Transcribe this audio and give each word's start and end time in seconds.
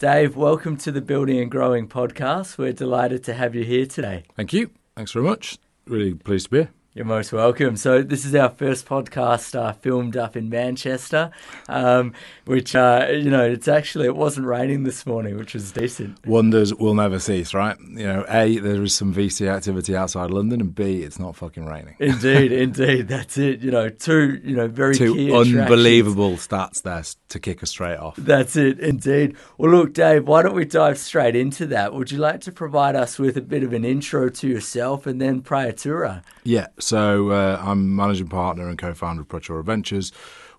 Dave, 0.00 0.34
welcome 0.34 0.78
to 0.78 0.90
the 0.90 1.02
Building 1.02 1.38
and 1.40 1.50
Growing 1.50 1.86
podcast. 1.86 2.56
We're 2.56 2.72
delighted 2.72 3.22
to 3.24 3.34
have 3.34 3.54
you 3.54 3.64
here 3.64 3.84
today. 3.84 4.24
Thank 4.34 4.54
you. 4.54 4.70
Thanks 4.96 5.12
very 5.12 5.26
much. 5.26 5.58
Really 5.86 6.14
pleased 6.14 6.46
to 6.46 6.50
be 6.50 6.56
here. 6.60 6.70
You're 6.92 7.04
most 7.04 7.32
welcome. 7.32 7.76
So 7.76 8.02
this 8.02 8.24
is 8.24 8.34
our 8.34 8.48
first 8.48 8.84
podcast 8.84 9.54
uh, 9.54 9.74
filmed 9.74 10.16
up 10.16 10.36
in 10.36 10.48
Manchester, 10.48 11.30
um, 11.68 12.12
which 12.46 12.74
uh, 12.74 13.06
you 13.12 13.30
know 13.30 13.44
it's 13.44 13.68
actually 13.68 14.06
it 14.06 14.16
wasn't 14.16 14.48
raining 14.48 14.82
this 14.82 15.06
morning, 15.06 15.38
which 15.38 15.54
was 15.54 15.70
decent. 15.70 16.26
Wonders 16.26 16.74
will 16.74 16.94
never 16.94 17.20
cease, 17.20 17.54
right? 17.54 17.78
You 17.78 18.08
know, 18.08 18.24
a 18.28 18.58
there 18.58 18.82
is 18.82 18.92
some 18.92 19.14
VC 19.14 19.46
activity 19.46 19.94
outside 19.94 20.32
London, 20.32 20.60
and 20.60 20.74
b 20.74 21.04
it's 21.04 21.20
not 21.20 21.36
fucking 21.36 21.64
raining. 21.64 21.94
Indeed, 22.00 22.50
indeed, 22.66 23.06
that's 23.06 23.38
it. 23.38 23.60
You 23.60 23.70
know, 23.70 23.88
two 23.88 24.40
you 24.42 24.56
know 24.56 24.66
very 24.66 24.96
two 24.96 25.32
unbelievable 25.32 26.32
stats 26.32 26.82
there 26.82 27.04
to 27.28 27.38
kick 27.38 27.62
us 27.62 27.70
straight 27.70 27.98
off. 27.98 28.16
That's 28.16 28.56
it, 28.56 28.80
indeed. 28.80 29.36
Well, 29.58 29.70
look, 29.70 29.92
Dave, 29.92 30.26
why 30.26 30.42
don't 30.42 30.56
we 30.56 30.64
dive 30.64 30.98
straight 30.98 31.36
into 31.36 31.66
that? 31.68 31.94
Would 31.94 32.10
you 32.10 32.18
like 32.18 32.40
to 32.40 32.50
provide 32.50 32.96
us 32.96 33.16
with 33.16 33.36
a 33.36 33.40
bit 33.40 33.62
of 33.62 33.72
an 33.72 33.84
intro 33.84 34.28
to 34.28 34.48
yourself 34.48 35.06
and 35.06 35.20
then 35.20 35.40
Praetura? 35.40 36.24
Yeah. 36.42 36.66
So 36.80 37.30
uh, 37.30 37.60
I'm 37.62 37.94
managing 37.94 38.28
partner 38.28 38.68
and 38.68 38.78
co-founder 38.78 39.22
of 39.22 39.28
Praetura 39.28 39.64
Ventures, 39.64 40.10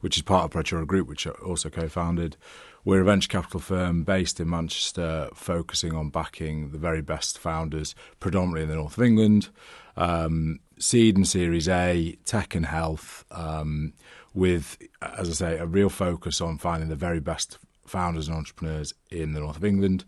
which 0.01 0.17
is 0.17 0.23
part 0.23 0.45
of 0.45 0.51
Praetura 0.51 0.85
Group, 0.85 1.07
which 1.07 1.27
I 1.27 1.31
also 1.31 1.69
co-founded. 1.69 2.37
We're 2.83 3.01
a 3.01 3.05
venture 3.05 3.27
capital 3.27 3.59
firm 3.59 4.03
based 4.03 4.39
in 4.39 4.49
Manchester, 4.49 5.29
focusing 5.33 5.93
on 5.93 6.09
backing 6.09 6.71
the 6.71 6.77
very 6.77 7.01
best 7.01 7.37
founders, 7.37 7.93
predominantly 8.19 8.63
in 8.63 8.69
the 8.69 8.75
north 8.75 8.97
of 8.97 9.03
England. 9.03 9.49
Um, 9.95 10.59
seed 10.79 11.15
and 11.15 11.27
Series 11.27 11.69
A, 11.69 12.17
tech 12.25 12.55
and 12.55 12.65
health, 12.65 13.23
um, 13.29 13.93
with, 14.33 14.77
as 15.01 15.29
I 15.29 15.33
say, 15.33 15.57
a 15.59 15.65
real 15.65 15.89
focus 15.89 16.41
on 16.41 16.57
finding 16.57 16.89
the 16.89 16.95
very 16.95 17.19
best 17.19 17.59
founders 17.85 18.27
and 18.27 18.37
entrepreneurs 18.37 18.93
in 19.11 19.33
the 19.33 19.41
north 19.41 19.57
of 19.57 19.65
England, 19.65 20.05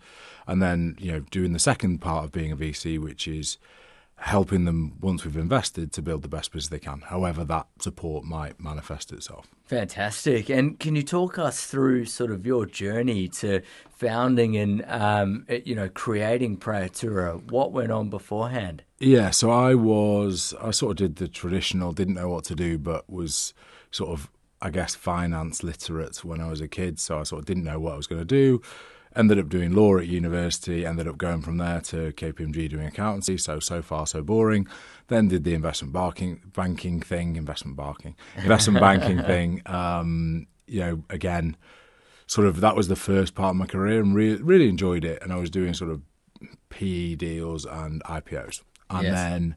and 0.48 0.61
then 0.61 0.95
you 1.00 1.11
know 1.11 1.20
doing 1.31 1.53
the 1.53 1.59
second 1.59 2.00
part 2.00 2.23
of 2.23 2.31
being 2.31 2.52
a 2.52 2.58
VC, 2.58 2.98
which 2.98 3.28
is 3.28 3.58
helping 4.23 4.63
them 4.63 4.93
once 5.02 5.25
we've 5.25 5.35
invested 5.35 5.91
to 5.91 6.02
build 6.02 6.21
the 6.21 6.29
best 6.29 6.49
business 6.53 6.69
they 6.69 6.79
can, 6.79 7.02
however 7.02 7.43
that 7.43 7.67
support 7.79 8.23
might 8.23 8.57
manifest 8.57 9.11
itself. 9.11 9.47
Fantastic. 9.66 10.49
And 10.49 10.79
can 10.79 10.95
you 10.95 11.03
talk 11.03 11.38
us 11.38 11.66
through 11.66 12.05
sort 12.05 12.31
of 12.31 12.45
your 12.45 12.66
journey 12.66 13.27
to 13.27 13.61
founding 13.89 14.55
and 14.55 14.85
um, 14.88 15.45
you 15.66 15.75
know 15.75 15.89
creating 15.89 16.57
Praetura? 16.57 17.51
What 17.51 17.73
went 17.73 17.91
on 17.91 18.09
beforehand? 18.09 18.83
Yeah, 18.97 19.29
so 19.31 19.51
I 19.51 19.75
was 19.75 20.53
I 20.61 20.71
sort 20.71 20.91
of 20.91 20.97
did 20.97 21.16
the 21.17 21.27
traditional, 21.27 21.91
didn't 21.91 22.13
know 22.13 22.29
what 22.29 22.45
to 22.45 22.55
do, 22.55 22.77
but 22.77 23.09
was 23.09 23.53
sort 23.91 24.11
of 24.11 24.31
I 24.61 24.69
guess 24.69 24.95
finance 24.95 25.63
literate 25.63 26.23
when 26.23 26.39
I 26.39 26.49
was 26.49 26.61
a 26.61 26.69
kid, 26.69 26.97
so 26.97 27.19
I 27.19 27.23
sort 27.23 27.39
of 27.39 27.45
didn't 27.45 27.66
know 27.66 27.79
what 27.81 27.94
I 27.94 27.97
was 27.97 28.07
going 28.07 28.21
to 28.21 28.25
do 28.25 28.61
ended 29.16 29.39
up 29.39 29.50
doing 29.50 29.73
law 29.73 29.97
at 29.97 30.08
university, 30.08 30.86
ended 30.86 31.08
up 31.08 31.17
going 31.17 31.42
from 31.42 31.58
there 31.58 31.81
to 31.81 32.11
KPMG 32.14 32.69
doing 32.69 32.86
accountancy. 32.86 33.38
So, 33.38 33.59
so 33.59 33.81
far, 33.81 34.08
so 34.08 34.22
boring. 34.22 34.67
Then 35.08 35.28
did 35.28 35.44
the 35.44 35.53
investment 35.53 35.94
banking, 35.94 36.42
banking 36.56 37.02
thing, 37.02 37.36
investment 37.36 37.78
banking, 37.78 38.16
investment 38.38 38.80
banking 38.80 39.22
thing. 39.22 39.61
Um, 39.66 40.47
you 40.67 40.80
know, 40.80 41.03
again, 41.09 41.58
sort 42.28 42.47
of 42.47 42.61
that 42.61 42.75
was 42.75 42.88
the 42.88 42.95
first 42.95 43.36
part 43.36 43.52
of 43.52 43.56
my 43.56 43.66
career 43.66 44.00
and 44.00 44.16
really, 44.16 44.41
really 44.41 44.69
enjoyed 44.69 45.06
it. 45.06 45.22
And 45.22 45.31
I 45.31 45.38
was 45.38 45.50
doing 45.50 45.73
sort 45.73 45.91
of 45.91 46.02
PE 46.69 47.16
deals 47.16 47.66
and 47.66 48.03
IPOs. 48.03 48.61
And 48.89 49.03
yes. 49.03 49.14
then 49.14 49.56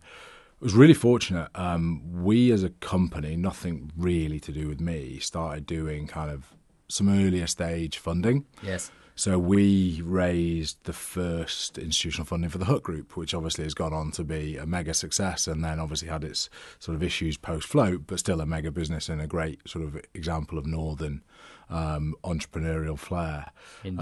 was 0.60 0.74
really 0.74 0.94
fortunate. 0.94 1.48
Um, 1.54 2.22
we 2.24 2.50
as 2.50 2.62
a 2.62 2.70
company, 2.70 3.36
nothing 3.36 3.92
really 3.96 4.40
to 4.40 4.52
do 4.52 4.68
with 4.68 4.80
me, 4.80 5.18
started 5.18 5.66
doing 5.66 6.06
kind 6.06 6.30
of 6.30 6.54
some 6.88 7.08
earlier 7.08 7.46
stage 7.46 7.98
funding. 7.98 8.46
Yes. 8.62 8.90
So 9.18 9.38
we 9.38 10.02
raised 10.04 10.84
the 10.84 10.92
first 10.92 11.78
institutional 11.78 12.26
funding 12.26 12.50
for 12.50 12.58
the 12.58 12.66
Hut 12.66 12.82
Group, 12.82 13.16
which 13.16 13.32
obviously 13.32 13.64
has 13.64 13.72
gone 13.72 13.94
on 13.94 14.10
to 14.12 14.22
be 14.22 14.58
a 14.58 14.66
mega 14.66 14.92
success, 14.92 15.46
and 15.46 15.64
then 15.64 15.80
obviously 15.80 16.08
had 16.08 16.22
its 16.22 16.50
sort 16.78 16.94
of 16.94 17.02
issues 17.02 17.38
post 17.38 17.66
float, 17.66 18.06
but 18.06 18.18
still 18.18 18.42
a 18.42 18.46
mega 18.46 18.70
business 18.70 19.08
and 19.08 19.22
a 19.22 19.26
great 19.26 19.66
sort 19.66 19.86
of 19.86 19.98
example 20.12 20.58
of 20.58 20.66
northern 20.66 21.22
um, 21.70 22.14
entrepreneurial 22.24 22.98
flair. 22.98 23.46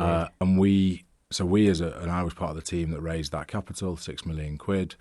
Uh, 0.01 0.29
and 0.41 0.59
we, 0.59 1.05
so 1.31 1.45
we 1.45 1.69
as 1.69 1.81
a, 1.81 1.93
and 2.01 2.11
I 2.11 2.25
was 2.25 2.35
part 2.35 2.51
of 2.51 2.57
the 2.57 2.63
team 2.63 2.91
that 2.91 3.01
raised 3.01 3.31
that 3.31 3.47
capital, 3.47 3.97
six 3.97 4.27
million 4.27 4.59
quid. 4.59 4.97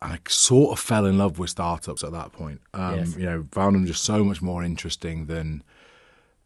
And 0.00 0.12
I 0.12 0.18
sort 0.28 0.70
of 0.70 0.78
fell 0.78 1.04
in 1.04 1.18
love 1.18 1.36
with 1.36 1.50
startups 1.50 2.04
at 2.04 2.12
that 2.12 2.30
point. 2.32 2.60
Um, 2.74 3.00
yes. 3.00 3.16
You 3.16 3.26
know, 3.26 3.46
found 3.50 3.74
them 3.74 3.86
just 3.86 4.04
so 4.04 4.22
much 4.22 4.40
more 4.40 4.62
interesting 4.62 5.26
than 5.26 5.64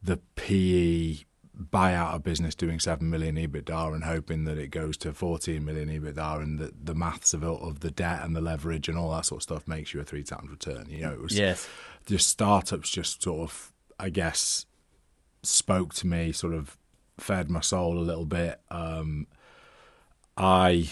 the 0.01 0.17
PE 0.35 1.25
buy 1.57 1.93
out 1.93 2.15
a 2.15 2.19
business 2.19 2.55
doing 2.55 2.79
7 2.79 3.09
million 3.09 3.35
EBITDA 3.35 3.93
and 3.93 4.03
hoping 4.03 4.43
that 4.45 4.57
it 4.57 4.67
goes 4.67 4.97
to 4.97 5.13
14 5.13 5.63
million 5.63 5.89
EBITDA 5.89 6.41
and 6.41 6.59
the, 6.59 6.73
the 6.83 6.95
maths 6.95 7.33
of, 7.33 7.43
of 7.43 7.79
the 7.79 7.91
debt 7.91 8.21
and 8.23 8.35
the 8.35 8.41
leverage 8.41 8.89
and 8.89 8.97
all 8.97 9.11
that 9.11 9.25
sort 9.25 9.39
of 9.39 9.43
stuff 9.43 9.67
makes 9.67 9.93
you 9.93 9.99
a 10.01 10.03
three 10.03 10.23
times 10.23 10.49
return. 10.49 10.87
You 10.89 11.01
know, 11.01 11.13
it 11.13 11.21
was 11.21 11.37
yes. 11.37 11.67
just 12.05 12.29
startups 12.29 12.89
just 12.89 13.23
sort 13.23 13.41
of, 13.41 13.71
I 13.99 14.09
guess, 14.09 14.65
spoke 15.43 15.93
to 15.95 16.07
me, 16.07 16.31
sort 16.31 16.53
of 16.53 16.77
fed 17.17 17.49
my 17.49 17.61
soul 17.61 17.97
a 17.97 17.99
little 17.99 18.25
bit. 18.25 18.59
Um, 18.69 19.27
I 20.37 20.89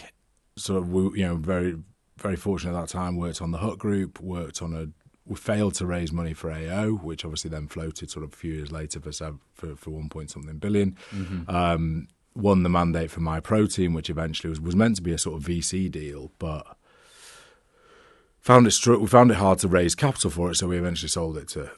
sort 0.56 0.82
of, 0.82 0.94
you 1.18 1.26
know, 1.26 1.36
very, 1.36 1.76
very 2.18 2.36
fortunate 2.36 2.78
at 2.78 2.82
that 2.82 2.90
time, 2.90 3.18
worked 3.18 3.42
on 3.42 3.52
the 3.52 3.58
Hut 3.58 3.78
Group, 3.78 4.22
worked 4.22 4.62
on 4.62 4.74
a 4.74 4.88
we 5.26 5.36
failed 5.36 5.74
to 5.76 5.86
raise 5.86 6.12
money 6.12 6.34
for 6.34 6.52
AO, 6.52 6.92
which 6.92 7.24
obviously 7.24 7.50
then 7.50 7.68
floated 7.68 8.10
sort 8.10 8.26
of 8.26 8.34
a 8.34 8.36
few 8.36 8.54
years 8.54 8.72
later 8.72 9.00
for 9.00 9.12
for, 9.54 9.76
for 9.76 9.90
one 9.92 10.10
point 10.10 10.32
something 10.32 10.60
1000000000 10.60 10.96
mm-hmm. 11.14 11.56
um, 11.56 12.08
won 12.36 12.64
the 12.64 12.70
mandate 12.70 13.12
for 13.12 13.20
Myprotein, 13.20 13.94
which 13.94 14.10
eventually 14.10 14.50
was, 14.50 14.60
was 14.60 14.76
meant 14.76 14.96
to 14.96 15.02
be 15.02 15.14
a 15.14 15.18
sort 15.18 15.38
of 15.38 15.48
VC 15.48 15.90
deal, 15.90 16.32
but 16.40 16.66
found 18.40 18.68
it 18.68 18.88
we 18.88 19.08
found 19.08 19.32
it 19.32 19.38
hard 19.38 19.60
to 19.60 19.68
raise 19.68 19.96
capital 19.96 20.30
for 20.30 20.52
it, 20.52 20.56
so 20.56 20.68
we 20.68 20.78
eventually 20.78 21.10
sold 21.10 21.38
it 21.38 21.48
to 21.50 21.72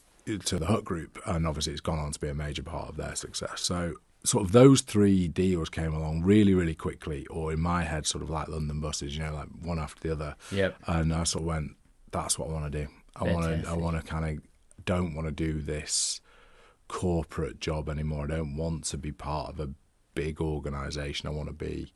to 0.46 0.58
the 0.58 0.66
Hut 0.66 0.84
Group, 0.84 1.20
and 1.26 1.46
obviously 1.46 1.74
it's 1.74 1.82
gone 1.82 2.00
on 2.00 2.12
to 2.12 2.20
be 2.20 2.30
a 2.30 2.34
major 2.34 2.64
part 2.64 2.90
of 2.90 2.98
their 2.98 3.16
success. 3.16 3.62
So 3.62 3.94
sort 4.24 4.44
of 4.44 4.52
those 4.52 4.82
three 4.82 5.28
deals 5.28 5.70
came 5.70 5.94
along 5.94 6.24
really, 6.24 6.54
really 6.54 6.76
quickly, 6.76 7.28
or 7.28 7.54
in 7.54 7.60
my 7.60 7.84
head, 7.84 8.06
sort 8.06 8.24
of 8.24 8.30
like 8.30 8.48
London 8.48 8.80
buses, 8.80 9.16
you 9.16 9.24
know, 9.24 9.34
like 9.34 9.48
one 9.62 9.80
after 9.80 10.08
the 10.08 10.12
other. 10.12 10.36
Yep. 10.52 10.76
And 10.88 11.14
I 11.14 11.24
sort 11.24 11.44
of 11.44 11.48
went, 11.48 11.76
that's 12.12 12.40
what 12.40 12.50
I 12.50 12.54
want 12.54 12.72
to 12.72 12.86
do. 12.86 12.88
I 13.16 13.24
want 13.24 13.64
to. 13.64 13.70
I 13.70 13.74
want 13.74 13.96
to 13.98 14.04
kind 14.04 14.38
of 14.38 14.44
don't 14.86 15.16
want 15.16 15.28
to 15.28 15.32
do 15.32 15.60
this 15.60 16.22
corporate 16.88 17.60
job 17.60 17.90
anymore. 17.90 18.26
I 18.26 18.36
don't 18.36 18.56
want 18.56 18.84
to 18.86 18.98
be 18.98 19.12
part 19.12 19.50
of 19.50 19.60
a 19.60 19.70
big 20.14 20.42
organization. 20.42 21.28
I 21.28 21.32
want 21.32 21.48
to 21.50 21.54
be 21.54 21.94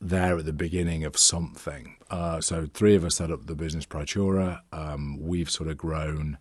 there 0.00 0.38
at 0.38 0.44
the 0.44 0.52
beginning 0.52 1.04
of 1.04 1.16
something. 1.16 1.96
Uh, 2.10 2.40
so 2.40 2.68
three 2.72 2.94
of 2.94 3.04
us 3.04 3.16
set 3.16 3.30
up 3.30 3.46
the 3.46 3.54
business 3.54 3.86
Praetura. 3.86 4.60
Um, 4.72 5.18
we've 5.20 5.50
sort 5.50 5.68
of 5.68 5.76
grown. 5.76 6.38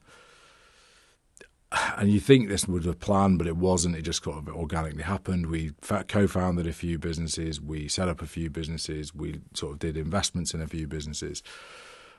And 1.97 2.09
you 2.09 2.21
think 2.21 2.47
this 2.47 2.67
was 2.67 2.85
a 2.85 2.93
plan, 2.93 3.37
but 3.37 3.47
it 3.47 3.57
wasn't. 3.57 3.95
It 3.95 4.03
just 4.03 4.23
sort 4.23 4.37
of 4.37 4.47
organically 4.47 5.03
happened. 5.03 5.47
We 5.47 5.71
co-founded 5.81 6.65
a 6.65 6.71
few 6.71 6.97
businesses. 6.97 7.59
We 7.59 7.89
set 7.89 8.07
up 8.07 8.21
a 8.21 8.27
few 8.27 8.49
businesses. 8.49 9.13
We 9.13 9.41
sort 9.53 9.73
of 9.73 9.79
did 9.79 9.97
investments 9.97 10.53
in 10.53 10.61
a 10.61 10.67
few 10.67 10.87
businesses. 10.87 11.43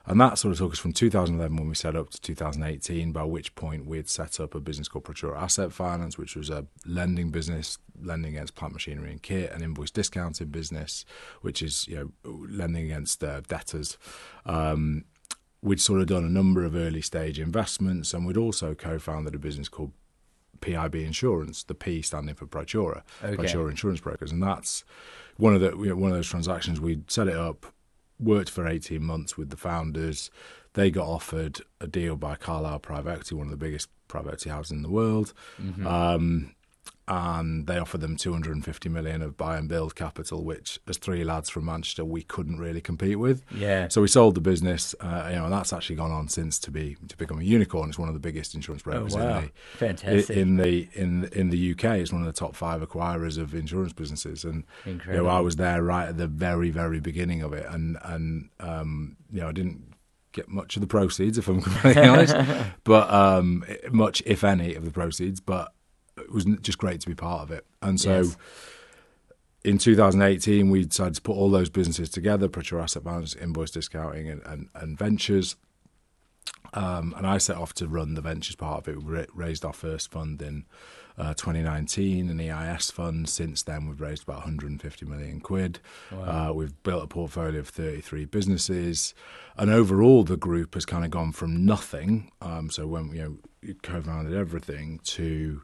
And 0.09 0.19
that 0.19 0.39
sort 0.39 0.53
of 0.53 0.57
took 0.57 0.71
us 0.73 0.79
from 0.79 0.91
2011 0.91 1.55
when 1.55 1.69
we 1.69 1.75
set 1.75 1.95
up 1.95 2.09
to 2.09 2.19
2018, 2.19 3.11
by 3.11 3.23
which 3.23 3.53
point 3.53 3.85
we 3.85 3.97
had 3.97 4.09
set 4.09 4.39
up 4.39 4.55
a 4.55 4.59
business 4.59 4.87
called 4.87 5.03
Praetura 5.03 5.39
Asset 5.39 5.71
Finance, 5.71 6.17
which 6.17 6.35
was 6.35 6.49
a 6.49 6.65
lending 6.83 7.29
business, 7.29 7.77
lending 8.01 8.35
against 8.35 8.55
plant 8.55 8.73
machinery 8.73 9.11
and 9.11 9.21
kit, 9.21 9.51
an 9.51 9.61
invoice 9.61 9.91
discounting 9.91 10.47
business, 10.47 11.05
which 11.41 11.61
is 11.61 11.87
you 11.87 11.95
know 11.95 12.11
lending 12.25 12.85
against 12.85 13.23
uh, 13.23 13.41
debtors. 13.41 13.99
Um, 14.47 15.05
we'd 15.61 15.79
sort 15.79 16.01
of 16.01 16.07
done 16.07 16.25
a 16.25 16.29
number 16.29 16.63
of 16.63 16.75
early 16.75 17.01
stage 17.01 17.39
investments, 17.39 18.11
and 18.11 18.25
we'd 18.25 18.35
also 18.35 18.73
co-founded 18.73 19.35
a 19.35 19.39
business 19.39 19.69
called 19.69 19.91
PIB 20.61 20.95
Insurance, 20.95 21.61
the 21.61 21.75
P 21.75 22.01
standing 22.01 22.33
for 22.33 22.47
Praetura, 22.47 23.03
okay. 23.23 23.35
Praetura 23.35 23.69
Insurance 23.69 23.99
Brokers, 23.99 24.31
and 24.31 24.41
that's 24.41 24.83
one 25.37 25.53
of 25.53 25.61
the 25.61 25.77
you 25.77 25.89
know, 25.89 25.95
one 25.95 26.09
of 26.09 26.17
those 26.17 26.27
transactions. 26.27 26.81
We'd 26.81 27.11
set 27.11 27.27
it 27.27 27.35
up 27.35 27.67
worked 28.19 28.49
for 28.49 28.67
18 28.67 29.03
months 29.03 29.37
with 29.37 29.49
the 29.49 29.57
founders. 29.57 30.29
They 30.73 30.91
got 30.91 31.07
offered 31.07 31.61
a 31.81 31.87
deal 31.87 32.15
by 32.15 32.35
Carlyle 32.35 32.79
Private 32.79 33.11
Equity, 33.11 33.35
one 33.35 33.47
of 33.47 33.51
the 33.51 33.57
biggest 33.57 33.89
private 34.07 34.33
equity 34.33 34.49
houses 34.49 34.71
in 34.71 34.81
the 34.81 34.89
world. 34.89 35.33
Mm-hmm. 35.61 35.87
Um, 35.87 36.55
and 37.09 37.65
they 37.65 37.79
offered 37.79 38.01
them 38.01 38.15
250 38.15 38.87
million 38.87 39.23
of 39.23 39.35
buy 39.35 39.57
and 39.57 39.67
build 39.67 39.95
capital, 39.95 40.43
which, 40.43 40.79
as 40.87 40.97
three 40.97 41.23
lads 41.23 41.49
from 41.49 41.65
Manchester, 41.65 42.05
we 42.05 42.21
couldn't 42.21 42.59
really 42.59 42.81
compete 42.81 43.17
with. 43.17 43.43
Yeah. 43.51 43.87
So 43.87 44.01
we 44.01 44.07
sold 44.07 44.35
the 44.35 44.41
business, 44.41 44.93
uh, 44.99 45.27
you 45.29 45.35
know, 45.35 45.45
and 45.45 45.53
that's 45.53 45.73
actually 45.73 45.95
gone 45.95 46.11
on 46.11 46.27
since 46.27 46.59
to 46.59 46.71
be 46.71 46.97
to 47.07 47.17
become 47.17 47.39
a 47.39 47.43
unicorn. 47.43 47.89
It's 47.89 47.97
one 47.97 48.09
of 48.09 48.13
the 48.13 48.19
biggest 48.19 48.53
insurance 48.53 48.83
brokers 48.83 49.15
oh, 49.15 49.19
wow. 49.19 49.39
in 49.39 49.45
the 49.45 49.51
fantastic 49.77 50.37
in 50.37 50.57
the 50.57 50.87
in 50.93 51.25
in 51.33 51.49
the 51.49 51.71
UK. 51.71 51.97
It's 51.97 52.13
one 52.13 52.21
of 52.21 52.27
the 52.27 52.39
top 52.39 52.55
five 52.55 52.87
acquirers 52.87 53.39
of 53.39 53.55
insurance 53.55 53.91
businesses, 53.91 54.43
and 54.43 54.63
Incredible. 54.85 55.15
you 55.15 55.23
know, 55.23 55.35
I 55.35 55.39
was 55.39 55.55
there 55.55 55.81
right 55.81 56.09
at 56.09 56.17
the 56.17 56.27
very 56.27 56.69
very 56.69 56.99
beginning 56.99 57.41
of 57.41 57.53
it, 57.53 57.65
and 57.67 57.97
and 58.03 58.49
um, 58.59 59.17
you 59.31 59.41
know, 59.41 59.49
I 59.49 59.51
didn't 59.51 59.95
get 60.31 60.47
much 60.47 60.75
of 60.75 60.81
the 60.81 60.87
proceeds, 60.87 61.39
if 61.39 61.47
I'm 61.47 61.59
completely 61.59 62.03
honest, 62.03 62.35
but 62.83 63.11
um, 63.11 63.65
much, 63.91 64.21
if 64.27 64.43
any, 64.43 64.75
of 64.75 64.85
the 64.85 64.91
proceeds. 64.91 65.39
But 65.39 65.73
it 66.19 66.31
was 66.31 66.45
just 66.61 66.77
great 66.77 67.01
to 67.01 67.07
be 67.07 67.15
part 67.15 67.41
of 67.41 67.51
it. 67.51 67.65
And 67.81 67.99
so. 67.99 68.21
Yes. 68.21 68.37
In 69.65 69.77
2018, 69.77 70.69
we 70.69 70.85
decided 70.85 71.15
to 71.15 71.21
put 71.21 71.33
all 71.33 71.49
those 71.49 71.69
businesses 71.69 72.09
together: 72.09 72.47
Praetura 72.47 72.83
Asset 72.83 73.03
Management, 73.03 73.43
Invoice 73.43 73.71
Discounting, 73.71 74.29
and, 74.29 74.41
and, 74.45 74.69
and 74.73 74.97
Ventures. 74.97 75.57
Um, 76.73 77.13
and 77.17 77.25
I 77.25 77.37
set 77.39 77.57
off 77.57 77.73
to 77.75 77.87
run 77.87 78.13
the 78.13 78.21
ventures 78.21 78.55
part 78.55 78.79
of 78.79 78.87
it. 78.87 79.03
We 79.03 79.25
raised 79.33 79.65
our 79.65 79.73
first 79.73 80.11
fund 80.11 80.41
in 80.41 80.65
uh, 81.17 81.33
2019, 81.33 82.29
an 82.29 82.39
EIS 82.39 82.91
fund. 82.91 83.27
Since 83.27 83.63
then, 83.63 83.87
we've 83.87 83.99
raised 83.99 84.23
about 84.23 84.37
150 84.37 85.05
million 85.05 85.39
quid. 85.39 85.79
Wow. 86.11 86.49
Uh, 86.49 86.53
we've 86.53 86.83
built 86.83 87.03
a 87.03 87.07
portfolio 87.07 87.59
of 87.59 87.69
33 87.69 88.25
businesses, 88.25 89.13
and 89.57 89.69
overall, 89.71 90.23
the 90.23 90.37
group 90.37 90.75
has 90.75 90.85
kind 90.85 91.03
of 91.03 91.11
gone 91.11 91.31
from 91.31 91.65
nothing. 91.65 92.31
Um, 92.41 92.69
so 92.69 92.87
when 92.87 93.11
you 93.13 93.21
know 93.63 93.73
co-founded 93.81 94.33
everything 94.33 94.99
to 95.03 95.61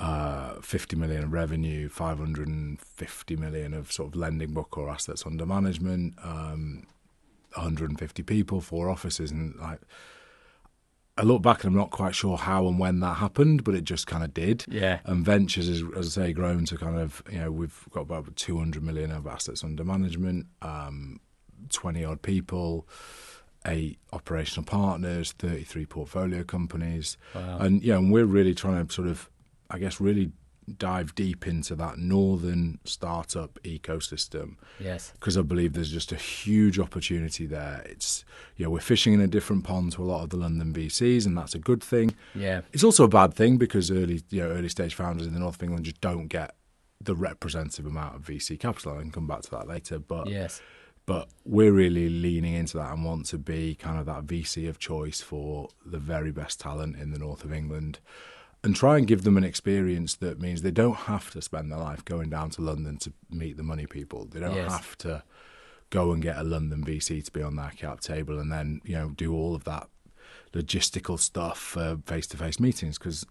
uh, 0.00 0.54
50 0.62 0.96
million 0.96 1.24
of 1.24 1.32
revenue, 1.32 1.88
550 1.88 3.36
million 3.36 3.74
of 3.74 3.92
sort 3.92 4.08
of 4.08 4.16
lending 4.16 4.52
book 4.54 4.76
or 4.78 4.88
assets 4.88 5.26
under 5.26 5.44
management. 5.46 6.14
Um, 6.22 6.86
150 7.54 8.22
people, 8.22 8.60
four 8.60 8.88
offices, 8.88 9.30
and 9.32 9.56
like 9.56 9.80
I 11.18 11.22
look 11.22 11.42
back 11.42 11.64
and 11.64 11.72
I'm 11.72 11.78
not 11.78 11.90
quite 11.90 12.14
sure 12.14 12.36
how 12.38 12.66
and 12.68 12.78
when 12.78 13.00
that 13.00 13.14
happened, 13.16 13.64
but 13.64 13.74
it 13.74 13.82
just 13.84 14.06
kind 14.06 14.22
of 14.24 14.32
did. 14.32 14.64
Yeah. 14.68 15.00
And 15.04 15.24
ventures, 15.24 15.68
is, 15.68 15.82
as 15.96 16.16
I 16.16 16.26
say, 16.26 16.32
grown 16.32 16.64
to 16.66 16.76
kind 16.78 16.96
of 16.98 17.22
you 17.30 17.40
know 17.40 17.50
we've 17.50 17.84
got 17.90 18.02
about 18.02 18.34
200 18.36 18.82
million 18.82 19.10
of 19.10 19.26
assets 19.26 19.64
under 19.64 19.84
management, 19.84 20.46
um, 20.62 21.18
20 21.70 22.04
odd 22.04 22.22
people, 22.22 22.86
eight 23.66 23.98
operational 24.12 24.64
partners, 24.64 25.32
33 25.32 25.86
portfolio 25.86 26.44
companies, 26.44 27.18
Wow. 27.34 27.58
and 27.58 27.82
you 27.82 27.92
know 27.92 27.98
and 27.98 28.12
we're 28.12 28.24
really 28.24 28.54
trying 28.54 28.86
to 28.86 28.92
sort 28.92 29.08
of, 29.08 29.28
I 29.70 29.78
guess, 29.78 30.00
really 30.00 30.32
dive 30.78 31.14
deep 31.16 31.46
into 31.48 31.74
that 31.74 31.98
northern 31.98 32.78
startup 32.84 33.58
ecosystem 33.64 34.54
Yes. 34.78 35.10
because 35.14 35.36
I 35.36 35.42
believe 35.42 35.72
there's 35.72 35.90
just 35.90 36.12
a 36.12 36.16
huge 36.16 36.78
opportunity 36.78 37.44
there. 37.46 37.82
It's 37.86 38.24
you 38.56 38.64
know 38.64 38.70
we're 38.70 38.80
fishing 38.80 39.12
in 39.12 39.20
a 39.20 39.26
different 39.26 39.64
pond 39.64 39.92
to 39.92 40.02
a 40.02 40.06
lot 40.06 40.22
of 40.22 40.30
the 40.30 40.36
London 40.36 40.72
VCs, 40.72 41.26
and 41.26 41.36
that's 41.36 41.54
a 41.54 41.58
good 41.58 41.82
thing. 41.82 42.14
Yeah. 42.34 42.60
It's 42.72 42.84
also 42.84 43.04
a 43.04 43.08
bad 43.08 43.34
thing 43.34 43.56
because 43.56 43.90
early 43.90 44.22
you 44.30 44.42
know 44.42 44.50
early 44.50 44.68
stage 44.68 44.94
founders 44.94 45.26
in 45.26 45.32
the 45.34 45.40
north 45.40 45.56
of 45.56 45.62
England 45.62 45.86
just 45.86 46.00
don't 46.00 46.28
get 46.28 46.54
the 47.02 47.16
representative 47.16 47.86
amount 47.86 48.14
of 48.14 48.22
VC 48.22 48.58
capital. 48.60 48.92
I 48.96 49.00
can 49.00 49.10
come 49.10 49.26
back 49.26 49.42
to 49.42 49.50
that 49.52 49.66
later, 49.66 49.98
but 49.98 50.28
Yes. 50.28 50.60
but 51.06 51.28
we're 51.44 51.72
really 51.72 52.08
leaning 52.10 52.54
into 52.54 52.76
that 52.76 52.92
and 52.92 53.04
want 53.04 53.26
to 53.26 53.38
be 53.38 53.74
kind 53.74 53.98
of 53.98 54.06
that 54.06 54.24
VC 54.26 54.68
of 54.68 54.78
choice 54.78 55.20
for 55.20 55.68
the 55.84 55.98
very 55.98 56.30
best 56.30 56.60
talent 56.60 56.94
in 56.96 57.10
the 57.10 57.18
north 57.18 57.42
of 57.42 57.52
England 57.52 57.98
and 58.62 58.76
try 58.76 58.98
and 58.98 59.06
give 59.06 59.22
them 59.22 59.36
an 59.36 59.44
experience 59.44 60.16
that 60.16 60.40
means 60.40 60.62
they 60.62 60.70
don't 60.70 60.94
have 60.96 61.30
to 61.30 61.40
spend 61.40 61.70
their 61.72 61.78
life 61.78 62.04
going 62.04 62.28
down 62.30 62.50
to 62.50 62.62
London 62.62 62.98
to 62.98 63.12
meet 63.30 63.56
the 63.56 63.62
money 63.62 63.86
people. 63.86 64.26
They 64.26 64.40
don't 64.40 64.54
Yes. 64.54 64.70
have 64.70 64.98
to 64.98 65.22
go 65.88 66.12
and 66.12 66.22
get 66.22 66.36
a 66.38 66.44
London 66.44 66.84
VC 66.84 67.22
to 67.24 67.32
be 67.32 67.42
on 67.42 67.56
their 67.56 67.70
cap 67.76 68.00
table 68.00 68.38
and 68.38 68.52
then, 68.52 68.80
you 68.84 68.94
know, 68.94 69.10
do 69.10 69.32
all 69.34 69.54
of 69.54 69.64
that 69.64 69.88
logistical 70.52 71.18
stuff 71.18 71.58
for 71.58 71.98
face 72.06 72.26
to 72.28 72.36
face 72.36 72.60
meetings 72.60 72.98
because 72.98 73.24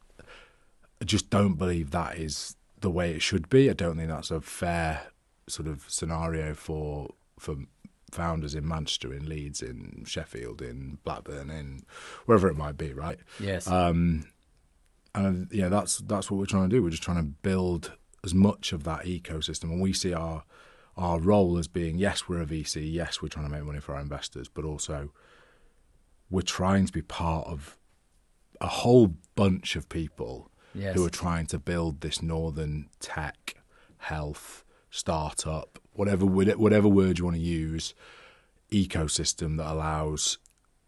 I 1.01 1.05
just 1.05 1.29
don't 1.29 1.53
believe 1.55 1.91
that 1.91 2.17
is 2.17 2.55
the 2.81 2.89
way 2.89 3.11
it 3.11 3.21
should 3.21 3.49
be. 3.49 3.69
I 3.69 3.73
don't 3.73 3.97
think 3.97 4.09
that's 4.09 4.31
a 4.31 4.41
fair 4.41 5.07
sort 5.47 5.67
of 5.67 5.85
scenario 5.87 6.53
for 6.53 7.13
for 7.39 7.55
founders 8.11 8.55
in 8.55 8.67
Manchester, 8.67 9.13
in 9.13 9.29
Leeds, 9.29 9.61
in 9.61 10.03
Sheffield, 10.07 10.61
in 10.61 10.97
Blackburn, 11.03 11.49
in 11.51 11.83
wherever 12.25 12.47
it 12.49 12.57
might 12.57 12.77
be, 12.77 12.91
right? 12.93 13.19
Yes. 13.39 13.67
Um, 13.67 14.25
and 15.15 15.47
yeah, 15.51 15.69
that's 15.69 15.97
that's 15.99 16.29
what 16.29 16.37
we're 16.37 16.45
trying 16.45 16.69
to 16.69 16.75
do. 16.75 16.83
We're 16.83 16.89
just 16.89 17.03
trying 17.03 17.17
to 17.17 17.31
build 17.41 17.93
as 18.23 18.33
much 18.33 18.73
of 18.73 18.83
that 18.83 19.05
ecosystem, 19.05 19.65
and 19.65 19.81
we 19.81 19.93
see 19.93 20.13
our 20.13 20.43
our 20.97 21.19
role 21.19 21.57
as 21.57 21.67
being 21.67 21.97
yes, 21.97 22.27
we're 22.27 22.41
a 22.41 22.45
VC, 22.45 22.91
yes, 22.91 23.21
we're 23.21 23.29
trying 23.29 23.45
to 23.45 23.51
make 23.51 23.63
money 23.63 23.79
for 23.79 23.95
our 23.95 24.01
investors, 24.01 24.49
but 24.49 24.65
also 24.65 25.11
we're 26.29 26.41
trying 26.41 26.85
to 26.85 26.91
be 26.91 27.01
part 27.01 27.47
of 27.47 27.77
a 28.61 28.67
whole 28.67 29.15
bunch 29.35 29.75
of 29.75 29.87
people 29.87 30.51
yes. 30.75 30.95
who 30.95 31.05
are 31.05 31.09
trying 31.09 31.45
to 31.47 31.57
build 31.57 32.01
this 32.01 32.21
northern 32.21 32.89
tech, 32.99 33.55
health, 33.97 34.63
startup, 34.91 35.79
whatever 35.93 36.25
whatever 36.25 36.87
word 36.87 37.19
you 37.19 37.25
want 37.25 37.37
to 37.37 37.41
use, 37.41 37.93
ecosystem 38.71 39.57
that 39.57 39.71
allows 39.71 40.37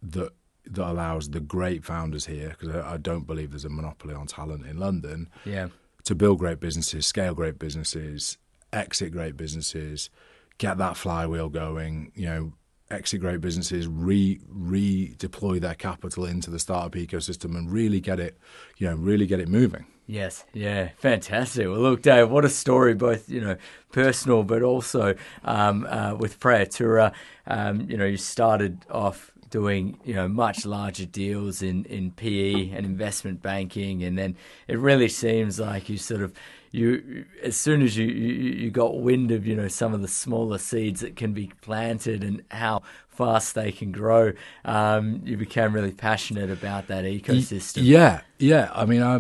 that 0.02 0.32
that 0.66 0.90
allows 0.90 1.30
the 1.30 1.40
great 1.40 1.84
founders 1.84 2.26
here 2.26 2.56
because 2.58 2.76
I, 2.76 2.94
I 2.94 2.98
don't 2.98 3.26
believe 3.26 3.52
there's 3.52 3.66
a 3.66 3.70
monopoly 3.70 4.14
on 4.14 4.28
talent 4.28 4.66
in 4.66 4.78
London 4.78 5.30
yeah. 5.46 5.68
to 6.04 6.16
build 6.16 6.40
great 6.40 6.60
businesses, 6.60 7.06
scale 7.06 7.34
great 7.34 7.60
businesses, 7.60 8.38
exit 8.72 9.12
great 9.12 9.38
businesses, 9.38 10.10
get 10.58 10.78
that 10.78 10.98
flywheel 10.98 11.50
going. 11.50 12.12
You 12.16 12.26
know, 12.26 12.54
exit 12.92 13.22
great 13.22 13.42
businesses, 13.42 13.88
re 13.88 14.40
redeploy 14.54 15.60
their 15.60 15.76
capital 15.76 16.26
into 16.26 16.50
the 16.50 16.60
startup 16.60 16.94
ecosystem, 16.94 17.56
and 17.58 17.72
really 17.72 18.00
get 18.00 18.20
it, 18.20 18.38
you 18.78 18.88
know, 18.88 18.96
really 18.96 19.26
get 19.26 19.40
it 19.40 19.48
moving. 19.48 19.86
Yes, 20.08 20.44
yeah, 20.54 20.90
fantastic. 20.98 21.68
Well, 21.68 21.80
look, 21.80 22.02
Dave, 22.02 22.30
what 22.30 22.44
a 22.44 22.50
story, 22.50 22.94
both 22.94 23.30
you 23.30 23.40
know, 23.40 23.56
personal, 23.92 24.44
but 24.44 24.62
also 24.62 25.16
um, 25.44 25.88
uh, 25.90 26.16
with 26.16 26.40
Praetura. 26.40 27.14
Um, 27.48 27.90
you 27.90 27.98
know, 27.98 28.06
you 28.06 28.18
started 28.18 28.86
off 28.90 29.31
doing 29.52 30.00
you 30.04 30.16
know 30.16 30.28
much 30.28 30.66
larger 30.66 31.06
deals 31.06 31.62
in 31.62 31.86
in 31.86 32.12
PE 32.12 32.72
and 32.72 32.86
investment 32.86 33.44
banking, 33.44 34.04
and 34.04 34.18
then 34.18 34.36
it 34.68 34.80
really 34.80 35.10
seems 35.10 35.60
like 35.60 35.90
you 35.90 35.98
sort 35.98 36.22
of 36.22 36.34
you 36.72 37.26
as 37.44 37.56
soon 37.56 37.84
as 37.84 37.96
you, 37.96 38.08
you 38.08 38.52
you 38.54 38.72
got 38.72 39.00
wind 39.00 39.30
of 39.30 39.46
you 39.46 39.56
know 39.56 39.68
some 39.68 39.94
of 39.94 40.02
the 40.02 40.08
smaller 40.08 40.58
seeds 40.58 41.02
that 41.02 41.16
can 41.16 41.34
be 41.34 41.52
planted 41.62 42.24
and 42.24 42.44
how 42.50 42.82
fast 43.08 43.54
they 43.54 43.72
can 43.72 43.92
grow, 43.92 44.32
um, 44.66 45.22
you 45.26 45.38
became 45.38 45.74
really 45.74 45.92
passionate 45.92 46.50
about 46.50 46.88
that 46.88 47.04
ecosystem. 47.04 47.82
Yeah, 47.84 48.22
yeah. 48.40 48.72
I 48.74 48.86
mean, 48.86 49.04
I. 49.04 49.20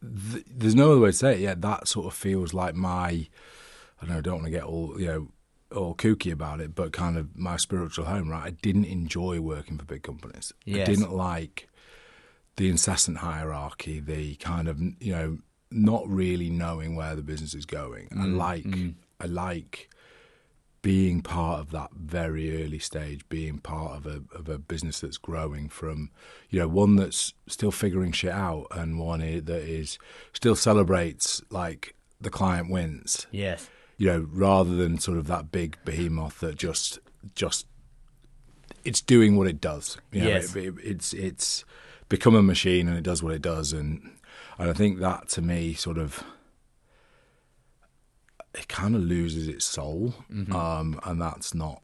Th- 0.00 0.44
there's 0.50 0.74
no 0.74 0.92
other 0.92 1.00
way 1.00 1.10
to 1.10 1.16
say 1.16 1.34
it. 1.34 1.40
Yeah, 1.40 1.54
that 1.58 1.86
sort 1.86 2.06
of 2.06 2.14
feels 2.14 2.52
like 2.52 2.74
my. 2.74 3.08
I 3.08 3.28
don't 4.00 4.08
know. 4.08 4.18
I 4.18 4.20
don't 4.20 4.34
want 4.34 4.46
to 4.46 4.50
get 4.50 4.64
all 4.64 5.00
you 5.00 5.06
know 5.06 5.28
all 5.72 5.94
kooky 5.94 6.32
about 6.32 6.60
it, 6.60 6.74
but 6.74 6.92
kind 6.92 7.16
of 7.16 7.36
my 7.36 7.56
spiritual 7.56 8.04
home. 8.04 8.28
Right, 8.28 8.46
I 8.46 8.50
didn't 8.50 8.86
enjoy 8.86 9.40
working 9.40 9.78
for 9.78 9.84
big 9.84 10.02
companies. 10.02 10.52
Yes. 10.64 10.88
I 10.88 10.92
didn't 10.92 11.12
like 11.12 11.68
the 12.56 12.68
incessant 12.68 13.18
hierarchy, 13.18 14.00
the 14.00 14.36
kind 14.36 14.68
of 14.68 14.80
you 14.80 15.12
know 15.12 15.38
not 15.70 16.06
really 16.06 16.50
knowing 16.50 16.96
where 16.96 17.16
the 17.16 17.22
business 17.22 17.54
is 17.54 17.66
going. 17.66 18.08
I 18.12 18.26
mm, 18.26 18.36
like 18.36 18.64
mm. 18.64 18.94
I 19.20 19.26
like 19.26 19.88
being 20.82 21.22
part 21.22 21.60
of 21.60 21.70
that 21.70 21.90
very 21.94 22.64
early 22.64 22.80
stage, 22.80 23.26
being 23.28 23.58
part 23.58 23.96
of 23.96 24.06
a 24.06 24.22
of 24.36 24.48
a 24.48 24.58
business 24.58 25.00
that's 25.00 25.16
growing 25.16 25.68
from, 25.68 26.10
you 26.50 26.58
know, 26.58 26.68
one 26.68 26.96
that's 26.96 27.34
still 27.46 27.70
figuring 27.70 28.12
shit 28.12 28.32
out 28.32 28.66
and 28.72 28.98
one 28.98 29.20
that 29.20 29.48
is 29.48 29.98
still 30.32 30.56
celebrates 30.56 31.40
like 31.50 31.94
the 32.20 32.30
client 32.30 32.70
wins, 32.70 33.26
Yes. 33.30 33.68
You 34.02 34.08
know, 34.08 34.26
rather 34.32 34.74
than 34.74 34.98
sort 34.98 35.16
of 35.16 35.28
that 35.28 35.52
big 35.52 35.76
behemoth 35.84 36.40
that 36.40 36.56
just 36.56 36.98
just 37.36 37.66
it's 38.84 39.00
doing 39.00 39.36
what 39.36 39.46
it 39.46 39.60
does. 39.60 39.96
You 40.10 40.22
know, 40.22 40.28
Yes. 40.28 40.56
it, 40.56 40.64
it, 40.66 40.74
it's 40.82 41.12
it's 41.12 41.64
become 42.08 42.34
a 42.34 42.42
machine 42.42 42.88
and 42.88 42.96
it 42.98 43.04
does 43.04 43.22
what 43.22 43.32
it 43.32 43.42
does, 43.42 43.72
and 43.72 43.92
and 44.58 44.68
I 44.68 44.72
think 44.72 44.98
that 44.98 45.28
to 45.34 45.40
me 45.42 45.74
sort 45.74 45.98
of 45.98 46.24
it 48.54 48.66
kind 48.68 48.94
of 48.96 49.02
loses 49.02 49.46
its 49.48 49.64
soul, 49.64 50.14
um, 50.50 51.00
and 51.04 51.20
that's 51.22 51.54
not 51.54 51.80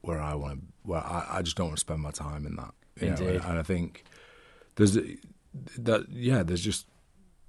where 0.00 0.20
I 0.20 0.34
want 0.34 0.58
to. 0.58 0.66
Where 0.82 1.00
I, 1.00 1.26
I 1.38 1.42
just 1.42 1.56
don't 1.56 1.68
want 1.68 1.76
to 1.76 1.80
spend 1.80 2.00
my 2.00 2.10
time 2.10 2.44
in 2.44 2.56
that. 2.56 2.74
know, 3.00 3.08
Indeed. 3.08 3.36
and, 3.36 3.44
and 3.44 3.58
I 3.58 3.62
think 3.62 4.04
there's 4.74 4.98
that. 5.78 6.06
Yeah, 6.10 6.42
there's 6.42 6.60
just 6.64 6.86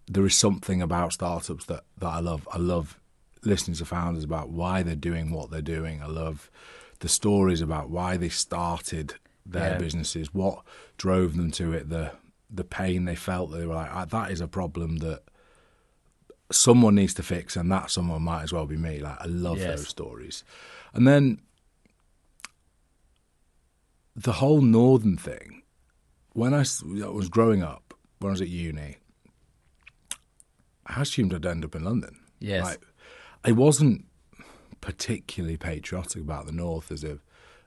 there 0.07 0.25
is 0.25 0.35
something 0.35 0.81
about 0.83 1.13
startups 1.13 1.65
that 1.65 1.83
that 1.97 2.07
I 2.07 2.19
love. 2.19 2.47
I 2.53 2.57
love 2.59 2.99
listening 3.45 3.75
to 3.77 3.85
founders 3.85 4.23
about 4.23 4.49
why 4.49 4.83
they're 4.83 4.95
doing 4.95 5.31
what 5.31 5.51
they're 5.51 5.61
doing. 5.61 6.01
I 6.01 6.07
love 6.07 6.49
the 6.99 7.09
stories 7.09 7.61
about 7.61 7.89
why 7.89 8.17
they 8.17 8.29
started 8.29 9.15
their 9.45 9.71
Yeah. 9.71 9.77
businesses, 9.77 10.33
what 10.33 10.63
drove 10.97 11.35
them 11.35 11.51
to 11.51 11.73
it, 11.73 11.89
the 11.89 12.11
the 12.49 12.63
pain 12.63 13.05
they 13.05 13.15
felt. 13.15 13.51
They 13.51 13.65
were 13.65 13.73
like, 13.73 13.89
"Ah, 13.91 14.05
that 14.05 14.29
is 14.31 14.39
a 14.39 14.47
problem 14.47 14.97
that 14.97 15.23
someone 16.51 16.93
needs 16.93 17.15
to 17.15 17.23
fix, 17.23 17.55
and 17.55 17.71
that 17.71 17.89
someone 17.89 18.21
might 18.21 18.43
as 18.43 18.53
well 18.53 18.67
be 18.67 18.77
me. 18.77 18.99
Like 18.99 19.19
I 19.19 19.25
love 19.25 19.57
Yes. 19.57 19.67
those 19.79 19.87
stories. 19.87 20.43
And 20.93 21.07
then 21.07 21.41
the 24.15 24.33
whole 24.33 24.61
northern 24.61 25.17
thing. 25.17 25.63
When 26.33 26.53
I 26.53 26.59
was 26.59 27.29
growing 27.29 27.61
up, 27.63 27.93
when 28.19 28.29
I 28.29 28.33
was 28.33 28.41
at 28.41 28.47
uni, 28.49 28.97
I 30.85 31.01
assumed 31.01 31.33
I'd 31.33 31.45
end 31.45 31.63
up 31.65 31.75
in 31.75 31.83
London. 31.83 32.19
Yes. 32.39 32.63
Like, 32.63 32.81
I 33.43 33.51
wasn't 33.51 34.05
particularly 34.81 35.57
patriotic 35.57 36.21
about 36.21 36.45
the 36.45 36.51
north 36.51 36.91
as 36.91 37.03
a 37.03 37.19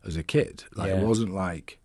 as 0.04 0.16
a 0.16 0.22
kid. 0.22 0.64
Like 0.74 0.88
Yeah. 0.88 1.00
it 1.00 1.06
wasn't 1.06 1.34
like 1.34 1.78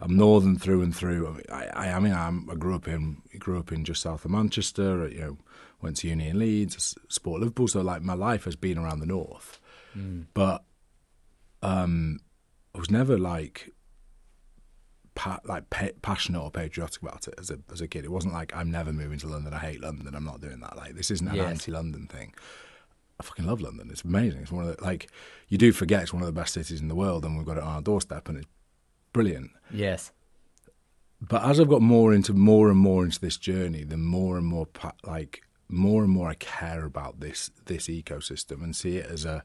I'm 0.00 0.16
northern 0.16 0.58
through 0.58 0.82
and 0.82 0.94
through. 0.94 1.28
I 1.28 1.30
mean, 1.30 1.70
I, 1.74 1.88
I 1.92 1.98
mean, 2.00 2.12
I'm, 2.12 2.50
I 2.50 2.56
grew 2.56 2.74
up 2.74 2.88
in 2.88 3.22
grew 3.38 3.58
up 3.58 3.70
in 3.70 3.84
just 3.84 4.02
south 4.02 4.24
of 4.24 4.32
Manchester. 4.32 5.08
You 5.08 5.20
know, 5.20 5.38
went 5.80 5.98
to 5.98 6.08
uni 6.08 6.28
in 6.28 6.38
Leeds, 6.38 6.96
sport 7.08 7.40
Liverpool. 7.40 7.68
So 7.68 7.80
like 7.82 8.02
my 8.02 8.14
life 8.14 8.44
has 8.44 8.56
been 8.56 8.78
around 8.78 8.98
the 8.98 9.06
north, 9.06 9.60
mm. 9.96 10.26
but 10.34 10.64
um, 11.62 12.18
I 12.74 12.78
was 12.78 12.90
never 12.90 13.16
like 13.16 13.70
pa- 15.14 15.40
like 15.44 15.70
pa- 15.70 15.96
passionate 16.02 16.42
or 16.42 16.50
patriotic 16.50 17.00
about 17.00 17.28
it 17.28 17.34
as 17.38 17.50
a 17.50 17.58
as 17.72 17.80
a 17.80 17.86
kid. 17.86 18.04
It 18.04 18.10
wasn't 18.10 18.34
like 18.34 18.54
I'm 18.56 18.70
never 18.70 18.92
moving 18.92 19.18
to 19.20 19.28
London. 19.28 19.54
I 19.54 19.58
hate 19.58 19.80
London. 19.80 20.14
I'm 20.14 20.24
not 20.24 20.40
doing 20.40 20.60
that. 20.60 20.76
Like 20.76 20.94
this 20.94 21.10
isn't 21.12 21.28
an 21.28 21.36
yes. 21.36 21.48
anti-London 21.48 22.08
thing. 22.08 22.34
I 23.22 23.24
fucking 23.24 23.46
love 23.46 23.60
London. 23.60 23.88
It's 23.90 24.02
amazing. 24.02 24.42
It's 24.42 24.50
one 24.50 24.66
of 24.66 24.76
the 24.76 24.82
like 24.82 25.08
you 25.48 25.56
do 25.56 25.72
forget 25.72 26.02
it's 26.02 26.12
one 26.12 26.22
of 26.22 26.26
the 26.26 26.32
best 26.32 26.54
cities 26.54 26.80
in 26.80 26.88
the 26.88 26.94
world, 26.94 27.24
and 27.24 27.36
we've 27.36 27.46
got 27.46 27.56
it 27.56 27.62
on 27.62 27.74
our 27.74 27.82
doorstep, 27.82 28.28
and 28.28 28.38
it's 28.38 28.48
brilliant. 29.12 29.50
Yes. 29.70 30.10
But 31.20 31.44
as 31.44 31.60
I've 31.60 31.68
got 31.68 31.82
more 31.82 32.12
into 32.12 32.32
more 32.32 32.68
and 32.68 32.78
more 32.78 33.04
into 33.04 33.20
this 33.20 33.36
journey, 33.36 33.84
the 33.84 33.96
more 33.96 34.36
and 34.36 34.46
more 34.46 34.66
like 35.04 35.42
more 35.68 36.02
and 36.02 36.12
more 36.12 36.28
I 36.28 36.34
care 36.34 36.84
about 36.84 37.20
this 37.20 37.50
this 37.66 37.86
ecosystem 37.86 38.62
and 38.62 38.74
see 38.74 38.96
it 38.96 39.06
as 39.06 39.24
a 39.24 39.44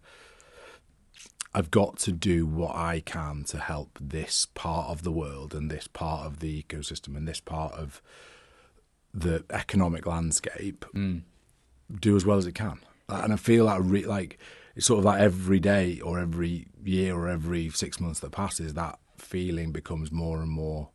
I've 1.54 1.72
got 1.72 1.98
to 2.00 2.12
do 2.12 2.46
what 2.46 2.76
I 2.76 3.00
can 3.00 3.44
to 3.46 3.60
help 3.60 4.00
this 4.02 4.48
part 4.54 4.90
of 4.90 5.04
the 5.04 5.12
world 5.12 5.54
and 5.54 5.70
this 5.70 5.88
part 5.88 6.26
of 6.26 6.40
the 6.40 6.64
ecosystem 6.64 7.16
and 7.16 7.28
this 7.28 7.40
part 7.40 7.74
of 7.74 8.02
the 9.14 9.44
economic 9.52 10.06
landscape 10.06 10.86
mm. 10.94 11.22
do 12.00 12.16
as 12.16 12.26
well 12.26 12.38
as 12.38 12.46
it 12.46 12.56
can. 12.56 12.80
And 13.10 13.34
I 13.34 13.36
feel 13.38 13.66
like, 13.66 13.80
re- 13.84 14.06
like 14.06 14.38
it's 14.76 14.86
sort 14.86 15.00
of 15.00 15.06
like 15.06 15.22
every 15.22 15.60
day 15.60 16.00
or 16.02 16.20
every 16.20 16.68
year 16.84 17.16
or 17.16 17.28
every 17.28 17.70
six 17.70 18.00
months 18.00 18.20
that 18.20 18.32
passes, 18.32 18.74
that 18.74 19.00
feeling 19.18 19.72
becomes 19.72 20.12
more 20.12 20.42
and 20.42 20.50
more 20.50 20.90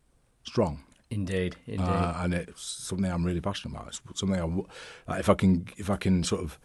strong. 0.45 0.85
Indeed, 1.11 1.57
indeed, 1.67 1.83
uh, 1.83 2.15
and 2.21 2.33
it's 2.33 2.63
something 2.63 3.11
I'm 3.11 3.25
really 3.25 3.41
passionate 3.41 3.75
about. 3.75 3.89
It's 3.89 4.21
something 4.21 4.41
I, 4.41 5.11
like 5.11 5.21
if 5.21 5.29
I 5.29 5.35
can, 5.35 5.67
if 5.77 5.91
I 5.91 5.97
can 5.97 6.25
sort 6.25 6.43
of 6.43 6.59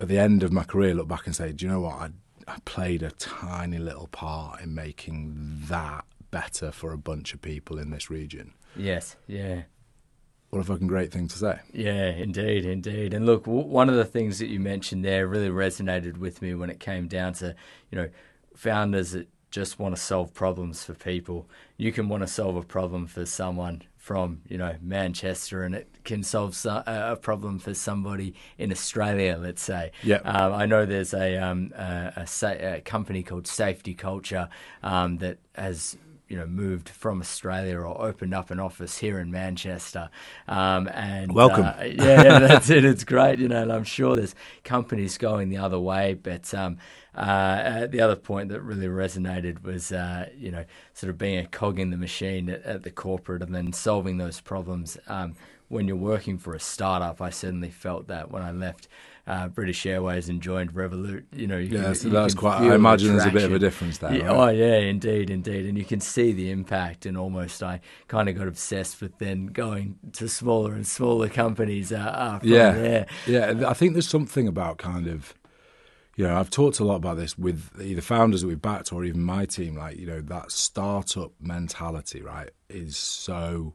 at 0.00 0.06
the 0.06 0.18
end 0.18 0.44
of 0.44 0.52
my 0.52 0.62
career 0.62 0.94
look 0.94 1.08
back 1.08 1.26
and 1.26 1.34
say, 1.34 1.52
do 1.52 1.66
you 1.66 1.72
know 1.72 1.80
what? 1.80 1.94
I, 1.94 2.10
I 2.46 2.58
played 2.64 3.02
a 3.02 3.10
tiny 3.10 3.78
little 3.78 4.06
part 4.06 4.60
in 4.60 4.74
making 4.74 5.62
that 5.68 6.04
better 6.30 6.70
for 6.70 6.92
a 6.92 6.98
bunch 6.98 7.34
of 7.34 7.42
people 7.42 7.78
in 7.78 7.90
this 7.90 8.10
region. 8.10 8.54
Yes, 8.76 9.16
yeah. 9.26 9.62
What 10.50 10.60
a 10.60 10.64
fucking 10.64 10.86
great 10.86 11.12
thing 11.12 11.28
to 11.28 11.36
say. 11.36 11.58
Yeah, 11.72 12.08
indeed, 12.08 12.64
indeed. 12.64 13.12
And 13.12 13.26
look, 13.26 13.44
w- 13.44 13.66
one 13.66 13.90
of 13.90 13.96
the 13.96 14.04
things 14.04 14.38
that 14.38 14.46
you 14.46 14.60
mentioned 14.60 15.04
there 15.04 15.26
really 15.26 15.50
resonated 15.50 16.16
with 16.16 16.40
me 16.40 16.54
when 16.54 16.70
it 16.70 16.80
came 16.80 17.06
down 17.06 17.34
to, 17.34 17.54
you 17.90 17.98
know, 17.98 18.08
founders 18.54 19.12
that 19.12 19.28
just 19.50 19.78
want 19.78 19.94
to 19.94 20.00
solve 20.00 20.32
problems 20.34 20.84
for 20.84 20.94
people. 20.94 21.48
You 21.76 21.92
can 21.92 22.08
want 22.08 22.22
to 22.22 22.26
solve 22.26 22.56
a 22.56 22.62
problem 22.62 23.06
for 23.06 23.26
someone 23.26 23.82
from 23.96 24.40
you 24.48 24.56
know 24.56 24.74
Manchester, 24.80 25.64
and 25.64 25.74
it 25.74 25.88
can 26.04 26.22
solve 26.22 26.56
a 26.64 27.16
problem 27.20 27.58
for 27.58 27.74
somebody 27.74 28.34
in 28.56 28.72
Australia, 28.72 29.38
let's 29.38 29.62
say. 29.62 29.92
Yeah. 30.02 30.16
Um, 30.16 30.54
I 30.54 30.66
know 30.66 30.86
there's 30.86 31.12
a, 31.12 31.36
um, 31.36 31.72
a, 31.76 32.26
a, 32.42 32.76
a, 32.76 32.80
company 32.80 33.22
called 33.22 33.46
Safety 33.46 33.92
Culture 33.94 34.48
um, 34.82 35.18
that 35.18 35.38
has 35.54 35.98
you 36.28 36.36
know 36.36 36.46
moved 36.46 36.88
from 36.88 37.20
Australia 37.20 37.78
or 37.78 38.00
opened 38.00 38.34
up 38.34 38.50
an 38.50 38.60
office 38.60 38.98
here 38.98 39.18
in 39.18 39.30
Manchester. 39.30 40.10
Um, 40.46 40.88
and 40.88 41.32
welcome. 41.32 41.64
Uh, 41.64 41.84
yeah, 41.84 42.38
that's 42.38 42.70
it. 42.70 42.84
It's 42.84 43.04
great, 43.04 43.38
you 43.38 43.48
know, 43.48 43.62
and 43.62 43.72
I'm 43.72 43.84
sure 43.84 44.16
there's 44.16 44.34
companies 44.64 45.18
going 45.18 45.48
the 45.48 45.56
other 45.56 45.78
way. 45.78 46.14
But 46.14 46.52
um, 46.54 46.78
uh, 47.14 47.86
the 47.86 48.00
other 48.00 48.16
point 48.16 48.50
that 48.50 48.60
really 48.60 48.86
resonated 48.86 49.62
was 49.62 49.90
uh, 49.90 50.28
you 50.36 50.50
know 50.50 50.64
sort 50.94 51.10
of 51.10 51.18
being 51.18 51.38
a 51.38 51.46
cog 51.46 51.78
in 51.78 51.90
the 51.90 51.96
machine 51.96 52.48
at, 52.48 52.62
at 52.62 52.82
the 52.82 52.90
corporate 52.90 53.42
and 53.42 53.54
then 53.54 53.72
solving 53.72 54.18
those 54.18 54.40
problems. 54.40 54.98
Um, 55.06 55.34
when 55.68 55.86
you're 55.86 55.96
working 55.96 56.38
for 56.38 56.54
a 56.54 56.60
startup, 56.60 57.20
I 57.20 57.30
certainly 57.30 57.70
felt 57.70 58.08
that 58.08 58.30
when 58.30 58.42
I 58.42 58.52
left 58.52 58.88
uh, 59.28 59.46
British 59.46 59.84
Airways 59.84 60.30
and 60.30 60.40
joined 60.40 60.72
Revolut. 60.72 61.24
You 61.32 61.46
know, 61.46 61.58
you 61.58 61.76
yeah, 61.76 61.82
can, 61.84 61.94
so 61.94 62.08
that's 62.08 62.34
quite. 62.34 62.62
I 62.62 62.74
imagine 62.74 63.12
there's 63.12 63.26
a 63.26 63.30
bit 63.30 63.44
of 63.44 63.52
a 63.52 63.58
difference 63.58 63.98
there. 63.98 64.14
Yeah, 64.14 64.28
right? 64.28 64.36
Oh 64.36 64.48
yeah, 64.48 64.78
indeed, 64.78 65.28
indeed, 65.28 65.66
and 65.66 65.76
you 65.76 65.84
can 65.84 66.00
see 66.00 66.32
the 66.32 66.50
impact. 66.50 67.04
And 67.04 67.16
almost, 67.16 67.62
I 67.62 67.80
kind 68.08 68.30
of 68.30 68.36
got 68.36 68.48
obsessed 68.48 69.02
with 69.02 69.18
then 69.18 69.46
going 69.46 69.98
to 70.14 70.28
smaller 70.28 70.72
and 70.72 70.86
smaller 70.86 71.28
companies. 71.28 71.92
Uh, 71.92 72.40
yeah, 72.42 72.72
there. 72.72 73.06
yeah. 73.26 73.68
I 73.68 73.74
think 73.74 73.92
there's 73.92 74.08
something 74.08 74.48
about 74.48 74.78
kind 74.78 75.06
of. 75.06 75.34
You 76.16 76.26
know, 76.26 76.36
I've 76.36 76.50
talked 76.50 76.80
a 76.80 76.84
lot 76.84 76.96
about 76.96 77.16
this 77.16 77.38
with 77.38 77.70
either 77.80 78.00
founders 78.00 78.40
that 78.40 78.48
we've 78.48 78.60
backed 78.60 78.92
or 78.92 79.04
even 79.04 79.22
my 79.22 79.44
team. 79.44 79.76
Like, 79.76 79.98
you 79.98 80.06
know, 80.06 80.20
that 80.22 80.50
startup 80.50 81.30
mentality, 81.40 82.22
right, 82.22 82.50
is 82.68 82.96
so 82.96 83.74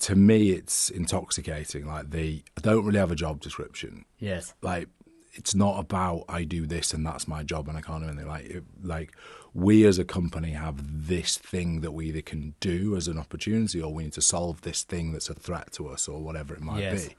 to 0.00 0.16
me 0.16 0.50
it's 0.50 0.90
intoxicating. 0.90 1.86
Like 1.86 2.10
the 2.10 2.42
i 2.56 2.60
don't 2.60 2.84
really 2.84 2.98
have 2.98 3.12
a 3.12 3.16
job 3.16 3.40
description. 3.40 4.04
Yes. 4.18 4.54
Like 4.62 4.88
it's 5.34 5.54
not 5.54 5.78
about 5.78 6.24
i 6.30 6.44
do 6.44 6.66
this 6.66 6.94
and 6.94 7.04
that's 7.04 7.28
my 7.28 7.42
job 7.42 7.68
and 7.68 7.76
i 7.76 7.80
can't 7.80 8.02
do 8.02 8.08
anything. 8.08 8.28
Like 8.28 8.44
it, 8.46 8.64
like 8.82 9.12
we 9.56 9.86
as 9.86 9.98
a 9.98 10.04
company 10.04 10.50
have 10.50 11.08
this 11.08 11.38
thing 11.38 11.80
that 11.80 11.92
we 11.92 12.08
either 12.08 12.20
can 12.20 12.54
do 12.60 12.94
as 12.94 13.08
an 13.08 13.18
opportunity 13.18 13.80
or 13.80 13.92
we 13.92 14.04
need 14.04 14.12
to 14.12 14.20
solve 14.20 14.60
this 14.60 14.82
thing 14.82 15.12
that's 15.12 15.30
a 15.30 15.34
threat 15.34 15.72
to 15.72 15.88
us 15.88 16.08
or 16.08 16.20
whatever 16.22 16.52
it 16.52 16.60
might 16.60 16.80
yes. 16.80 17.08
be. 17.08 17.16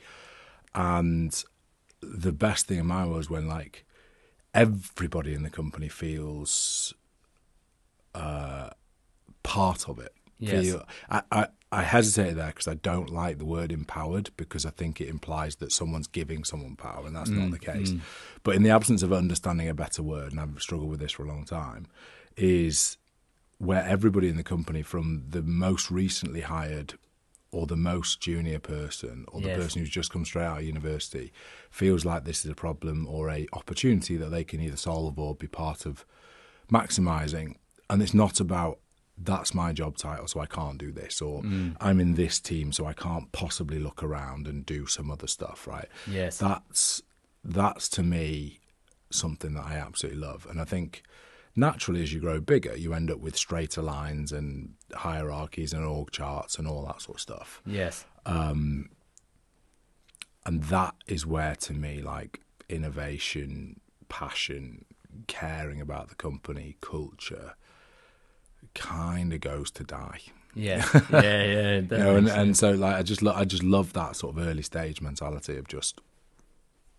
And 0.76 1.44
the 2.00 2.32
best 2.32 2.68
thing 2.68 2.78
in 2.78 2.86
my 2.86 3.08
world 3.08 3.22
is 3.22 3.30
when 3.30 3.48
like 3.48 3.86
everybody 4.54 5.34
in 5.34 5.42
the 5.42 5.50
company 5.50 5.90
feels 5.90 6.94
uh, 8.14 8.70
part 9.42 9.90
of 9.90 9.98
it. 9.98 10.14
Yes. 10.38 10.66
Feel, 10.66 10.88
I, 11.10 11.22
I, 11.32 11.48
I 11.72 11.84
hesitate 11.84 12.34
there 12.34 12.48
because 12.48 12.68
I 12.68 12.76
don't 12.76 13.10
like 13.10 13.40
the 13.40 13.46
word 13.46 13.72
empowered 13.72 14.30
because 14.38 14.66
I 14.66 14.70
think 14.70 15.02
it 15.02 15.10
implies 15.10 15.58
that 15.58 15.74
someone's 15.74 16.08
giving 16.08 16.46
someone 16.46 16.78
power, 16.78 17.06
and 17.06 17.16
that's 17.16 17.30
mm, 17.30 17.38
not 17.38 17.52
the 17.52 17.60
case. 17.60 17.92
Mm. 17.92 18.00
But 18.44 18.56
in 18.56 18.64
the 18.64 18.70
absence 18.70 19.04
of 19.04 19.12
understanding 19.12 19.68
a 19.68 19.74
better 19.74 20.02
word, 20.02 20.32
and 20.32 20.40
I've 20.40 20.62
struggled 20.62 20.90
with 20.90 21.02
this 21.02 21.12
for 21.12 21.24
a 21.24 21.28
long 21.28 21.44
time, 21.44 21.88
is 22.38 22.98
where 23.58 23.84
everybody 23.84 24.30
in 24.30 24.38
the 24.38 24.44
company, 24.44 24.82
from 24.82 25.26
the 25.30 25.42
most 25.42 25.92
recently 25.92 26.42
hired 26.42 26.94
or 27.52 27.66
the 27.66 27.78
most 27.78 28.22
junior 28.22 28.60
person 28.60 29.26
or 29.30 29.42
the 29.42 29.48
yes. 29.48 29.58
person 29.58 29.82
who's 29.82 29.90
just 29.90 30.12
come 30.12 30.24
straight 30.24 30.46
out 30.46 30.60
of 30.60 30.64
university, 30.64 31.34
feels 31.70 32.06
like 32.06 32.24
this 32.24 32.46
is 32.46 32.52
a 32.52 32.56
problem 32.56 33.08
or 33.10 33.30
a 33.30 33.48
opportunity 33.54 34.16
that 34.16 34.30
they 34.30 34.44
can 34.44 34.62
either 34.62 34.78
solve 34.78 35.18
or 35.20 35.36
be 35.36 35.48
part 35.48 35.86
of 35.86 36.06
maximizing. 36.72 37.56
And 37.90 38.02
it's 38.02 38.14
not 38.14 38.40
about 38.40 38.80
that's 39.18 39.54
my 39.54 39.74
job 39.74 39.98
title, 39.98 40.28
so 40.28 40.40
I 40.40 40.46
can't 40.46 40.78
do 40.78 40.92
this, 40.92 41.22
or 41.22 41.42
mm. 41.42 41.76
I'm 41.82 42.00
in 42.00 42.14
this 42.14 42.40
team, 42.40 42.72
so 42.72 42.86
I 42.86 42.94
can't 42.94 43.32
possibly 43.32 43.80
look 43.80 44.04
around 44.04 44.48
and 44.48 44.66
do 44.66 44.86
some 44.86 45.10
other 45.10 45.28
stuff, 45.28 45.68
right? 45.68 45.88
Yes, 46.10 46.38
that's 46.38 47.02
that's 47.44 47.90
to 47.90 48.04
me 48.04 48.60
something 49.10 49.54
that 49.54 49.66
I 49.66 49.76
absolutely 49.76 50.22
love, 50.22 50.46
and 50.50 50.62
I 50.62 50.66
think 50.66 51.04
naturally 51.56 52.04
as 52.04 52.14
you 52.14 52.20
grow 52.20 52.40
bigger, 52.40 52.76
you 52.78 52.94
end 52.94 53.10
up 53.10 53.20
with 53.20 53.36
straighter 53.36 53.82
lines 53.82 54.32
and 54.32 54.76
hierarchies 54.94 55.74
and 55.74 55.84
org 55.84 56.12
charts 56.12 56.60
and 56.60 56.68
all 56.68 56.86
that 56.86 57.02
sort 57.02 57.18
of 57.18 57.22
stuff. 57.22 57.62
Yes, 57.66 58.06
um, 58.26 58.90
and 60.46 60.64
that 60.66 60.94
is 61.08 61.26
where 61.26 61.56
to 61.56 61.74
me 61.74 62.04
like 62.04 62.42
innovation, 62.70 63.80
passion, 64.10 64.86
caring 65.26 65.82
about 65.82 66.10
the 66.10 66.16
company, 66.16 66.78
culture 66.82 67.56
kind 68.78 69.34
of 69.34 69.42
goes 69.42 69.72
to 69.72 69.84
die. 69.84 70.20
Yeah, 70.54 70.86
yeah, 71.12 71.44
yeah. 71.44 71.76
you 71.76 71.82
know, 71.82 72.16
and, 72.16 72.28
and 72.28 72.58
so 72.58 72.72
like 72.72 72.96
I 72.96 73.04
just 73.04 73.22
lo- 73.22 73.34
I 73.36 73.46
just 73.46 73.64
love 73.64 73.94
that 73.94 74.16
sort 74.16 74.36
of 74.36 74.48
early 74.48 74.64
stage 74.64 75.02
mentality 75.02 75.58
of 75.58 75.68
just 75.68 76.02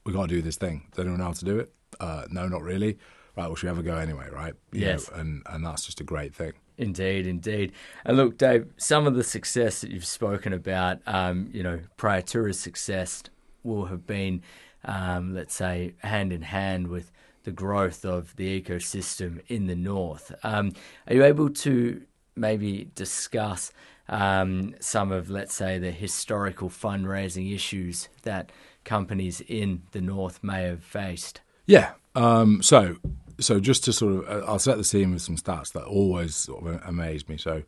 we 0.05 0.13
got 0.13 0.29
to 0.29 0.35
do 0.35 0.43
this 0.43 0.57
thing. 0.57 0.87
Does 0.93 1.01
anyone 1.01 1.19
know 1.19 1.27
how 1.27 1.33
to 1.33 1.45
do 1.45 1.59
it? 1.59 1.73
Uh, 1.99 2.25
no, 2.31 2.47
not 2.47 2.63
really. 2.63 2.99
Right, 3.37 3.47
well, 3.47 3.55
should 3.55 3.65
we 3.65 3.77
have 3.77 3.79
a 3.79 3.83
go 3.83 3.97
anyway? 3.97 4.29
Right? 4.31 4.55
You 4.73 4.81
yes. 4.81 5.11
Know, 5.11 5.19
and 5.19 5.43
and 5.47 5.67
that's 5.67 5.85
just 5.85 6.01
a 6.01 6.05
great 6.05 6.35
thing. 6.35 6.53
Indeed, 6.77 7.27
indeed. 7.27 7.73
And 8.05 8.17
look, 8.17 8.39
Dave, 8.39 8.69
some 8.77 9.07
of 9.09 9.17
the 9.17 9.25
success 9.25 9.81
that 9.81 9.91
you've 9.91 10.07
spoken 10.07 10.53
about, 10.53 11.01
um, 11.07 11.51
you 11.53 11.65
know, 11.65 11.81
prior 11.97 12.23
to 12.23 12.45
his 12.45 12.61
success 12.61 13.25
will 13.65 13.87
have 13.87 14.07
been, 14.07 14.43
um, 14.85 15.35
let's 15.35 15.55
say, 15.55 15.95
hand 15.99 16.33
in 16.33 16.43
hand 16.43 16.87
with 16.87 17.11
the 17.49 17.52
growth 17.52 18.05
of 18.05 18.37
the 18.37 18.61
ecosystem 18.61 19.40
in 19.49 19.69
the 19.69 19.75
north. 19.75 20.35
Um, 20.43 20.73
are 21.07 21.14
you 21.14 21.25
able 21.25 21.49
to 21.49 22.02
maybe 22.37 22.90
discuss 22.95 23.73
um, 24.11 24.75
some 24.81 25.11
of, 25.12 25.31
let's 25.31 25.55
say, 25.55 25.78
the 25.78 25.90
historical 25.90 26.69
fundraising 26.69 27.55
issues 27.55 28.11
that 28.23 28.52
companies 28.85 29.40
in 29.40 29.81
the 29.93 30.02
north 30.02 30.45
may 30.45 30.64
have 30.64 30.85
faced? 30.85 31.40
Yeah. 31.64 31.93
Um, 32.14 32.61
so, 32.61 32.97
so 33.40 33.61
just 33.61 33.83
to 33.85 33.95
sort 33.95 34.12
of, 34.17 34.28
uh, 34.28 34.45
I'll 34.47 34.59
set 34.59 34.76
the 34.76 34.85
scene 34.85 35.11
with 35.12 35.23
some 35.23 35.37
stats 35.37 35.73
that 35.73 35.85
always 35.85 36.37
sort 36.37 36.67
of 36.67 36.83
amaze 36.85 37.26
me. 37.31 37.38
So, 37.38 37.62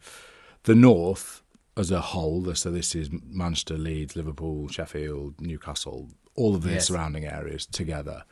the 0.64 0.74
north 0.74 1.42
as 1.78 1.90
a 1.90 2.02
whole, 2.02 2.54
so 2.54 2.70
this 2.70 2.94
is 2.94 3.08
Manchester, 3.10 3.78
Leeds, 3.78 4.14
Liverpool, 4.14 4.68
Sheffield, 4.68 5.40
Newcastle, 5.40 6.10
all 6.34 6.54
of 6.54 6.64
the 6.64 6.72
yes. 6.72 6.88
surrounding 6.88 7.24
areas 7.24 7.64
together 7.64 8.24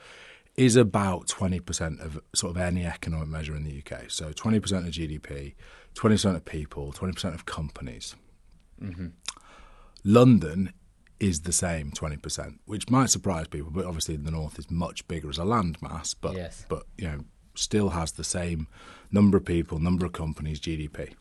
is 0.59 0.75
about 0.77 1.29
20% 1.29 2.01
of 2.05 2.21
sort 2.35 2.51
of 2.57 2.61
any 2.61 2.85
economic 2.85 3.29
measure 3.29 3.55
in 3.55 3.63
the 3.65 3.79
UK. 3.83 4.11
So 4.11 4.33
20% 4.33 4.57
of 4.57 4.93
GDP, 4.93 5.55
twenty 5.95 6.15
percent 6.17 6.37
of 6.37 6.45
people, 6.45 6.93
twenty 6.93 7.13
percent 7.15 7.35
of 7.35 7.47
companies. 7.47 8.15
Mm-hmm. 8.83 9.07
London 10.05 10.73
is 11.21 11.41
the 11.43 11.53
same 11.53 11.91
twenty 11.93 12.17
percent, 12.17 12.61
which 12.67 12.91
might 12.91 13.11
surprise 13.11 13.47
people, 13.49 13.71
but 13.71 13.85
obviously 13.85 14.17
the 14.17 14.31
north 14.31 14.59
is 14.59 14.71
much 14.71 15.07
bigger 15.09 15.29
as 15.31 15.39
a 15.39 15.43
landmass, 15.43 16.15
but 16.21 16.35
Yes. 16.35 16.65
but 16.69 16.85
you 16.97 17.09
know 17.09 17.21
still 17.55 17.89
has 17.91 18.13
the 18.13 18.25
same 18.25 18.69
number 19.11 19.37
of 19.37 19.45
people, 19.45 19.79
number 19.81 20.07
of 20.07 20.13
companies, 20.13 20.61
GDP. 20.61 21.15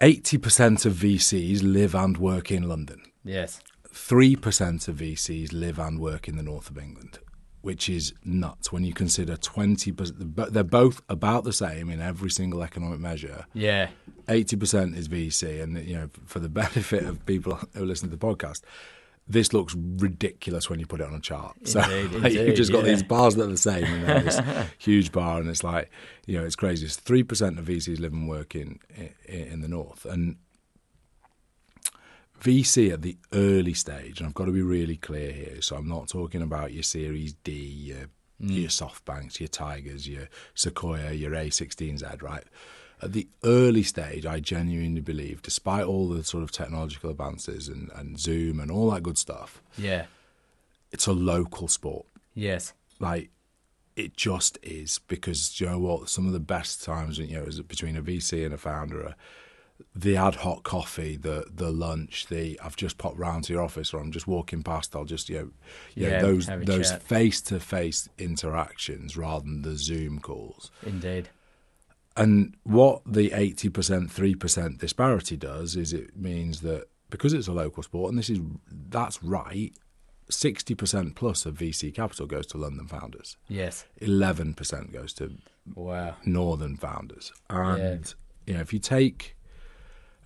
Eighty 0.00 0.38
percent 0.38 0.84
of 0.86 0.94
VCs 0.94 1.62
live 1.62 1.94
and 1.94 2.16
work 2.18 2.50
in 2.50 2.64
London. 2.68 3.02
Yes. 3.24 3.60
Three 3.94 4.34
percent 4.34 4.88
of 4.88 4.96
VCs 4.96 5.52
live 5.52 5.78
and 5.78 6.00
work 6.00 6.26
in 6.26 6.36
the 6.36 6.42
north 6.42 6.68
of 6.68 6.76
England, 6.76 7.20
which 7.60 7.88
is 7.88 8.12
nuts 8.24 8.72
when 8.72 8.82
you 8.82 8.92
consider 8.92 9.36
twenty 9.36 9.92
percent. 9.92 10.36
They're 10.52 10.64
both 10.64 11.00
about 11.08 11.44
the 11.44 11.52
same 11.52 11.88
in 11.88 12.00
every 12.00 12.30
single 12.30 12.64
economic 12.64 12.98
measure. 12.98 13.46
Yeah. 13.54 13.90
Eighty 14.28 14.56
percent 14.56 14.96
is 14.96 15.08
VC, 15.08 15.62
and 15.62 15.78
you 15.86 15.94
know, 15.94 16.10
for 16.26 16.40
the 16.40 16.48
benefit 16.64 17.04
of 17.04 17.24
people 17.24 17.60
who 17.74 17.84
listen 17.84 18.10
to 18.10 18.16
the 18.16 18.26
podcast, 18.26 18.62
this 19.28 19.52
looks 19.52 19.76
ridiculous 19.76 20.68
when 20.68 20.80
you 20.80 20.86
put 20.86 21.00
it 21.00 21.06
on 21.06 21.14
a 21.14 21.20
chart. 21.20 21.56
So 21.68 21.80
Indeed, 21.88 22.32
you've 22.32 22.56
just 22.56 22.72
got 22.72 22.84
yeah. 22.84 22.90
these 22.90 23.04
bars 23.04 23.36
that 23.36 23.44
are 23.44 23.46
the 23.46 23.56
same, 23.56 23.84
and 23.84 24.04
then 24.04 24.24
this 24.24 24.40
huge 24.78 25.12
bar, 25.12 25.38
and 25.38 25.48
it's 25.48 25.62
like, 25.62 25.88
you 26.26 26.36
know, 26.36 26.44
it's 26.44 26.56
crazy. 26.56 26.84
It's 26.84 26.96
three 26.96 27.22
percent 27.22 27.60
of 27.60 27.66
VCs 27.66 28.00
live 28.00 28.12
and 28.12 28.28
work 28.28 28.56
in, 28.56 28.80
in 28.96 29.12
in 29.28 29.60
the 29.60 29.68
north, 29.68 30.04
and 30.04 30.34
VC 32.40 32.92
at 32.92 33.02
the 33.02 33.16
early 33.32 33.74
stage, 33.74 34.18
and 34.18 34.26
I've 34.26 34.34
got 34.34 34.46
to 34.46 34.52
be 34.52 34.62
really 34.62 34.96
clear 34.96 35.32
here. 35.32 35.62
So 35.62 35.76
I'm 35.76 35.88
not 35.88 36.08
talking 36.08 36.42
about 36.42 36.72
your 36.72 36.82
Series 36.82 37.32
D, 37.44 37.52
your, 37.52 38.06
hmm. 38.40 38.48
your 38.48 38.68
SoftBanks, 38.68 39.40
your 39.40 39.48
Tigers, 39.48 40.08
your 40.08 40.28
Sequoia, 40.54 41.12
your 41.12 41.30
A16Z, 41.32 42.22
right? 42.22 42.44
At 43.02 43.12
the 43.12 43.28
early 43.44 43.82
stage, 43.82 44.24
I 44.24 44.40
genuinely 44.40 45.00
believe, 45.00 45.42
despite 45.42 45.84
all 45.84 46.08
the 46.08 46.24
sort 46.24 46.42
of 46.42 46.52
technological 46.52 47.10
advances 47.10 47.68
and, 47.68 47.90
and 47.94 48.18
Zoom 48.18 48.60
and 48.60 48.70
all 48.70 48.90
that 48.92 49.02
good 49.02 49.18
stuff, 49.18 49.62
Yeah. 49.76 50.06
it's 50.92 51.06
a 51.06 51.12
local 51.12 51.68
sport. 51.68 52.06
Yes. 52.34 52.72
Like, 53.00 53.30
it 53.96 54.16
just 54.16 54.58
is 54.62 55.00
because 55.06 55.60
you 55.60 55.66
know 55.66 55.78
what? 55.78 56.08
Some 56.08 56.26
of 56.26 56.32
the 56.32 56.40
best 56.40 56.82
times, 56.82 57.18
you 57.18 57.36
know, 57.38 57.44
is 57.44 57.60
between 57.60 57.96
a 57.96 58.02
VC 58.02 58.44
and 58.44 58.54
a 58.54 58.58
founder 58.58 59.04
are 59.06 59.14
the 59.94 60.16
ad 60.16 60.36
hoc 60.36 60.62
coffee, 60.62 61.16
the 61.16 61.46
the 61.52 61.70
lunch, 61.70 62.26
the 62.26 62.58
I've 62.62 62.76
just 62.76 62.98
popped 62.98 63.18
round 63.18 63.44
to 63.44 63.52
your 63.52 63.62
office 63.62 63.92
or 63.92 64.00
I'm 64.00 64.12
just 64.12 64.26
walking 64.26 64.62
past. 64.62 64.94
I'll 64.94 65.04
just 65.04 65.28
you 65.28 65.36
know, 65.36 65.50
you 65.94 66.06
know, 66.06 66.12
Yeah, 66.14 66.22
those 66.22 66.46
those 66.64 66.92
face 66.92 67.40
to 67.42 67.58
face 67.60 68.08
interactions 68.18 69.16
rather 69.16 69.44
than 69.44 69.62
the 69.62 69.76
Zoom 69.76 70.20
calls. 70.20 70.70
Indeed. 70.84 71.28
And 72.16 72.54
what 72.62 73.02
the 73.04 73.32
eighty 73.32 73.68
percent, 73.68 74.10
three 74.10 74.34
percent 74.36 74.78
disparity 74.78 75.36
does 75.36 75.74
is 75.74 75.92
it 75.92 76.16
means 76.16 76.60
that 76.60 76.84
because 77.10 77.32
it's 77.32 77.48
a 77.48 77.52
local 77.52 77.82
sport, 77.82 78.10
and 78.10 78.18
this 78.18 78.30
is 78.30 78.38
that's 78.70 79.22
right, 79.24 79.72
sixty 80.28 80.74
percent 80.76 81.16
plus 81.16 81.44
of 81.46 81.56
VC 81.56 81.92
capital 81.92 82.26
goes 82.26 82.46
to 82.48 82.58
London 82.58 82.86
founders. 82.86 83.36
Yes. 83.48 83.84
Eleven 84.00 84.54
percent 84.54 84.92
goes 84.92 85.12
to 85.14 85.32
Wow. 85.74 86.16
northern 86.24 86.76
founders. 86.76 87.32
And 87.50 88.14
you 88.46 88.54
know, 88.54 88.60
if 88.60 88.72
you 88.72 88.78
take 88.78 89.34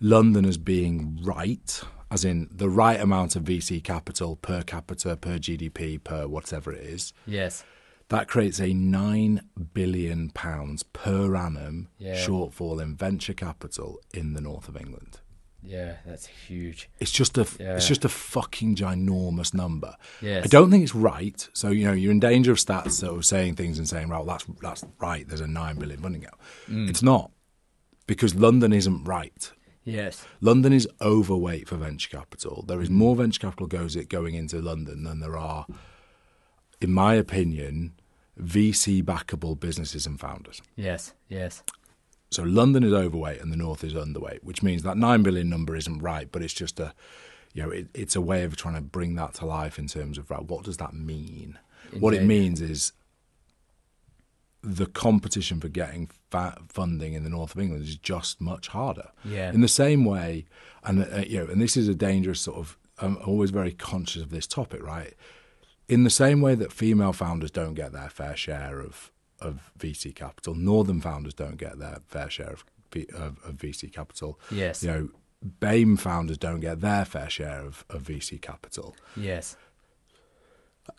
London 0.01 0.45
as 0.45 0.57
being 0.59 1.19
right, 1.23 1.83
as 2.11 2.25
in 2.25 2.49
the 2.51 2.69
right 2.71 3.01
amount 3.01 3.37
of 3.37 3.43
VC 3.45 3.83
capital 3.83 4.37
per 4.37 4.63
capita, 4.63 5.17
per 5.17 5.39
GDP, 5.39 5.99
per 6.03 6.27
whatever 6.27 6.73
it 6.73 6.83
is, 6.85 7.13
Yes. 7.27 7.65
that 8.09 8.29
creates 8.29 8.61
a 8.61 8.73
nine 8.73 9.43
billion 9.75 10.31
pounds 10.31 10.83
per 10.83 11.35
annum 11.37 11.89
Yeah. 11.99 12.15
shortfall 12.17 12.81
in 12.83 12.97
venture 12.97 13.35
capital 13.35 14.01
in 14.15 14.33
the 14.35 14.41
north 14.41 14.69
of 14.69 14.77
England. 14.77 15.21
Yeah. 15.63 15.97
That's 16.07 16.27
huge. 16.27 16.89
It's 17.01 17.11
just 17.11 17.37
a 17.37 17.47
Yeah. 17.59 17.75
it's 17.75 17.89
just 17.89 18.05
a 18.05 18.09
fucking 18.09 18.77
ginormous 18.77 19.53
number. 19.53 19.97
Yes. 20.23 20.45
I 20.45 20.47
don't 20.47 20.71
think 20.71 20.85
it's 20.85 20.95
right. 20.95 21.47
So 21.53 21.71
you 21.71 21.85
know 21.85 21.93
you're 21.93 22.13
in 22.13 22.21
danger 22.21 22.53
of 22.53 22.59
stats 22.59 22.93
sort 22.93 23.17
of 23.17 23.27
saying 23.27 23.57
things 23.57 23.77
and 23.77 23.89
saying, 23.89 24.09
"Well, 24.09 24.25
that's 24.25 24.47
that's 24.63 24.85
right." 25.01 25.27
There's 25.29 25.41
a 25.41 25.49
nine 25.49 25.77
billion 25.77 26.01
funding 26.01 26.23
gap. 26.23 26.41
Mm. 26.69 26.89
It's 26.89 27.03
not 27.03 27.33
because 28.07 28.37
London 28.37 28.73
isn't 28.73 29.03
right. 29.05 29.51
Yes. 29.89 30.25
London 30.41 30.73
is 30.73 30.89
overweight 31.01 31.69
for 31.69 31.77
venture 31.77 32.11
capital. 32.11 32.65
There 32.67 32.81
is 32.81 32.89
mm. 32.89 32.95
more 32.95 33.17
venture 33.17 33.41
capital 33.41 33.67
goes 33.67 33.97
it 33.97 34.09
going 34.09 34.35
into 34.35 34.61
London 34.61 35.05
than 35.05 35.21
there 35.21 35.37
are, 35.37 35.67
in 36.81 36.93
my 36.93 37.15
opinion, 37.15 37.95
VC 38.41 39.03
backable 39.03 39.59
businesses 39.59 40.07
and 40.07 40.21
founders. 40.21 40.61
Yes. 40.77 41.15
Yes. 41.29 41.63
So 42.31 42.43
London 42.43 42.85
is 42.85 42.93
overweight 42.93 43.41
and 43.41 43.51
the 43.51 43.57
north 43.57 43.83
is 43.83 43.95
underweight, 43.95 44.45
which 44.45 44.63
means 44.63 44.83
that 44.83 44.99
nine 44.99 45.23
billion 45.23 45.49
number 45.49 45.75
isn't 45.75 46.01
right, 46.01 46.31
but 46.31 46.43
it's 46.43 46.53
just 46.53 46.79
a, 46.79 46.93
you 47.55 47.63
know, 47.63 47.71
it, 47.71 47.89
it's 47.95 48.15
a 48.15 48.21
way 48.21 48.45
of 48.45 48.57
trying 48.57 48.75
to 48.75 48.83
bring 48.83 49.15
that 49.15 49.35
to 49.35 49.47
life 49.47 49.79
in 49.79 49.87
terms 49.87 50.19
of 50.19 50.31
right, 50.31 50.45
what 50.45 50.65
does 50.65 50.77
that 50.77 50.93
mean? 50.93 51.59
What 51.99 52.13
it 52.13 52.23
means 52.23 52.61
is 52.61 52.93
the 54.63 54.87
competition 54.87 55.61
for 55.61 55.69
getting 55.69 56.11
funding 56.69 57.15
in 57.15 57.25
the 57.25 57.31
north 57.31 57.55
of 57.55 57.61
England 57.61 57.85
is 57.85 57.97
just 57.97 58.41
much 58.41 58.69
harder. 58.69 59.11
Yeah. 59.25 59.53
In 59.53 59.61
the 59.61 59.69
same 59.69 60.05
way, 60.05 60.47
and 60.85 61.05
uh, 61.05 61.19
you 61.27 61.39
know, 61.39 61.51
and 61.51 61.61
this 61.61 61.77
is 61.77 61.89
a 61.89 61.95
dangerous 61.95 62.41
sort 62.41 62.59
of. 62.59 62.77
I'm 63.01 63.17
always 63.19 63.51
very 63.51 63.73
conscious 63.73 64.23
of 64.23 64.31
this 64.31 64.47
topic, 64.47 64.83
right? 64.83 65.15
In 65.89 66.03
the 66.03 66.11
same 66.11 66.41
way 66.41 66.57
that 66.57 66.73
female 66.73 67.13
founders 67.13 67.53
don't 67.53 67.75
get 67.75 67.93
their 67.93 68.11
fair 68.11 68.37
share 68.37 68.81
of 68.81 69.13
of 69.41 69.71
VC 69.79 70.15
capital, 70.15 70.55
northern 70.55 71.01
founders 71.01 71.35
don't 71.35 71.57
get 71.57 71.79
their 71.79 72.01
fair 72.09 72.29
share 72.29 72.51
of 72.51 72.65
of, 73.15 73.39
of 73.45 73.55
VC 73.57 73.93
capital. 73.93 74.41
Yes. 74.51 74.83
You 74.83 74.91
know, 74.91 75.09
BAME 75.61 75.99
founders 75.99 76.39
don't 76.39 76.61
get 76.61 76.81
their 76.81 77.05
fair 77.05 77.31
share 77.31 77.61
of, 77.61 77.85
of 77.91 78.03
VC 78.03 78.41
capital 78.41 78.97
Yes. 79.17 79.57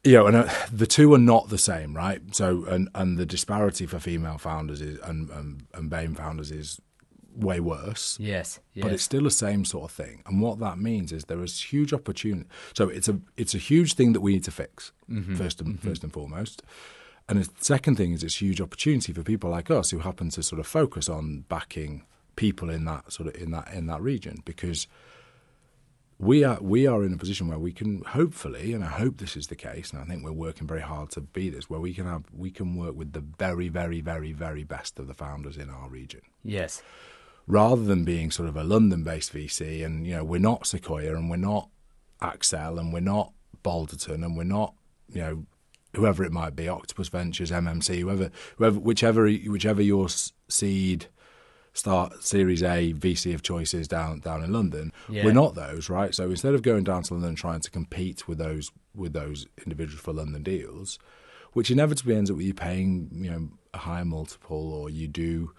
You 0.04 0.14
know, 0.14 0.28
and 0.28 0.36
uh, 0.36 0.50
the 0.72 0.88
two 0.88 1.14
are 1.14 1.20
not 1.20 1.50
the 1.50 1.58
same, 1.58 1.96
right? 1.96 2.22
So, 2.34 2.66
and 2.66 2.90
and 2.96 3.18
the 3.18 3.26
disparity 3.26 3.86
for 3.86 4.00
female 4.00 4.38
founders 4.38 4.82
is 4.82 5.00
and 5.00 5.30
and, 5.30 5.66
and 5.74 5.90
BAME 5.90 6.16
founders 6.16 6.52
is 6.52 6.80
way 7.36 7.60
worse. 7.60 8.18
Yes. 8.20 8.60
Yes. 8.74 8.84
But 8.84 8.94
it's 8.94 9.04
still 9.04 9.24
the 9.24 9.32
same 9.32 9.66
sort 9.66 9.86
of 9.86 9.92
thing, 9.92 10.24
and 10.26 10.42
what 10.42 10.60
that 10.60 10.78
means 10.78 11.12
is 11.12 11.26
there 11.26 11.44
is 11.44 11.62
huge 11.62 11.94
opportunity. 11.94 12.50
So 12.74 12.90
it's 12.90 13.10
a 13.10 13.20
it's 13.38 13.54
a 13.54 13.60
huge 13.60 13.94
thing 13.94 14.14
that 14.14 14.22
we 14.22 14.34
need 14.34 14.44
to 14.46 14.52
fix 14.52 14.92
first 15.36 15.62
and 15.62 15.82
first 15.82 16.04
and 16.04 16.14
foremost. 16.14 16.64
And 17.28 17.44
the 17.44 17.50
second 17.60 17.98
thing 17.98 18.12
is 18.14 18.24
it's 18.24 18.42
huge 18.42 18.60
opportunity 18.60 19.14
for 19.14 19.22
people 19.22 19.52
like 19.52 19.70
us 19.70 19.92
who 19.92 20.00
happen 20.00 20.32
to 20.32 20.42
sort 20.42 20.60
of 20.60 20.66
focus 20.66 21.08
on 21.08 21.46
backing 21.48 22.04
people 22.36 22.70
in 22.72 22.86
that 22.86 23.12
sort 23.12 23.28
of 23.30 23.36
in 23.42 23.52
that 23.52 23.72
in 23.74 23.86
that 23.88 24.02
region 24.02 24.42
because 24.46 24.88
we 26.20 26.44
are 26.44 26.58
we 26.62 26.86
are 26.86 27.04
in 27.06 27.14
a 27.14 27.18
position 27.18 27.48
where 27.48 27.58
we 27.58 27.72
can 27.72 28.04
hopefully, 28.04 28.74
and 28.74 28.84
I 28.84 28.88
hope 28.88 29.18
this 29.18 29.38
is 29.38 29.48
the 29.48 29.56
case, 29.56 29.92
and 29.92 30.02
I 30.02 30.06
think 30.06 30.24
we're 30.24 30.34
working 30.34 30.68
very 30.68 30.82
hard 30.82 31.10
to 31.12 31.22
be 31.22 31.50
this, 31.50 31.70
where 31.70 31.80
we 31.80 31.94
can 31.94 32.06
have 32.06 32.26
we 32.36 32.52
can 32.52 32.76
work 32.76 32.96
with 32.96 33.14
the 33.14 33.22
very, 33.22 33.70
very, 33.70 34.02
very, 34.02 34.34
very 34.34 34.66
best 34.66 35.00
of 35.00 35.08
the 35.08 35.14
founders 35.14 35.58
in 35.58 35.70
our 35.70 35.88
region, 35.88 36.22
yes. 36.44 36.84
rather 37.48 37.84
than 37.84 38.04
being 38.04 38.32
sort 38.32 38.50
of 38.50 38.58
a 38.58 38.66
London-based 38.66 39.34
VC, 39.34 39.86
and 39.86 40.06
you 40.06 40.14
know 40.14 40.26
we're 40.26 40.40
not 40.40 40.68
Sequoia, 40.68 41.16
and 41.16 41.30
we're 41.30 41.38
not 41.38 41.70
Accel, 42.22 42.78
and 42.78 42.92
we're 42.92 43.00
not 43.00 43.32
Balderton, 43.64 44.26
and 44.26 44.36
we're 44.36 44.44
not 44.44 44.74
you 45.08 45.22
know 45.22 45.46
whoever 45.96 46.26
it 46.26 46.34
might 46.34 46.56
be, 46.56 46.68
Octopus 46.68 47.08
Ventures, 47.08 47.50
MMC, 47.50 48.02
whoever, 48.02 48.30
whoever, 48.58 48.78
whichever, 48.78 49.30
whichever 49.48 49.82
your 49.82 50.08
seed 50.50 51.08
start 51.74 52.24
Series 52.24 52.64
A 52.64 52.94
VC 52.94 53.34
of 53.34 53.42
choices 53.42 53.88
down 53.88 54.20
down 54.20 54.44
in 54.44 54.52
London. 54.52 54.92
Yeah. 55.08 55.26
We're 55.26 55.34
not 55.34 55.56
those, 55.56 55.90
right? 55.90 56.14
So 56.14 56.30
instead 56.30 56.54
of 56.54 56.62
going 56.62 56.84
down 56.84 57.04
to 57.04 57.14
London 57.14 57.30
and 57.30 57.38
trying 57.38 57.62
to 57.62 57.72
compete 57.72 58.28
with 58.28 58.38
those 58.38 58.72
with 58.96 59.14
those 59.14 59.48
individuals 59.64 60.02
for 60.02 60.14
London 60.14 60.44
deals, 60.44 61.00
which 61.54 61.72
inevitably 61.72 62.16
ends 62.16 62.30
up 62.30 62.38
with 62.38 62.46
you 62.46 62.54
paying 62.54 63.10
you 63.12 63.30
know 63.30 63.50
a 63.74 63.80
higher 63.80 64.06
multiple, 64.06 64.74
or 64.74 64.90
you 64.90 65.08
do 65.08 65.52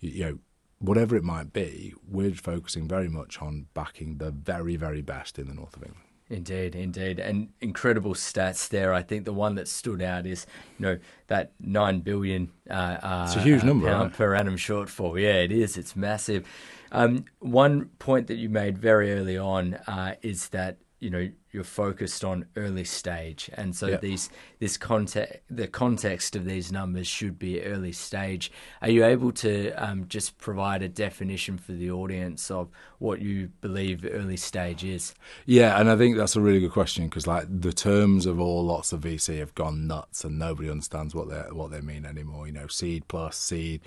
you, 0.00 0.10
you 0.10 0.24
know 0.24 0.38
whatever 0.78 1.16
it 1.16 1.24
might 1.24 1.52
be. 1.52 1.94
We're 2.06 2.32
focusing 2.32 2.86
very 2.86 3.08
much 3.08 3.40
on 3.40 3.66
backing 3.74 4.18
the 4.18 4.30
very 4.30 4.76
very 4.76 5.02
best 5.02 5.38
in 5.38 5.48
the 5.48 5.54
north 5.54 5.76
of 5.76 5.82
England. 5.82 6.05
Indeed, 6.28 6.74
indeed, 6.74 7.20
and 7.20 7.50
incredible 7.60 8.14
stats 8.14 8.68
there. 8.68 8.92
I 8.92 9.02
think 9.02 9.24
the 9.24 9.32
one 9.32 9.54
that 9.54 9.68
stood 9.68 10.02
out 10.02 10.26
is, 10.26 10.44
you 10.76 10.86
know, 10.86 10.98
that 11.28 11.52
nine 11.60 12.00
billion. 12.00 12.50
Uh, 12.68 12.72
uh, 13.00 13.24
It's 13.28 13.36
a 13.36 13.40
huge 13.42 13.62
uh, 13.62 13.66
number, 13.66 13.86
right? 13.86 14.12
per 14.12 14.34
annum 14.34 14.56
shortfall. 14.56 15.20
Yeah, 15.20 15.34
it 15.34 15.52
is. 15.52 15.76
It's 15.76 15.94
massive. 15.94 16.44
Um, 16.90 17.26
one 17.38 17.90
point 18.00 18.26
that 18.26 18.36
you 18.36 18.48
made 18.48 18.76
very 18.76 19.12
early 19.12 19.38
on 19.38 19.74
uh, 19.86 20.14
is 20.22 20.48
that 20.48 20.78
you 20.98 21.10
know 21.10 21.28
you're 21.52 21.64
focused 21.64 22.24
on 22.24 22.46
early 22.56 22.84
stage, 22.84 23.48
and 23.54 23.74
so 23.74 23.86
Yeah. 23.88 23.96
these 23.98 24.30
this 24.58 24.76
context 24.76 25.40
the 25.50 25.66
context 25.68 26.34
of 26.36 26.44
these 26.44 26.72
numbers 26.72 27.06
should 27.06 27.38
be 27.38 27.62
early 27.62 27.92
stage. 27.92 28.50
Are 28.82 28.88
you 28.90 29.04
able 29.04 29.32
to 29.32 29.70
um, 29.72 30.06
just 30.08 30.38
provide 30.38 30.82
a 30.82 30.88
definition 30.88 31.56
for 31.58 31.72
the 31.72 31.90
audience 31.90 32.50
of 32.50 32.68
what 32.98 33.20
you 33.20 33.50
believe 33.60 34.04
early 34.10 34.36
stage 34.36 34.82
is? 34.84 35.14
Yeah, 35.44 35.78
and 35.80 35.90
I 35.90 35.96
think 35.96 36.16
that's 36.16 36.36
a 36.36 36.40
really 36.40 36.60
good 36.60 36.72
question 36.72 37.04
because 37.06 37.26
like 37.26 37.44
the 37.48 37.72
terms 37.72 38.26
of 38.26 38.40
all 38.40 38.64
lots 38.64 38.92
of 38.92 39.00
VC 39.00 39.38
have 39.38 39.54
gone 39.54 39.86
nuts, 39.86 40.24
and 40.24 40.38
nobody 40.38 40.70
understands 40.70 41.14
what 41.14 41.28
they 41.28 41.40
what 41.52 41.70
they 41.70 41.80
mean 41.80 42.04
anymore. 42.04 42.46
You 42.46 42.52
know, 42.52 42.66
seed 42.66 43.08
plus 43.08 43.36
seed, 43.36 43.80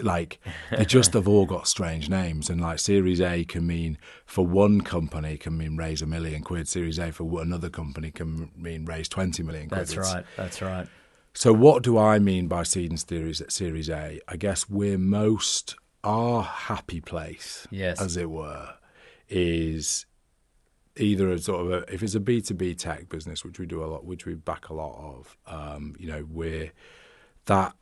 like 0.00 0.40
they 0.70 0.84
just 0.98 1.12
have 1.14 1.28
all 1.28 1.46
got 1.46 1.68
strange 1.68 2.08
names. 2.08 2.50
And 2.50 2.60
like 2.60 2.78
Series 2.78 3.20
A 3.20 3.44
can 3.44 3.66
mean 3.66 3.98
for 4.26 4.46
one 4.46 4.80
company 4.80 5.36
can 5.36 5.56
mean 5.56 5.76
raise 5.76 6.02
a 6.02 6.06
million 6.06 6.42
quid. 6.42 6.68
Series 6.68 6.98
A 6.98 7.03
for 7.10 7.40
another 7.42 7.70
company 7.70 8.10
can 8.10 8.50
mean 8.56 8.84
raise 8.84 9.08
twenty 9.08 9.42
million 9.42 9.68
quid. 9.68 9.80
That's 9.80 9.96
right. 9.96 10.24
That's 10.36 10.62
right. 10.62 10.86
So, 11.34 11.52
what 11.52 11.82
do 11.82 11.98
I 11.98 12.18
mean 12.20 12.46
by 12.46 12.62
seed 12.62 12.90
and 12.90 13.00
series, 13.00 13.42
series 13.48 13.90
A? 13.90 14.20
I 14.28 14.36
guess 14.36 14.68
we're 14.68 14.98
most 14.98 15.74
our 16.04 16.42
happy 16.42 17.00
place, 17.00 17.66
Yes. 17.70 18.00
as 18.00 18.16
it 18.16 18.30
were, 18.30 18.74
is 19.28 20.06
either 20.96 21.30
a 21.32 21.38
sort 21.38 21.66
of 21.66 21.72
a, 21.72 21.92
if 21.92 22.02
it's 22.02 22.14
a 22.14 22.20
B 22.20 22.40
two 22.40 22.54
B 22.54 22.74
tech 22.74 23.08
business, 23.08 23.44
which 23.44 23.58
we 23.58 23.66
do 23.66 23.82
a 23.82 23.86
lot, 23.86 24.04
which 24.04 24.26
we 24.26 24.34
back 24.34 24.68
a 24.68 24.74
lot 24.74 24.96
of. 24.96 25.36
Um, 25.46 25.94
you 25.98 26.06
know, 26.06 26.24
we're 26.30 26.72
that 27.46 27.74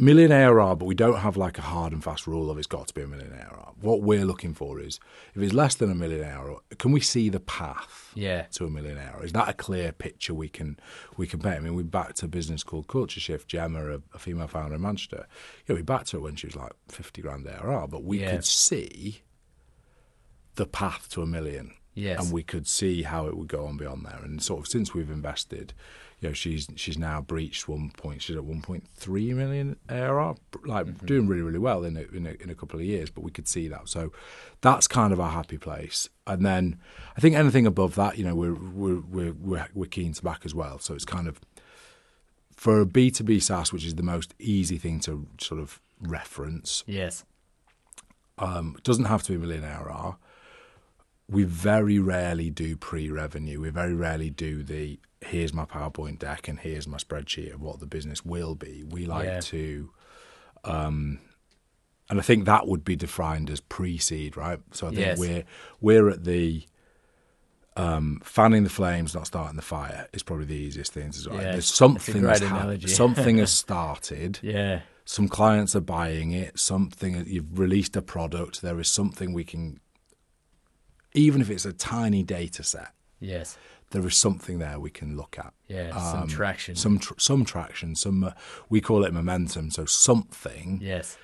million 0.00 0.32
ARR, 0.32 0.76
but 0.76 0.84
we 0.86 0.94
don't 0.94 1.18
have 1.20 1.36
like 1.36 1.58
a 1.58 1.62
hard 1.62 1.92
and 1.92 2.02
fast 2.02 2.26
rule 2.26 2.50
of 2.50 2.58
it's 2.58 2.66
got 2.66 2.88
to 2.88 2.94
be 2.94 3.02
a 3.02 3.06
millionaire 3.06 3.48
ARR. 3.52 3.72
What 3.80 4.02
we're 4.02 4.24
looking 4.24 4.54
for 4.54 4.80
is 4.80 4.98
if 5.34 5.42
it's 5.42 5.52
less 5.54 5.74
than 5.74 5.90
a 5.90 5.94
millionaire, 5.94 6.56
can 6.78 6.92
we 6.92 7.00
see 7.00 7.28
the 7.28 7.40
path? 7.40 8.10
Yeah. 8.14 8.42
to 8.52 8.66
a 8.66 8.70
millionaire? 8.70 9.20
Is 9.22 9.32
that 9.32 9.48
a 9.48 9.52
clear 9.52 9.92
picture 9.92 10.34
we 10.34 10.48
can 10.48 10.78
we 11.16 11.26
can 11.26 11.40
paint? 11.40 11.56
I 11.56 11.60
mean, 11.60 11.74
we 11.74 11.82
backed 11.82 12.22
a 12.22 12.28
business 12.28 12.62
called 12.62 12.88
Culture 12.88 13.20
Shift. 13.20 13.48
Gemma, 13.48 13.96
a, 13.96 14.00
a 14.14 14.18
female 14.18 14.48
founder 14.48 14.74
in 14.74 14.82
Manchester, 14.82 15.26
yeah, 15.66 15.76
we 15.76 15.82
backed 15.82 16.10
her 16.12 16.20
when 16.20 16.36
she 16.36 16.46
was 16.46 16.56
like 16.56 16.72
fifty 16.88 17.22
grand 17.22 17.46
ARR, 17.46 17.86
but 17.88 18.02
we 18.02 18.20
Yeah. 18.20 18.32
could 18.32 18.44
see 18.44 19.22
the 20.56 20.66
path 20.66 21.08
to 21.10 21.22
a 21.22 21.26
million. 21.26 21.72
Yes. 21.94 22.22
And 22.24 22.32
we 22.32 22.42
could 22.42 22.66
see 22.68 23.02
how 23.02 23.26
it 23.26 23.36
would 23.36 23.48
go 23.48 23.66
on 23.66 23.76
beyond 23.76 24.06
there. 24.06 24.20
And 24.22 24.42
sort 24.42 24.60
of 24.60 24.68
since 24.68 24.94
we've 24.94 25.10
invested, 25.10 25.74
you 26.20 26.28
know, 26.28 26.32
she's 26.34 26.68
she's 26.76 26.98
now 26.98 27.22
breached 27.22 27.66
one 27.66 27.90
point. 27.96 28.22
She's 28.22 28.36
at 28.36 28.44
one 28.44 28.60
point 28.60 28.84
three 28.94 29.32
million 29.32 29.76
ARR, 29.88 30.36
like 30.66 31.06
doing 31.06 31.26
really 31.26 31.42
really 31.42 31.58
well 31.58 31.82
in 31.84 31.96
a, 31.96 32.02
in 32.14 32.26
a 32.26 32.42
in 32.42 32.50
a 32.50 32.54
couple 32.54 32.78
of 32.78 32.84
years. 32.84 33.10
But 33.10 33.24
we 33.24 33.30
could 33.30 33.48
see 33.48 33.68
that, 33.68 33.88
so 33.88 34.12
that's 34.60 34.86
kind 34.86 35.12
of 35.12 35.20
our 35.20 35.30
happy 35.30 35.56
place. 35.56 36.08
And 36.26 36.44
then 36.44 36.78
I 37.16 37.20
think 37.20 37.36
anything 37.36 37.66
above 37.66 37.94
that, 37.94 38.18
you 38.18 38.24
know, 38.24 38.34
we're 38.34 38.54
we're 38.54 39.00
we're 39.00 39.32
we're, 39.32 39.68
we're 39.74 39.86
keen 39.86 40.12
to 40.12 40.22
back 40.22 40.42
as 40.44 40.54
well. 40.54 40.78
So 40.78 40.94
it's 40.94 41.06
kind 41.06 41.26
of 41.26 41.40
for 42.54 42.80
a 42.80 42.86
B 42.86 43.10
two 43.10 43.24
B 43.24 43.40
SaaS, 43.40 43.72
which 43.72 43.86
is 43.86 43.94
the 43.94 44.02
most 44.02 44.34
easy 44.38 44.76
thing 44.76 45.00
to 45.00 45.26
sort 45.40 45.60
of 45.60 45.80
reference. 46.02 46.84
Yes. 46.86 47.24
Um, 48.36 48.76
doesn't 48.82 49.04
have 49.04 49.22
to 49.24 49.32
be 49.32 49.36
a 49.36 49.38
million 49.38 49.64
ARR. 49.64 50.16
We 51.30 51.44
very 51.44 51.98
rarely 51.98 52.50
do 52.50 52.76
pre-revenue. 52.76 53.60
We 53.60 53.70
very 53.70 53.94
rarely 53.94 54.30
do 54.30 54.62
the 54.62 54.98
here's 55.20 55.52
my 55.52 55.64
PowerPoint 55.66 56.18
deck 56.18 56.48
and 56.48 56.58
here's 56.58 56.88
my 56.88 56.96
spreadsheet 56.98 57.52
of 57.54 57.60
what 57.60 57.78
the 57.78 57.86
business 57.86 58.24
will 58.24 58.54
be. 58.54 58.84
We 58.88 59.04
like 59.06 59.26
Yeah. 59.26 59.40
to, 59.40 59.90
um, 60.64 61.18
and 62.08 62.18
I 62.18 62.22
think 62.22 62.46
that 62.46 62.66
would 62.66 62.84
be 62.84 62.96
defined 62.96 63.50
as 63.50 63.60
pre-seed, 63.60 64.36
right? 64.36 64.60
So 64.72 64.86
I 64.86 64.90
think 64.90 65.00
Yes. 65.00 65.18
we're 65.18 65.44
we're 65.80 66.08
at 66.08 66.24
the 66.24 66.64
um, 67.76 68.20
fanning 68.24 68.64
the 68.64 68.70
flames, 68.70 69.14
not 69.14 69.26
starting 69.26 69.56
the 69.56 69.62
fire 69.62 70.08
is 70.12 70.22
probably 70.22 70.44
the 70.46 70.54
easiest 70.56 70.92
thing 70.92 71.12
to 71.12 71.22
do. 71.22 71.30
Yeah, 71.32 71.52
There's 71.52 71.66
something 71.72 72.22
has 72.24 72.40
something 72.88 73.38
has 73.38 73.52
started 73.52 74.40
Yeah. 74.42 74.80
some 75.04 75.28
clients 75.28 75.76
are 75.76 75.80
buying 75.80 76.32
it 76.32 76.58
something 76.58 77.24
you've 77.26 77.58
released 77.58 77.96
a 77.96 78.02
product 78.02 78.60
there 78.60 78.78
is 78.80 78.88
something 78.88 79.32
we 79.32 79.44
can 79.44 79.78
even 81.14 81.40
if 81.40 81.50
it's 81.50 81.64
a 81.64 81.72
tiny 81.72 82.22
data 82.22 82.62
set 82.62 82.92
Yes. 83.20 83.58
there 83.90 84.06
is 84.06 84.16
something 84.16 84.58
there 84.60 84.78
we 84.78 84.90
can 84.90 85.16
look 85.16 85.36
at 85.38 85.52
Yeah. 85.68 85.90
Some 86.12 86.22
Um, 86.22 86.28
traction. 86.28 86.74
some 86.76 86.98
tr- 86.98 87.18
some 87.18 87.44
traction 87.44 87.94
some 87.94 88.24
uh, 88.24 88.32
we 88.68 88.80
call 88.80 89.04
it 89.04 89.12
momentum 89.12 89.70
so 89.70 89.84
something 89.84 90.78
yes. 90.82 91.16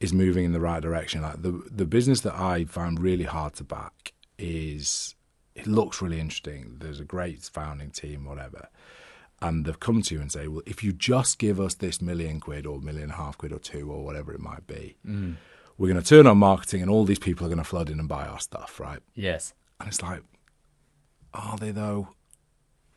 is 0.00 0.12
moving 0.12 0.44
in 0.44 0.52
the 0.52 0.60
right 0.60 0.82
direction 0.82 1.22
like 1.22 1.42
the 1.42 1.62
the 1.70 1.84
business 1.86 2.20
that 2.22 2.34
i 2.34 2.64
found 2.64 3.00
really 3.00 3.24
hard 3.24 3.54
to 3.54 3.64
back 3.64 4.12
is 4.38 5.14
it 5.54 5.66
looks 5.66 6.02
really 6.02 6.18
interesting 6.20 6.76
there's 6.80 7.00
a 7.00 7.04
great 7.04 7.42
founding 7.44 7.90
team 7.90 8.24
whatever 8.24 8.68
and 9.40 9.64
they've 9.64 9.80
come 9.80 10.00
to 10.02 10.14
you 10.14 10.20
and 10.20 10.32
say 10.32 10.48
well 10.48 10.62
if 10.66 10.82
you 10.82 10.92
just 10.92 11.38
give 11.38 11.60
us 11.60 11.74
this 11.74 12.00
million 12.02 12.40
quid 12.40 12.66
or 12.66 12.80
million 12.80 13.04
and 13.04 13.12
a 13.12 13.16
half 13.16 13.38
quid 13.38 13.52
or 13.52 13.58
two 13.58 13.90
or 13.92 14.04
whatever 14.04 14.32
it 14.32 14.40
might 14.40 14.66
be 14.66 14.96
we're 15.78 15.88
going 15.92 16.00
to 16.02 16.08
turn 16.08 16.26
on 16.26 16.38
marketing 16.38 16.82
and 16.82 16.90
all 16.90 17.04
these 17.04 17.18
people 17.18 17.44
are 17.46 17.48
going 17.48 17.58
to 17.58 17.64
flood 17.64 17.90
in 17.90 17.98
and 17.98 18.08
buy 18.08 18.26
our 18.26 18.38
stuff 18.38 18.78
right 18.80 19.00
Yes. 19.14 19.54
and 19.80 19.88
it's 19.88 20.02
like 20.02 20.22
are 21.32 21.56
they 21.58 21.70
though 21.70 22.08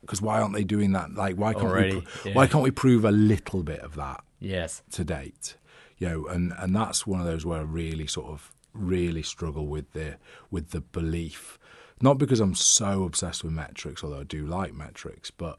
because 0.01 0.21
why 0.21 0.39
aren't 0.39 0.53
they 0.53 0.63
doing 0.63 0.91
that 0.91 1.13
like 1.13 1.35
why 1.35 1.53
can't 1.53 1.65
Already, 1.65 1.95
we 1.95 2.01
pro- 2.01 2.29
yeah. 2.31 2.35
why 2.35 2.47
can't 2.47 2.63
we 2.63 2.71
prove 2.71 3.03
a 3.05 3.11
little 3.11 3.63
bit 3.63 3.79
of 3.81 3.95
that 3.95 4.23
Yes. 4.39 4.83
to 4.91 5.03
date. 5.03 5.55
You 5.97 6.09
know, 6.09 6.27
and, 6.27 6.53
and 6.59 6.75
that's 6.75 7.07
one 7.07 7.19
of 7.19 7.25
those 7.25 7.43
where 7.43 7.57
I 7.57 7.63
really 7.63 8.05
sort 8.05 8.27
of 8.27 8.53
really 8.71 9.23
struggle 9.23 9.65
with 9.65 9.93
the 9.93 10.17
with 10.51 10.69
the 10.69 10.81
belief. 10.81 11.57
Not 12.03 12.19
because 12.19 12.39
I'm 12.39 12.53
so 12.53 13.03
obsessed 13.03 13.43
with 13.43 13.53
metrics, 13.53 14.03
although 14.03 14.19
I 14.19 14.23
do 14.25 14.45
like 14.45 14.75
metrics, 14.75 15.31
but 15.31 15.57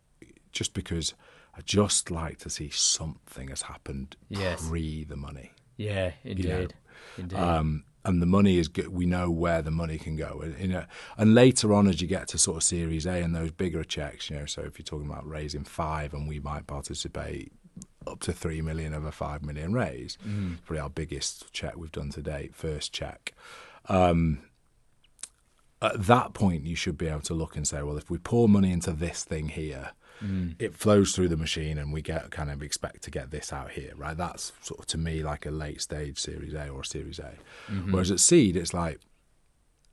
just 0.52 0.74
because 0.74 1.14
I 1.56 1.62
just 1.62 2.12
like 2.12 2.38
to 2.38 2.50
see 2.50 2.70
something 2.70 3.48
has 3.48 3.62
happened 3.62 4.14
Yes. 4.28 4.68
pre 4.68 5.02
the 5.02 5.16
money. 5.16 5.50
Yeah. 5.76 6.12
Indeed. 6.22 6.74
Indeed. 7.16 7.38
Um, 7.38 7.84
and 8.04 8.22
the 8.22 8.26
money 8.26 8.58
is 8.58 8.68
good. 8.68 8.88
We 8.88 9.06
know 9.06 9.30
where 9.30 9.60
the 9.60 9.70
money 9.70 9.98
can 9.98 10.16
go. 10.16 10.40
And, 10.42 10.58
you 10.58 10.68
know, 10.68 10.84
and 11.18 11.34
later 11.34 11.74
on, 11.74 11.88
as 11.88 12.00
you 12.00 12.08
get 12.08 12.28
to 12.28 12.38
sort 12.38 12.56
of 12.56 12.62
Series 12.62 13.06
A 13.06 13.22
and 13.22 13.34
those 13.34 13.50
bigger 13.50 13.84
checks, 13.84 14.30
you 14.30 14.36
know, 14.36 14.46
so 14.46 14.62
if 14.62 14.78
you're 14.78 14.84
talking 14.84 15.10
about 15.10 15.28
raising 15.28 15.64
five, 15.64 16.14
and 16.14 16.28
we 16.28 16.38
might 16.40 16.66
participate 16.66 17.52
up 18.06 18.20
to 18.20 18.32
three 18.32 18.62
million 18.62 18.94
of 18.94 19.04
a 19.04 19.12
five 19.12 19.44
million 19.44 19.72
raise, 19.74 20.16
it's 20.52 20.60
probably 20.62 20.80
our 20.80 20.88
biggest 20.88 21.52
check 21.52 21.76
we've 21.76 21.92
done 21.92 22.10
to 22.10 22.22
date, 22.22 22.54
first 22.54 22.92
check. 22.92 23.34
Um, 23.88 24.42
at 25.82 26.04
that 26.06 26.32
point, 26.34 26.64
you 26.64 26.74
should 26.74 26.96
be 26.96 27.08
able 27.08 27.20
to 27.20 27.34
look 27.34 27.56
and 27.56 27.66
say, 27.66 27.82
well, 27.82 27.98
if 27.98 28.10
we 28.10 28.18
pour 28.18 28.48
money 28.48 28.72
into 28.72 28.92
this 28.92 29.22
thing 29.24 29.48
here, 29.48 29.90
Mm. 30.22 30.56
it 30.58 30.74
flows 30.74 31.14
through 31.14 31.28
the 31.28 31.36
machine 31.36 31.78
and 31.78 31.92
we 31.92 32.02
get 32.02 32.30
kind 32.30 32.50
of 32.50 32.62
expect 32.62 33.02
to 33.02 33.10
get 33.10 33.30
this 33.30 33.52
out 33.52 33.70
here, 33.70 33.92
right? 33.96 34.16
That's 34.16 34.52
sort 34.62 34.80
of 34.80 34.86
to 34.86 34.98
me 34.98 35.22
like 35.22 35.46
a 35.46 35.50
late 35.50 35.80
stage 35.80 36.18
Series 36.18 36.54
A 36.54 36.68
or 36.68 36.80
a 36.80 36.84
Series 36.84 37.18
A. 37.18 37.34
Mm-hmm. 37.70 37.92
Whereas 37.92 38.10
at 38.10 38.20
Seed, 38.20 38.56
it's 38.56 38.74
like 38.74 39.00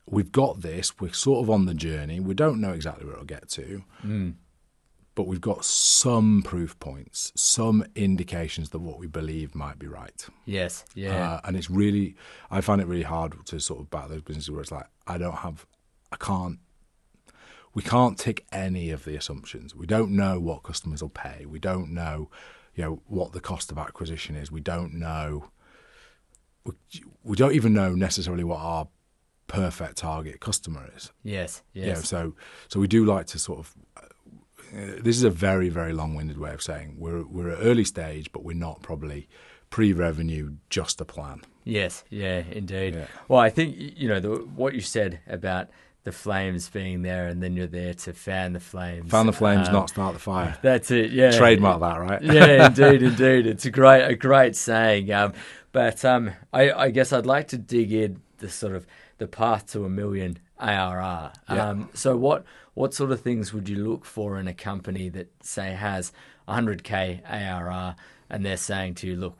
we've 0.09 0.31
got 0.31 0.61
this, 0.61 0.99
we're 0.99 1.13
sort 1.13 1.43
of 1.43 1.49
on 1.49 1.65
the 1.65 1.73
journey, 1.73 2.19
we 2.19 2.33
don't 2.33 2.61
know 2.61 2.71
exactly 2.71 3.05
where 3.05 3.13
it'll 3.13 3.25
get 3.25 3.49
to, 3.49 3.83
mm. 4.03 4.33
but 5.15 5.27
we've 5.27 5.41
got 5.41 5.65
some 5.65 6.41
proof 6.43 6.79
points, 6.79 7.31
some 7.35 7.85
indications 7.95 8.69
that 8.69 8.79
what 8.79 8.99
we 8.99 9.07
believe 9.07 9.55
might 9.55 9.79
be 9.79 9.88
right. 9.88 10.25
yes. 10.45 10.85
Yeah. 10.93 11.33
Uh, 11.33 11.41
and 11.45 11.57
it's 11.57 11.69
really, 11.69 12.15
I 12.51 12.61
find 12.61 12.81
it 12.81 12.88
really 12.88 13.03
hard 13.03 13.33
to 13.45 13.59
sort 13.59 13.79
of 13.79 13.89
back 13.89 14.09
those 14.09 14.21
businesses 14.21 14.51
where 14.51 14.61
it's 14.61 14.71
like, 14.71 14.88
I 15.07 15.17
don't 15.17 15.38
have, 15.38 15.65
I 16.11 16.17
can't, 16.17 16.59
we 17.75 17.83
can't 17.83 18.17
tick 18.17 18.45
any 18.51 18.89
of 18.89 19.05
the 19.05 19.15
assumptions. 19.15 19.75
We 19.75 19.85
don't 19.85 20.11
know 20.11 20.39
what 20.39 20.63
customers 20.63 21.01
will 21.03 21.09
pay. 21.09 21.45
We 21.45 21.59
don't 21.59 21.91
know, 21.93 22.29
you 22.73 22.83
know, 22.83 23.01
what 23.05 23.33
the 23.33 23.39
cost 23.41 23.71
of 23.71 23.77
acquisition 23.77 24.35
is. 24.35 24.51
We 24.51 24.61
don't 24.61 24.93
know, 24.95 25.49
we, 26.63 26.73
we 27.23 27.35
don't 27.35 27.53
even 27.53 27.73
know 27.73 27.93
necessarily 27.93 28.43
what 28.43 28.59
our 28.59 28.88
perfect 29.47 29.97
target 29.97 30.39
customer 30.39 30.89
is. 30.95 31.11
yes. 31.21 31.61
Yes. 31.73 31.85
Yeah, 31.85 31.85
Yes. 31.93 32.09
so 32.09 32.33
so 32.67 32.79
we 32.79 32.88
do 32.88 33.05
like 33.05 33.27
to 33.27 33.39
sort 33.39 33.59
of. 33.59 33.75
Uh, 33.95 34.07
this 35.03 35.15
is 35.15 35.23
a 35.23 35.29
very 35.29 35.69
very 35.69 35.93
long-winded 35.93 36.38
way 36.38 36.51
of 36.53 36.61
saying 36.61 36.95
we're 36.97 37.23
we're 37.27 37.49
at 37.51 37.59
early 37.61 37.83
stage, 37.85 38.31
but 38.31 38.43
we're 38.43 38.55
not 38.55 38.81
probably 38.81 39.27
pre-revenue, 39.69 40.53
just 40.69 40.99
a 41.01 41.05
plan. 41.05 41.41
Yes, 41.63 42.03
yeah, 42.09 42.43
indeed. 42.51 42.95
Yeah. 42.95 43.07
Well, 43.27 43.39
I 43.39 43.49
think 43.49 43.75
you 43.77 44.07
know 44.07 44.19
the, 44.19 44.29
what 44.55 44.73
you 44.73 44.81
said 44.81 45.19
about 45.27 45.69
the 46.05 46.11
flames 46.13 46.69
being 46.69 47.01
there, 47.01 47.27
and 47.27 47.43
then 47.43 47.57
you're 47.57 47.67
there 47.67 47.93
to 47.93 48.13
fan 48.13 48.53
the 48.53 48.59
flames. 48.59 49.11
Fan 49.11 49.25
the 49.25 49.33
flames, 49.33 49.67
Um, 49.67 49.73
not 49.73 49.89
start 49.89 50.13
the 50.13 50.19
fire. 50.19 50.57
That's 50.61 50.89
it. 50.91 51.11
Yeah, 51.11 51.31
Trademark 51.31 51.81
that, 51.81 51.97
right? 51.99 52.21
yeah, 52.21 52.67
indeed, 52.67 53.03
indeed. 53.03 53.47
It's 53.47 53.65
a 53.65 53.71
great, 53.71 54.03
a 54.05 54.15
great 54.15 54.55
saying. 54.55 55.11
Um, 55.11 55.33
but 55.73 56.05
um, 56.05 56.31
I, 56.53 56.71
I 56.71 56.89
guess 56.91 57.11
I'd 57.11 57.25
like 57.25 57.49
to 57.49 57.57
dig 57.57 57.91
in 57.91 58.21
the 58.37 58.49
sort 58.49 58.75
of 58.75 58.87
the 59.17 59.27
path 59.27 59.65
to 59.73 59.83
a 59.83 59.89
million 59.89 60.37
ARR. 60.59 61.33
Yeah. 61.49 61.69
Um, 61.69 61.89
so 61.93 62.15
what 62.15 62.45
what 62.75 62.93
sort 62.93 63.11
of 63.11 63.21
things 63.21 63.53
would 63.53 63.67
you 63.67 63.77
look 63.89 64.05
for 64.05 64.37
in 64.39 64.47
a 64.47 64.53
company 64.53 65.09
that 65.09 65.27
say 65.41 65.71
has 65.73 66.11
100k 66.47 67.21
ARR, 67.27 67.95
and 68.29 68.45
they're 68.45 68.57
saying 68.57 68.95
to 68.95 69.07
you, 69.07 69.15
look, 69.15 69.37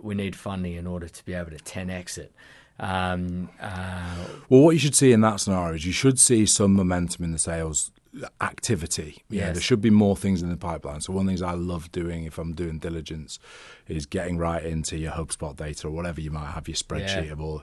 we 0.00 0.14
need 0.14 0.34
funding 0.34 0.74
in 0.74 0.86
order 0.86 1.08
to 1.08 1.24
be 1.24 1.34
able 1.34 1.50
to 1.50 1.56
10x 1.58 2.18
it. 2.18 2.32
Um, 2.80 3.50
uh, 3.60 4.16
Well, 4.48 4.62
what 4.62 4.70
you 4.70 4.78
should 4.78 4.94
see 4.94 5.12
in 5.12 5.20
that 5.20 5.38
scenario 5.40 5.74
is 5.74 5.84
you 5.86 5.92
should 5.92 6.18
see 6.18 6.46
some 6.46 6.72
momentum 6.74 7.24
in 7.24 7.32
the 7.32 7.38
sales 7.38 7.92
activity. 8.40 9.22
Yeah, 9.28 9.46
Yes. 9.46 9.54
there 9.56 9.62
should 9.62 9.80
be 9.80 9.90
more 9.90 10.16
things 10.16 10.42
in 10.42 10.48
the 10.48 10.56
pipeline. 10.56 11.00
So 11.00 11.12
one 11.12 11.22
of 11.22 11.26
the 11.26 11.30
things 11.32 11.42
I 11.42 11.52
love 11.52 11.92
doing 11.92 12.24
if 12.24 12.38
I'm 12.38 12.54
doing 12.54 12.78
diligence 12.78 13.38
is 13.86 14.06
getting 14.06 14.38
right 14.38 14.64
into 14.64 14.96
your 14.96 15.12
HubSpot 15.12 15.54
data 15.54 15.86
or 15.88 15.90
whatever 15.90 16.20
you 16.20 16.30
might 16.30 16.50
have 16.52 16.66
your 16.68 16.74
spreadsheet 16.74 17.26
Yeah. 17.26 17.32
of 17.32 17.40
all. 17.40 17.62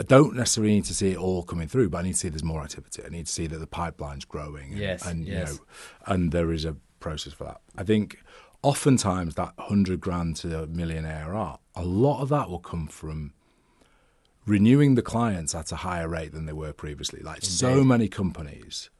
I 0.00 0.04
don't 0.04 0.34
necessarily 0.34 0.74
need 0.74 0.84
to 0.86 0.94
see 0.94 1.10
it 1.12 1.16
all 1.18 1.42
coming 1.42 1.68
through, 1.68 1.90
but 1.90 1.98
I 1.98 2.02
need 2.02 2.12
to 2.12 2.18
see 2.18 2.28
there's 2.28 2.42
more 2.44 2.62
activity. 2.62 3.02
I 3.04 3.08
need 3.08 3.26
to 3.26 3.32
see 3.32 3.46
that 3.46 3.58
the 3.58 3.66
pipeline's 3.66 4.24
growing. 4.24 4.72
And, 4.72 4.78
Yes, 4.80 5.06
and 5.06 5.24
yes. 5.26 5.52
you 5.52 5.54
know, 5.58 5.60
and 6.06 6.32
there 6.32 6.52
is 6.52 6.64
a 6.64 6.76
process 7.00 7.32
for 7.32 7.44
that. 7.44 7.60
I 7.76 7.84
think 7.84 8.18
oftentimes 8.62 9.36
that 9.36 9.52
hundred 9.58 10.00
grand 10.00 10.36
to 10.36 10.62
a 10.62 10.66
million 10.66 11.04
ARR, 11.06 11.58
a 11.74 11.84
lot 11.84 12.20
of 12.20 12.28
that 12.30 12.50
will 12.50 12.58
come 12.58 12.88
from 12.88 13.32
renewing 14.46 14.94
the 14.94 15.02
clients 15.02 15.54
at 15.54 15.72
a 15.72 15.76
higher 15.76 16.08
rate 16.08 16.32
than 16.32 16.46
they 16.46 16.52
were 16.52 16.72
previously. 16.72 17.20
Like 17.20 17.42
so 17.42 17.82
many 17.84 18.08
companies, 18.08 18.90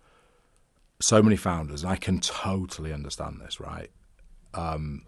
so 1.01 1.23
many 1.23 1.37
founders, 1.37 1.83
and 1.83 1.93
I 1.93 1.97
can 1.97 2.21
totally 2.21 2.93
understand 2.93 3.41
this, 3.41 3.61
right? 3.61 3.91
Um, 4.55 5.07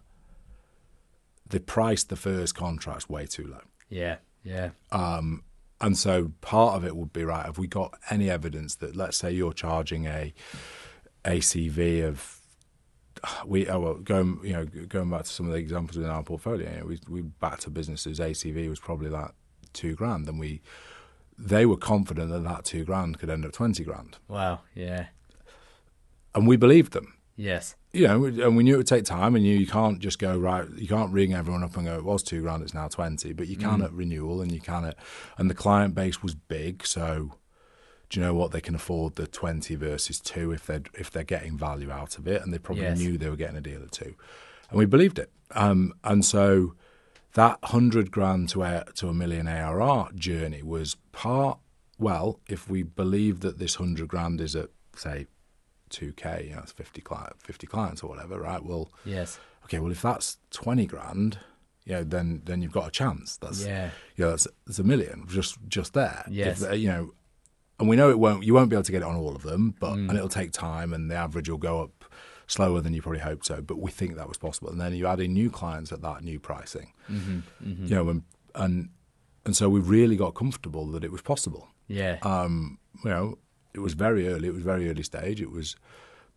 they 1.47 1.59
priced 1.59 2.09
the 2.09 2.15
first 2.15 2.55
contracts 2.55 3.09
way 3.09 3.25
too 3.25 3.47
low. 3.47 3.61
yeah, 3.89 4.17
yeah, 4.43 4.69
And 5.81 5.97
so 5.97 6.33
part 6.41 6.75
of 6.75 6.85
it 6.85 6.95
would 6.95 7.13
be 7.13 7.23
right. 7.23 7.45
Have 7.45 7.57
we 7.57 7.67
got 7.67 7.97
any 8.09 8.29
evidence 8.29 8.75
that, 8.75 8.95
let's 8.95 9.17
say, 9.17 9.31
you're 9.31 9.53
charging 9.53 10.07
a 10.07 10.33
ACV 11.25 12.05
of 12.05 12.39
we 13.45 13.67
oh 13.67 13.79
well 13.79 13.93
going 13.95 14.39
you 14.43 14.53
know 14.53 14.65
going 14.65 15.09
back 15.09 15.23
to 15.23 15.29
some 15.29 15.45
of 15.45 15.51
the 15.51 15.57
examples 15.57 15.97
in 15.97 16.05
our 16.05 16.23
portfolio, 16.23 16.69
you 16.69 16.79
know, 16.79 16.85
we 16.85 16.99
we 17.09 17.21
backed 17.21 17.65
a 17.65 17.69
business 17.69 18.03
whose 18.03 18.19
ACV 18.19 18.69
was 18.69 18.79
probably 18.79 19.09
like 19.09 19.31
two 19.81 19.93
grand, 19.95 20.27
and 20.29 20.39
we 20.39 20.61
they 21.37 21.65
were 21.65 21.77
confident 21.77 22.29
that 22.31 22.43
that 22.43 22.65
two 22.65 22.83
grand 22.83 23.17
could 23.19 23.29
end 23.29 23.45
up 23.45 23.51
twenty 23.53 23.83
grand, 23.83 24.17
wow, 24.27 24.59
yeah, 24.75 25.05
and 26.35 26.47
we 26.47 26.57
believed 26.57 26.93
them. 26.93 27.13
yes, 27.35 27.75
You 27.93 28.07
know, 28.07 28.25
and 28.25 28.55
we 28.57 28.63
knew 28.63 28.75
it 28.75 28.77
would 28.77 28.87
take 28.87 29.05
time, 29.05 29.35
and 29.35 29.45
you, 29.45 29.57
you 29.57 29.65
can't 29.67 29.99
just 29.99 30.19
go 30.19 30.37
right. 30.37 30.67
You 30.75 30.87
can't 30.87 31.11
ring 31.13 31.33
everyone 31.33 31.63
up 31.63 31.75
and 31.77 31.85
go, 31.87 31.95
"It 31.97 32.03
was 32.03 32.21
two 32.23 32.41
grand, 32.41 32.61
it's 32.63 32.73
now 32.73 32.87
20. 32.87 33.33
But 33.33 33.47
you 33.47 33.55
can 33.57 33.81
at 33.81 33.93
renewal, 33.93 34.41
and 34.41 34.51
you 34.51 34.61
can 34.61 34.85
at, 34.85 34.97
and 35.37 35.49
the 35.49 35.55
client 35.55 35.95
base 35.95 36.21
was 36.21 36.35
big, 36.35 36.85
so 36.85 37.31
do 38.09 38.19
you 38.19 38.25
know 38.25 38.33
what 38.33 38.51
they 38.51 38.61
can 38.61 38.73
afford 38.75 39.15
the 39.15 39.27
20 39.27 39.75
versus 39.75 40.19
two 40.19 40.51
if 40.51 40.65
they're 40.65 40.83
if 40.95 41.09
they're 41.11 41.23
getting 41.35 41.57
value 41.57 41.89
out 41.91 42.17
of 42.17 42.27
it, 42.27 42.41
and 42.41 42.53
they 42.53 42.57
probably 42.59 42.83
Yes. 42.83 42.97
knew 42.99 43.17
they 43.17 43.29
were 43.29 43.35
getting 43.43 43.57
a 43.57 43.61
deal 43.61 43.81
at 43.81 43.91
two, 43.91 44.13
and 44.69 44.77
we 44.77 44.85
believed 44.85 45.17
it. 45.17 45.31
Um, 45.51 45.93
and 46.03 46.23
so 46.25 46.75
that 47.33 47.59
hundred 47.63 48.11
grand 48.11 48.49
to 48.49 48.63
a, 48.63 48.85
to 48.95 49.07
a 49.09 49.13
million 49.13 49.47
ARR 49.47 50.09
journey 50.15 50.63
was 50.63 50.95
part. 51.11 51.59
Well, 51.97 52.39
if 52.47 52.69
we 52.69 52.83
believe 52.83 53.41
that 53.41 53.57
this 53.59 53.75
hundred 53.75 54.07
grand 54.07 54.39
is 54.41 54.55
at 54.55 54.69
say 54.95 55.27
2k, 55.91 56.45
you 56.49 56.55
know, 56.55 56.59
it's 56.61 56.71
50, 56.71 57.01
cli- 57.01 57.17
50 57.39 57.67
clients 57.67 58.03
or 58.03 58.09
whatever, 58.09 58.39
right? 58.39 58.63
Well, 58.63 58.91
yes, 59.05 59.39
okay, 59.65 59.79
well, 59.79 59.91
if 59.91 60.01
that's 60.01 60.37
20 60.51 60.85
grand, 60.85 61.39
you 61.85 61.93
know, 61.93 62.03
then 62.03 62.41
then 62.45 62.61
you've 62.61 62.71
got 62.71 62.87
a 62.87 62.91
chance. 62.91 63.37
That's 63.37 63.65
Yeah. 63.65 63.89
you 64.15 64.25
know, 64.25 64.31
that's, 64.31 64.47
that's 64.65 64.79
a 64.79 64.83
million 64.83 65.25
just 65.27 65.57
just 65.67 65.93
there. 65.93 66.23
Yes. 66.29 66.61
If, 66.61 66.69
uh, 66.71 66.73
you 66.73 66.87
know, 66.89 67.11
and 67.79 67.87
we 67.87 67.95
know 67.95 68.09
it 68.09 68.19
won't. 68.19 68.43
You 68.43 68.53
won't 68.53 68.69
be 68.69 68.75
able 68.75 68.83
to 68.83 68.91
get 68.91 69.01
it 69.01 69.05
on 69.05 69.15
all 69.15 69.35
of 69.35 69.41
them, 69.43 69.73
but 69.79 69.93
Mm. 69.95 70.09
and 70.09 70.17
it'll 70.17 70.29
take 70.29 70.51
time, 70.51 70.93
and 70.93 71.09
the 71.09 71.15
average 71.15 71.49
will 71.49 71.57
go 71.57 71.81
up 71.81 71.98
slower 72.49 72.81
than 72.81 72.93
you 72.93 73.01
probably 73.01 73.21
hoped 73.21 73.45
so. 73.45 73.61
But 73.61 73.79
we 73.79 73.91
think 73.91 74.15
that 74.15 74.27
was 74.27 74.37
possible, 74.37 74.69
and 74.69 74.79
then 74.81 74.93
you 74.93 75.07
add 75.07 75.19
in 75.21 75.33
new 75.33 75.49
clients 75.49 75.91
at 75.91 76.01
that 76.01 76.23
new 76.23 76.39
pricing. 76.39 76.93
Mm-hmm, 77.09 77.85
You 77.85 77.95
know, 77.95 78.09
and 78.09 78.23
and 78.55 78.89
and 79.45 79.55
so 79.55 79.69
we 79.69 79.79
really 79.79 80.17
got 80.17 80.31
comfortable 80.35 80.85
that 80.87 81.03
it 81.03 81.11
was 81.11 81.21
possible 81.21 81.69
yeah, 81.89 82.19
um, 82.21 82.77
you 83.03 83.09
know, 83.09 83.39
it 83.73 83.79
was 83.79 83.93
very 83.93 84.27
early. 84.27 84.47
It 84.47 84.53
was 84.53 84.63
very 84.63 84.89
early 84.89 85.03
stage. 85.03 85.41
It 85.41 85.51
was, 85.51 85.75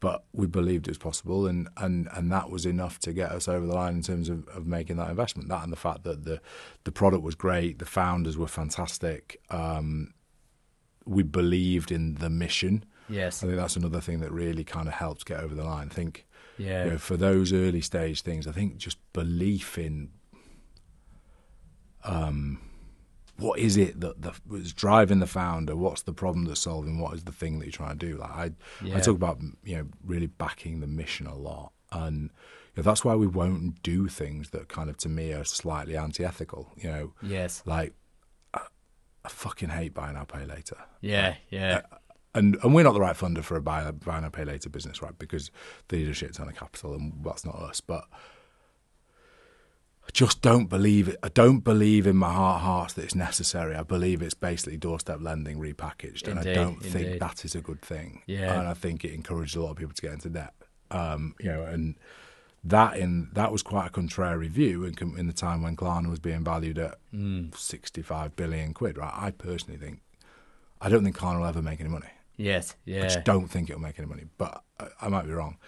but 0.00 0.24
we 0.32 0.46
believed 0.46 0.88
it 0.88 0.90
was 0.90 0.98
possible, 0.98 1.46
and 1.46 1.68
and 1.76 2.08
and 2.14 2.32
that 2.32 2.50
was 2.50 2.64
enough 2.64 2.98
to 3.00 3.12
get 3.12 3.30
us 3.30 3.46
over 3.48 3.66
the 3.66 3.74
line 3.74 3.96
in 3.96 4.02
terms 4.02 4.30
of, 4.30 4.48
of 4.48 4.66
making 4.66 4.96
that 4.96 5.10
investment. 5.10 5.50
That 5.50 5.62
and 5.62 5.70
the 5.70 5.76
fact 5.76 6.04
that 6.04 6.24
the 6.24 6.40
the 6.84 6.92
product 6.92 7.22
was 7.22 7.34
great, 7.34 7.78
the 7.78 7.84
founders 7.84 8.38
were 8.38 8.48
fantastic. 8.48 9.40
Um, 9.50 10.14
we 11.04 11.22
believed 11.22 11.92
in 11.92 12.14
the 12.14 12.30
mission. 12.30 12.84
Yes, 13.12 13.42
I 13.42 13.46
think 13.46 13.58
that's 13.58 13.76
another 13.76 14.00
thing 14.00 14.20
that 14.20 14.32
really 14.32 14.64
kind 14.64 14.88
of 14.88 14.94
helps 14.94 15.24
get 15.24 15.40
over 15.40 15.54
the 15.54 15.64
line. 15.64 15.88
I 15.90 15.94
think 15.94 16.26
yeah, 16.58 16.84
you 16.84 16.90
know, 16.92 16.98
for 16.98 17.16
those 17.16 17.52
early 17.52 17.80
stage 17.80 18.22
things, 18.22 18.46
I 18.46 18.52
think 18.52 18.76
just 18.76 18.98
belief 19.12 19.78
in 19.78 20.10
um, 22.04 22.60
what 23.36 23.58
is 23.58 23.76
it 23.76 24.00
that 24.00 24.22
the, 24.22 24.32
was 24.46 24.72
driving 24.72 25.20
the 25.20 25.26
founder? 25.26 25.76
What's 25.76 26.02
the 26.02 26.12
problem 26.12 26.44
that's 26.44 26.60
solving? 26.60 26.98
What 26.98 27.14
is 27.14 27.24
the 27.24 27.32
thing 27.32 27.58
that 27.58 27.66
you're 27.66 27.72
trying 27.72 27.98
to 27.98 28.06
do? 28.06 28.16
Like 28.18 28.30
I, 28.30 28.50
Yeah. 28.82 28.96
I 28.96 29.00
talk 29.00 29.16
about 29.16 29.40
you 29.64 29.76
know 29.76 29.88
really 30.04 30.26
backing 30.26 30.80
the 30.80 30.86
mission 30.86 31.26
a 31.26 31.34
lot, 31.34 31.72
and 31.90 32.22
you 32.22 32.28
know, 32.78 32.82
that's 32.82 33.04
why 33.04 33.14
we 33.14 33.26
won't 33.26 33.82
do 33.82 34.08
things 34.08 34.50
that 34.50 34.68
kind 34.68 34.90
of 34.90 34.96
to 34.98 35.08
me 35.08 35.32
are 35.32 35.44
slightly 35.44 35.96
anti-ethical. 35.96 36.72
You 36.76 36.90
know, 36.90 37.12
yes, 37.22 37.62
like 37.66 37.94
I, 38.54 38.60
I 39.24 39.28
fucking 39.28 39.70
hate 39.70 39.94
buying 39.94 40.14
now 40.14 40.24
pay 40.24 40.44
later 40.44 40.76
yeah, 41.02 41.34
yeah, 41.50 41.82
and 42.34 42.56
and 42.62 42.74
we're 42.74 42.82
not 42.84 42.94
the 42.94 43.00
right 43.00 43.16
funder 43.16 43.42
for 43.42 43.56
a 43.56 43.62
buy, 43.62 43.90
buy 43.90 44.20
now 44.20 44.28
pay 44.28 44.44
later 44.44 44.68
business, 44.70 45.02
right? 45.02 45.16
Because 45.18 45.50
they 45.88 45.98
need 45.98 46.08
a 46.08 46.14
shit 46.14 46.34
ton 46.34 46.48
of 46.48 46.56
capital, 46.56 46.94
and 46.94 47.12
that's 47.24 47.44
not 47.44 47.56
us. 47.56 47.80
But 47.80 48.04
I 50.04 50.10
just 50.12 50.42
don't 50.42 50.66
believe 50.66 51.08
it. 51.08 51.16
I 51.22 51.28
don't 51.28 51.60
believe 51.60 52.06
in 52.06 52.16
my 52.16 52.32
heart 52.32 52.62
hearts 52.62 52.94
that 52.94 53.04
it's 53.04 53.14
necessary. 53.14 53.74
I 53.76 53.82
believe 53.84 54.20
it's 54.22 54.34
basically 54.34 54.76
doorstep 54.76 55.18
lending 55.20 55.58
repackaged, 55.58 56.26
and 56.26 56.40
I 56.40 56.54
don't 56.54 56.82
think 56.82 57.20
that 57.20 57.44
is 57.44 57.54
a 57.54 57.60
good 57.60 57.80
thing. 57.82 58.22
Yeah. 58.26 58.58
and 58.58 58.68
I 58.68 58.74
think 58.74 59.04
it 59.04 59.12
encourages 59.14 59.54
a 59.56 59.62
lot 59.62 59.70
of 59.72 59.76
people 59.76 59.94
to 59.94 60.02
get 60.02 60.12
into 60.12 60.28
debt. 60.28 60.54
Um, 60.90 61.34
you 61.40 61.50
know, 61.50 61.62
and 61.62 61.94
that 62.64 62.96
in 62.96 63.28
that 63.32 63.52
was 63.52 63.62
quite 63.62 63.86
a 63.86 63.90
contrary 63.90 64.48
view 64.48 64.84
in, 64.84 64.94
in 65.18 65.26
the 65.26 65.32
time 65.32 65.62
when 65.62 65.76
Klarna 65.76 66.08
was 66.10 66.18
being 66.18 66.42
valued 66.44 66.78
at 66.78 66.98
Mm. 67.14 67.56
sixty-five 67.56 68.34
billion 68.36 68.74
quid. 68.74 68.98
Right, 68.98 69.12
I 69.14 69.30
personally 69.30 69.78
think 69.78 70.00
I 70.80 70.88
don't 70.88 71.04
think 71.04 71.16
Klarna 71.16 71.38
will 71.40 71.46
ever 71.46 71.62
make 71.62 71.80
any 71.80 71.88
money. 71.88 72.08
Yes, 72.44 72.74
I 72.86 72.90
yeah, 72.90 73.02
just 73.08 73.24
don't 73.24 73.48
think 73.48 73.70
it'll 73.70 73.80
make 73.82 73.98
any 73.98 74.08
money, 74.08 74.24
but 74.38 74.62
I, 74.80 74.86
I 75.02 75.08
might 75.08 75.26
be 75.26 75.32
wrong. 75.32 75.58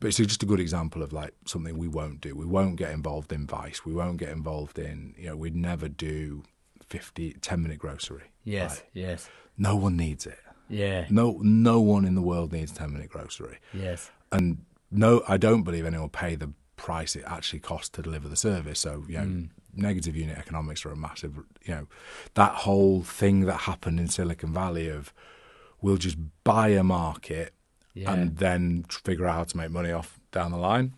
But 0.00 0.08
it's 0.08 0.16
just 0.16 0.42
a 0.42 0.46
good 0.46 0.58
example 0.60 1.02
of 1.02 1.12
like 1.12 1.32
something 1.46 1.78
we 1.78 1.86
won't 1.88 2.20
do. 2.20 2.34
We 2.34 2.44
won't 2.46 2.76
get 2.76 2.90
involved 2.90 3.32
in 3.32 3.46
Vice. 3.46 3.84
We 3.86 3.92
won't 3.94 4.16
get 4.18 4.30
involved 4.30 4.78
in, 4.78 5.14
you 5.16 5.26
know, 5.28 5.36
we'd 5.36 5.54
never 5.54 5.88
do 5.88 6.42
50, 6.88 7.34
10 7.34 7.62
minute 7.62 7.78
grocery. 7.78 8.24
yes, 8.44 8.76
Like, 8.78 8.90
yes, 8.94 9.28
no 9.56 9.76
one 9.76 9.96
needs 9.96 10.26
it. 10.26 10.40
yeah, 10.68 11.06
No, 11.08 11.38
no 11.42 11.80
one 11.80 12.04
in 12.04 12.14
the 12.16 12.22
world 12.22 12.52
needs 12.52 12.72
10 12.72 12.92
minute 12.92 13.10
grocery. 13.10 13.58
yes, 13.72 14.10
And 14.32 14.64
no, 14.90 15.22
I 15.28 15.36
don't 15.36 15.62
believe 15.62 15.86
anyone 15.86 16.02
will 16.02 16.08
pay 16.08 16.34
the 16.34 16.50
price 16.76 17.14
it 17.14 17.22
actually 17.26 17.60
costs 17.60 17.88
to 17.90 18.02
deliver 18.02 18.28
the 18.28 18.36
service. 18.36 18.80
So, 18.80 19.04
you 19.08 19.18
know, 19.18 19.24
Mm. 19.24 19.48
negative 19.74 20.16
unit 20.16 20.36
economics 20.36 20.84
are 20.84 20.90
a 20.90 20.96
massive, 20.96 21.36
you 21.64 21.74
know, 21.74 21.86
that 22.34 22.52
whole 22.66 23.02
thing 23.04 23.42
that 23.42 23.60
happened 23.70 24.00
in 24.00 24.08
Silicon 24.08 24.52
Valley 24.52 24.88
of 24.88 25.14
we'll 25.82 25.96
just 25.98 26.16
buy 26.44 26.68
a 26.68 26.82
market 26.82 27.52
yeah, 27.94 28.12
and 28.12 28.38
then 28.38 28.84
figure 28.88 29.26
out 29.26 29.34
how 29.34 29.44
to 29.44 29.56
make 29.56 29.70
money 29.70 29.90
off 29.90 30.18
down 30.30 30.50
the 30.50 30.56
line. 30.56 30.94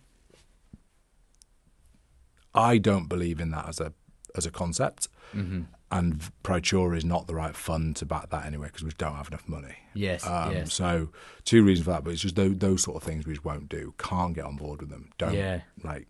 I 2.53 2.77
don't 2.77 3.09
believe 3.09 3.41
in 3.41 3.51
that 3.51 3.67
as 3.67 3.81
a 3.81 3.91
as 4.35 4.45
a 4.45 4.51
concept, 4.51 5.07
mm-hmm. 5.33 5.63
and 5.91 6.21
Praetura 6.43 6.97
is 6.97 7.05
not 7.05 7.27
the 7.27 7.35
right 7.35 7.55
fund 7.55 7.95
to 7.97 8.05
back 8.05 8.29
that 8.29 8.45
anyway 8.45 8.67
because 8.67 8.83
we 8.83 8.91
don't 8.97 9.15
have 9.15 9.27
enough 9.27 9.47
money. 9.47 9.75
yes, 9.93 10.25
Um, 10.25 10.53
yes, 10.53 10.73
So 10.73 11.09
two 11.43 11.63
reasons 11.63 11.85
for 11.85 11.91
that, 11.91 12.03
but 12.03 12.11
it's 12.11 12.21
just 12.21 12.35
those, 12.35 12.57
those 12.57 12.83
sort 12.83 12.97
of 12.97 13.03
things 13.03 13.25
we 13.25 13.33
just 13.33 13.45
won't 13.45 13.69
do. 13.69 13.93
Can't 13.97 14.33
get 14.33 14.45
on 14.45 14.55
board 14.57 14.81
with 14.81 14.89
them. 14.89 15.09
Don't 15.17 15.33
Yeah. 15.33 15.61
like. 15.83 16.07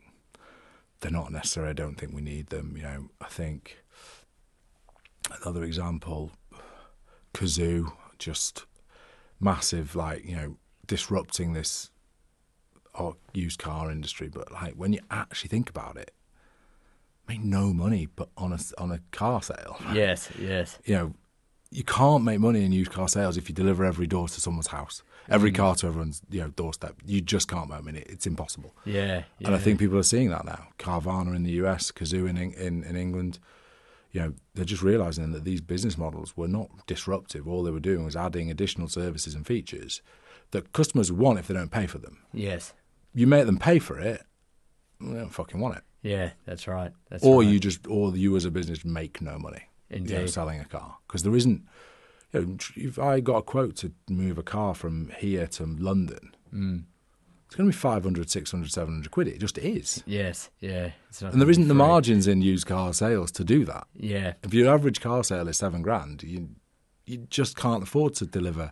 They're 1.01 1.11
not 1.11 1.31
necessary. 1.31 1.69
I 1.69 1.73
don't 1.73 1.95
think 1.95 2.13
we 2.13 2.21
need 2.21 2.47
them. 2.47 2.73
You 2.77 2.83
know, 2.83 3.09
I 3.21 3.25
think 3.27 3.83
another 5.43 5.63
example, 5.63 6.31
Cazoo, 7.33 7.91
just 8.19 8.65
massive, 9.39 9.95
like 9.95 10.25
you 10.25 10.35
know, 10.35 10.57
disrupting 10.87 11.53
this 11.53 11.91
used 13.33 13.59
car 13.59 13.91
industry. 13.91 14.29
But 14.29 14.51
like 14.51 14.73
when 14.73 14.93
you 14.93 14.99
actually 15.11 15.49
think 15.49 15.69
about 15.69 15.97
it, 15.97 16.11
made 17.27 17.43
no 17.43 17.73
money, 17.73 18.07
but 18.15 18.29
on 18.37 18.53
a 18.53 18.59
on 18.77 18.91
a 18.91 18.99
car 19.11 19.41
sale 19.41 19.77
yes, 19.93 20.29
yes, 20.39 20.79
you 20.85 20.95
know, 20.95 21.13
you 21.71 21.83
can't 21.83 22.23
make 22.23 22.39
money 22.39 22.63
in 22.63 22.71
used 22.71 22.91
car 22.91 23.07
sales 23.09 23.37
if 23.37 23.49
you 23.49 23.55
deliver 23.55 23.83
every 23.83 24.07
door 24.07 24.27
to 24.27 24.39
someone's 24.39 24.67
house, 24.67 25.03
every 25.29 25.51
Mm. 25.51 25.55
car 25.55 25.75
to 25.75 25.87
everyone's 25.87 26.21
you 26.29 26.41
know 26.41 26.49
doorstep. 26.49 26.95
You 27.05 27.21
just 27.21 27.47
can't 27.47 27.69
make 27.69 27.83
money. 27.83 28.03
It's 28.07 28.25
impossible. 28.27 28.73
yeah, 28.85 29.23
yeah, 29.39 29.47
And 29.47 29.55
I 29.55 29.57
think 29.59 29.79
people 29.79 29.97
are 29.97 30.03
seeing 30.03 30.29
that 30.29 30.45
now. 30.45 30.67
Carvana 30.79 31.35
in 31.35 31.43
the 31.43 31.51
US, 31.63 31.91
Cazoo 31.91 32.29
in, 32.29 32.37
in 32.37 32.83
in 32.83 32.95
England. 32.95 33.39
You 34.15 34.21
know, 34.21 34.33
they're 34.53 34.63
just 34.63 34.81
realizing 34.81 35.33
that 35.33 35.43
these 35.43 35.59
business 35.59 35.97
models 35.97 36.37
were 36.37 36.47
not 36.47 36.69
disruptive. 36.87 37.47
All 37.49 37.63
they 37.63 37.71
were 37.71 37.81
doing 37.81 38.05
was 38.05 38.15
adding 38.15 38.49
additional 38.49 38.87
services 38.87 39.35
and 39.35 39.45
features 39.45 40.01
that 40.51 40.71
customers 40.71 41.11
want 41.11 41.37
if 41.39 41.47
they 41.47 41.53
don't 41.53 41.69
pay 41.71 41.85
for 41.85 41.97
them. 41.97 42.19
yes, 42.31 42.73
You 43.13 43.27
make 43.27 43.45
them 43.45 43.57
pay 43.59 43.77
for 43.79 43.99
it, 43.99 44.21
they 45.01 45.15
don't 45.15 45.31
fucking 45.33 45.59
want 45.59 45.75
it. 45.77 45.83
yeah, 46.01 46.29
that's 46.45 46.65
right, 46.65 46.93
that's 47.09 47.25
or 47.25 47.41
right. 47.41 47.49
you 47.51 47.59
just, 47.59 47.85
or 47.87 48.15
you 48.15 48.33
as 48.37 48.45
a 48.45 48.51
business 48.51 48.85
make 48.85 49.19
no 49.21 49.37
money. 49.37 49.63
you 49.89 49.99
know, 49.99 50.25
selling 50.27 50.61
a 50.61 50.65
car 50.65 50.95
because 51.07 51.23
there 51.23 51.35
isn't. 51.35 51.63
You 52.33 52.41
know, 52.45 52.57
if 52.75 52.97
I 52.97 53.19
got 53.19 53.37
a 53.37 53.41
quote 53.41 53.75
to 53.77 53.91
move 54.09 54.37
a 54.37 54.43
car 54.43 54.73
from 54.75 55.11
here 55.17 55.47
to 55.57 55.65
London, 55.65 56.33
Mm. 56.53 56.83
It's 57.45 57.55
going 57.55 57.69
to 57.69 57.75
be 57.75 57.79
500, 57.79 58.29
600, 58.29 58.71
700 58.71 59.11
quid. 59.11 59.27
It 59.27 59.39
just 59.39 59.57
is. 59.57 60.03
Yes, 60.05 60.49
yeah. 60.59 60.91
And 61.21 61.39
there 61.41 61.49
isn't 61.49 61.67
the 61.67 61.73
margins 61.73 62.27
in 62.27 62.41
used 62.41 62.65
car 62.65 62.93
sales 62.93 63.31
to 63.33 63.43
do 63.43 63.65
that. 63.65 63.87
Yeah, 63.93 64.33
If 64.43 64.53
your 64.53 64.73
average 64.73 64.99
car 64.99 65.23
sale 65.23 65.47
is 65.47 65.57
seven 65.57 65.81
grand, 65.81 66.23
you 66.23 66.49
you 67.05 67.27
just 67.29 67.55
can't 67.55 67.83
afford 67.83 68.15
to 68.15 68.25
deliver 68.25 68.71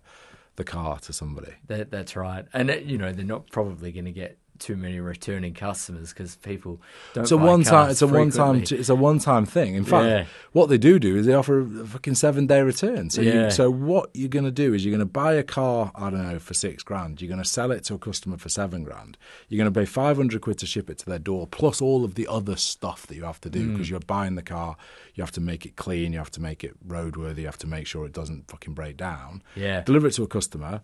the 0.56 0.64
car 0.64 0.98
to 1.00 1.14
somebody. 1.14 1.54
that, 1.68 1.92
that's 1.92 2.16
right. 2.16 2.46
And 2.54 2.70
uh, 2.72 2.76
you 2.78 2.98
know 2.98 3.12
they're 3.14 3.26
not 3.26 3.50
probably 3.52 3.92
going 3.92 4.06
to 4.06 4.12
get 4.12 4.38
too 4.64 4.76
many 4.76 5.00
returning 5.00 5.54
customers 5.54 6.10
because 6.14 6.36
people 6.38 6.82
don't. 7.14 7.24
It's 7.24 7.32
a 7.32 7.38
one 7.38 7.64
time. 7.64 7.90
It's 7.92 8.02
a 8.02 8.08
one 8.08 8.32
time. 8.32 8.64
It's 8.70 8.90
a 8.90 8.96
one 8.96 9.20
time 9.20 9.46
thing. 9.46 9.76
In 9.76 9.84
fact, 9.84 10.06
Yeah. 10.06 10.26
what 10.54 10.70
they 10.70 10.78
do 10.78 11.00
do 11.00 11.16
is 11.18 11.26
they 11.26 11.34
offer 11.34 11.60
a 11.62 11.86
fucking 11.86 12.16
seven 12.16 12.48
day 12.48 12.62
return. 12.62 13.10
So 13.10 13.22
Yeah. 13.22 13.46
you, 13.46 13.52
so 13.52 13.70
what 13.70 14.10
you're 14.14 14.30
going 14.30 14.46
to 14.46 14.52
do 14.52 14.74
is 14.74 14.86
you're 14.86 14.92
going 14.96 15.08
to 15.08 15.12
buy 15.12 15.34
a 15.34 15.44
car. 15.44 15.92
I 15.96 16.10
don't 16.10 16.24
know 16.28 16.40
for 16.40 16.54
six 16.54 16.84
grand. 16.84 17.22
You're 17.22 17.30
going 17.30 17.44
to 17.44 17.48
sell 17.50 17.72
it 17.72 17.84
to 17.86 17.96
a 17.96 18.00
customer 18.00 18.38
for 18.38 18.50
seven 18.50 18.84
grand. 18.84 19.18
You're 19.50 19.58
going 19.64 19.72
to 19.74 19.80
pay 19.80 19.86
five 19.86 20.18
hundred 20.18 20.42
quid 20.42 20.58
to 20.60 20.66
ship 20.66 20.90
it 20.90 20.98
to 21.00 21.06
their 21.06 21.20
door, 21.20 21.48
plus 21.48 21.82
all 21.82 22.04
of 22.06 22.16
the 22.16 22.28
other 22.28 22.56
stuff 22.56 23.06
that 23.08 23.16
you 23.16 23.24
have 23.24 23.42
to 23.42 23.50
do 23.50 23.68
Mm. 23.68 23.72
because 23.74 23.90
you're 23.90 24.00
buying 24.00 24.36
the 24.36 24.42
car. 24.42 24.78
You 25.16 25.22
have 25.24 25.32
to 25.34 25.42
make 25.42 25.66
it 25.66 25.76
clean. 25.76 26.14
You 26.14 26.20
have 26.20 26.32
to 26.32 26.42
make 26.42 26.64
it 26.64 26.76
roadworthy. 26.88 27.40
You 27.40 27.46
have 27.46 27.58
to 27.60 27.68
make 27.68 27.86
sure 27.88 28.06
it 28.06 28.14
doesn't 28.14 28.50
fucking 28.50 28.74
break 28.74 28.98
down. 28.98 29.44
Yeah. 29.56 29.82
Deliver 29.82 30.08
it 30.08 30.14
to 30.14 30.24
a 30.24 30.28
customer. 30.28 30.82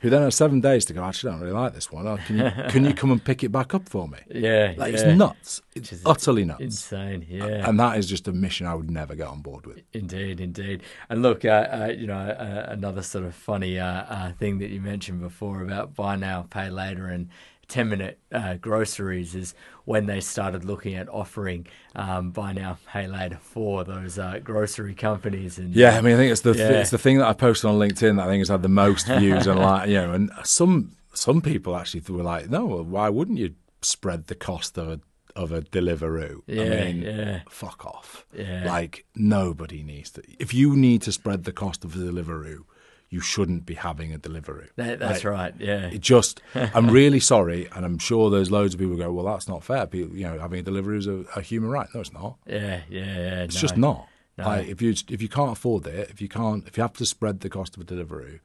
Who 0.00 0.08
then 0.10 0.22
has 0.22 0.34
seven 0.34 0.60
days 0.60 0.84
to 0.86 0.92
go? 0.94 1.04
Actually, 1.04 1.30
I 1.30 1.32
don't 1.34 1.40
really 1.42 1.52
like 1.52 1.74
this 1.74 1.92
one. 1.92 2.06
Oh, 2.06 2.16
Can 2.26 2.38
you 2.38 2.50
can 2.70 2.84
you 2.84 2.94
come 3.00 3.10
and 3.10 3.22
pick 3.22 3.44
it 3.44 3.50
back 3.50 3.74
up 3.74 3.88
for 3.88 4.08
me? 4.08 4.18
Yeah, 4.30 4.72
Like 4.76 4.92
yeah. 4.94 5.00
it's 5.00 5.18
nuts. 5.18 5.62
It's 5.74 5.92
utterly 6.06 6.44
nuts. 6.44 6.62
Insane. 6.62 7.26
Yeah. 7.28 7.68
And 7.68 7.78
that 7.78 7.98
is 7.98 8.08
just 8.08 8.26
a 8.26 8.32
mission 8.32 8.66
I 8.66 8.74
would 8.74 8.90
never 8.90 9.14
get 9.14 9.26
on 9.28 9.40
board 9.42 9.66
with. 9.66 9.82
Indeed, 9.92 10.40
indeed. 10.40 10.82
And 11.08 11.20
look, 11.22 11.44
uh, 11.44 11.48
uh, 11.70 11.92
you 11.96 12.06
know, 12.06 12.14
uh, 12.18 12.66
another 12.68 13.02
sort 13.02 13.24
of 13.26 13.34
funny 13.34 13.78
uh, 13.78 13.86
uh, 13.86 14.32
thing 14.32 14.58
that 14.58 14.70
you 14.70 14.80
mentioned 14.80 15.20
before 15.20 15.62
about 15.62 15.94
buy 15.94 16.16
now, 16.16 16.46
pay 16.50 16.70
later, 16.70 17.06
and 17.06 17.28
10 17.70 17.88
minute 17.88 18.18
uh, 18.32 18.54
groceries 18.54 19.34
is 19.34 19.54
when 19.84 20.06
they 20.06 20.20
started 20.20 20.64
looking 20.64 20.94
at 20.94 21.08
offering 21.08 21.66
um, 21.94 22.30
buy 22.30 22.52
now, 22.52 22.78
pay 22.86 23.06
later 23.06 23.38
for 23.40 23.84
those 23.84 24.18
uh, 24.18 24.38
grocery 24.44 24.94
companies. 24.94 25.58
And 25.58 25.74
Yeah, 25.74 25.96
I 25.96 26.00
mean, 26.02 26.14
I 26.14 26.16
think 26.16 26.32
it's 26.32 26.42
the 26.42 26.54
Yeah. 26.54 26.80
it's 26.80 26.90
the 26.90 26.98
thing 26.98 27.18
that 27.18 27.26
I 27.28 27.32
posted 27.32 27.70
on 27.70 27.76
LinkedIn 27.78 28.16
that 28.16 28.26
I 28.26 28.28
think 28.28 28.40
has 28.42 28.48
had 28.48 28.62
the 28.62 28.68
most 28.68 29.06
views 29.06 29.46
and 29.46 29.58
like 29.68 29.88
you 29.88 29.94
know, 29.94 30.12
and 30.12 30.30
some 30.44 30.92
some 31.14 31.40
people 31.40 31.76
actually 31.76 32.02
were 32.08 32.22
like, 32.22 32.50
no, 32.50 32.66
well, 32.66 32.84
why 32.84 33.08
wouldn't 33.08 33.38
you 33.38 33.54
spread 33.82 34.26
the 34.26 34.34
cost 34.34 34.76
of 34.76 34.88
a 34.88 35.00
of 35.36 35.52
a 35.52 35.60
Deliveroo? 35.62 36.42
Yeah, 36.46 36.62
I 36.62 36.68
mean, 36.68 37.02
yeah. 37.02 37.40
fuck 37.48 37.86
off. 37.86 38.26
Yeah. 38.36 38.64
Like 38.66 39.04
nobody 39.14 39.82
needs 39.82 40.10
to. 40.10 40.22
If 40.38 40.52
you 40.52 40.76
need 40.76 41.02
to 41.02 41.12
spread 41.12 41.44
the 41.44 41.52
cost 41.52 41.84
of 41.84 41.94
a 41.94 41.98
Deliveroo, 41.98 42.64
you 43.10 43.20
shouldn't 43.20 43.66
be 43.66 43.74
having 43.74 44.12
a 44.14 44.18
delivery. 44.18 44.68
That, 44.76 45.00
that's 45.00 45.24
Like, 45.24 45.32
right. 45.32 45.54
Yeah. 45.58 45.86
It 45.88 46.00
just, 46.00 46.40
I'm 46.54 46.88
really 46.90 47.20
sorry, 47.20 47.68
and 47.74 47.84
I'm 47.84 47.98
sure 47.98 48.30
there's 48.30 48.50
loads 48.50 48.74
of 48.74 48.80
people 48.80 48.94
who 48.94 49.02
go, 49.02 49.12
well, 49.12 49.26
that's 49.26 49.48
not 49.48 49.64
fair. 49.64 49.86
People, 49.86 50.16
you 50.16 50.24
know, 50.24 50.38
having 50.38 50.60
a 50.60 50.62
delivery 50.62 50.98
is 50.98 51.08
a, 51.08 51.24
a 51.34 51.42
human 51.42 51.70
right. 51.70 51.88
No, 51.92 52.00
it's 52.00 52.12
not. 52.12 52.38
Yeah, 52.46 52.82
yeah, 52.88 53.04
yeah. 53.04 53.42
It's 53.42 53.60
just 53.60 53.76
not. 53.76 54.06
No. 54.38 54.44
Like 54.46 54.68
if 54.68 54.80
you 54.80 54.94
if 55.08 55.20
you 55.20 55.28
can't 55.28 55.52
afford 55.52 55.86
it, 55.86 56.08
if 56.08 56.22
you 56.22 56.28
can't, 56.28 56.66
if 56.66 56.78
you 56.78 56.82
have 56.82 56.94
to 56.94 57.04
spread 57.04 57.40
the 57.40 57.50
cost 57.50 57.76
of 57.76 57.82
a 57.82 57.84
delivery, 57.84 58.40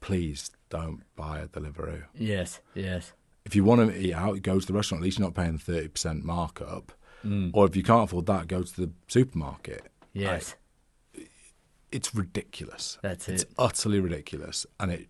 please 0.00 0.50
don't 0.70 1.02
buy 1.14 1.38
a 1.38 1.46
delivery. 1.46 2.02
Yes, 2.14 2.60
yes. 2.74 3.12
If 3.44 3.54
you 3.54 3.62
want 3.62 3.88
to 3.92 3.96
eat 3.96 4.14
out, 4.14 4.42
go 4.42 4.58
to 4.58 4.66
the 4.66 4.72
restaurant. 4.72 5.02
At 5.02 5.04
least 5.04 5.18
you're 5.18 5.28
not 5.28 5.34
paying 5.36 5.52
the 5.52 5.58
thirty 5.58 5.88
percent 5.88 6.24
markup. 6.24 6.90
Mm. 7.24 7.50
Or 7.54 7.66
if 7.66 7.76
you 7.76 7.84
can't 7.84 8.04
afford 8.04 8.26
that, 8.26 8.48
go 8.48 8.62
to 8.62 8.76
the 8.80 8.90
supermarket. 9.06 9.88
Yes. 10.12 10.56
It's 11.92 12.14
ridiculous. 12.14 12.98
That's 13.02 13.28
it. 13.28 13.34
It's 13.34 13.44
utterly 13.58 14.00
ridiculous, 14.00 14.66
and 14.80 14.90
it. 14.92 15.08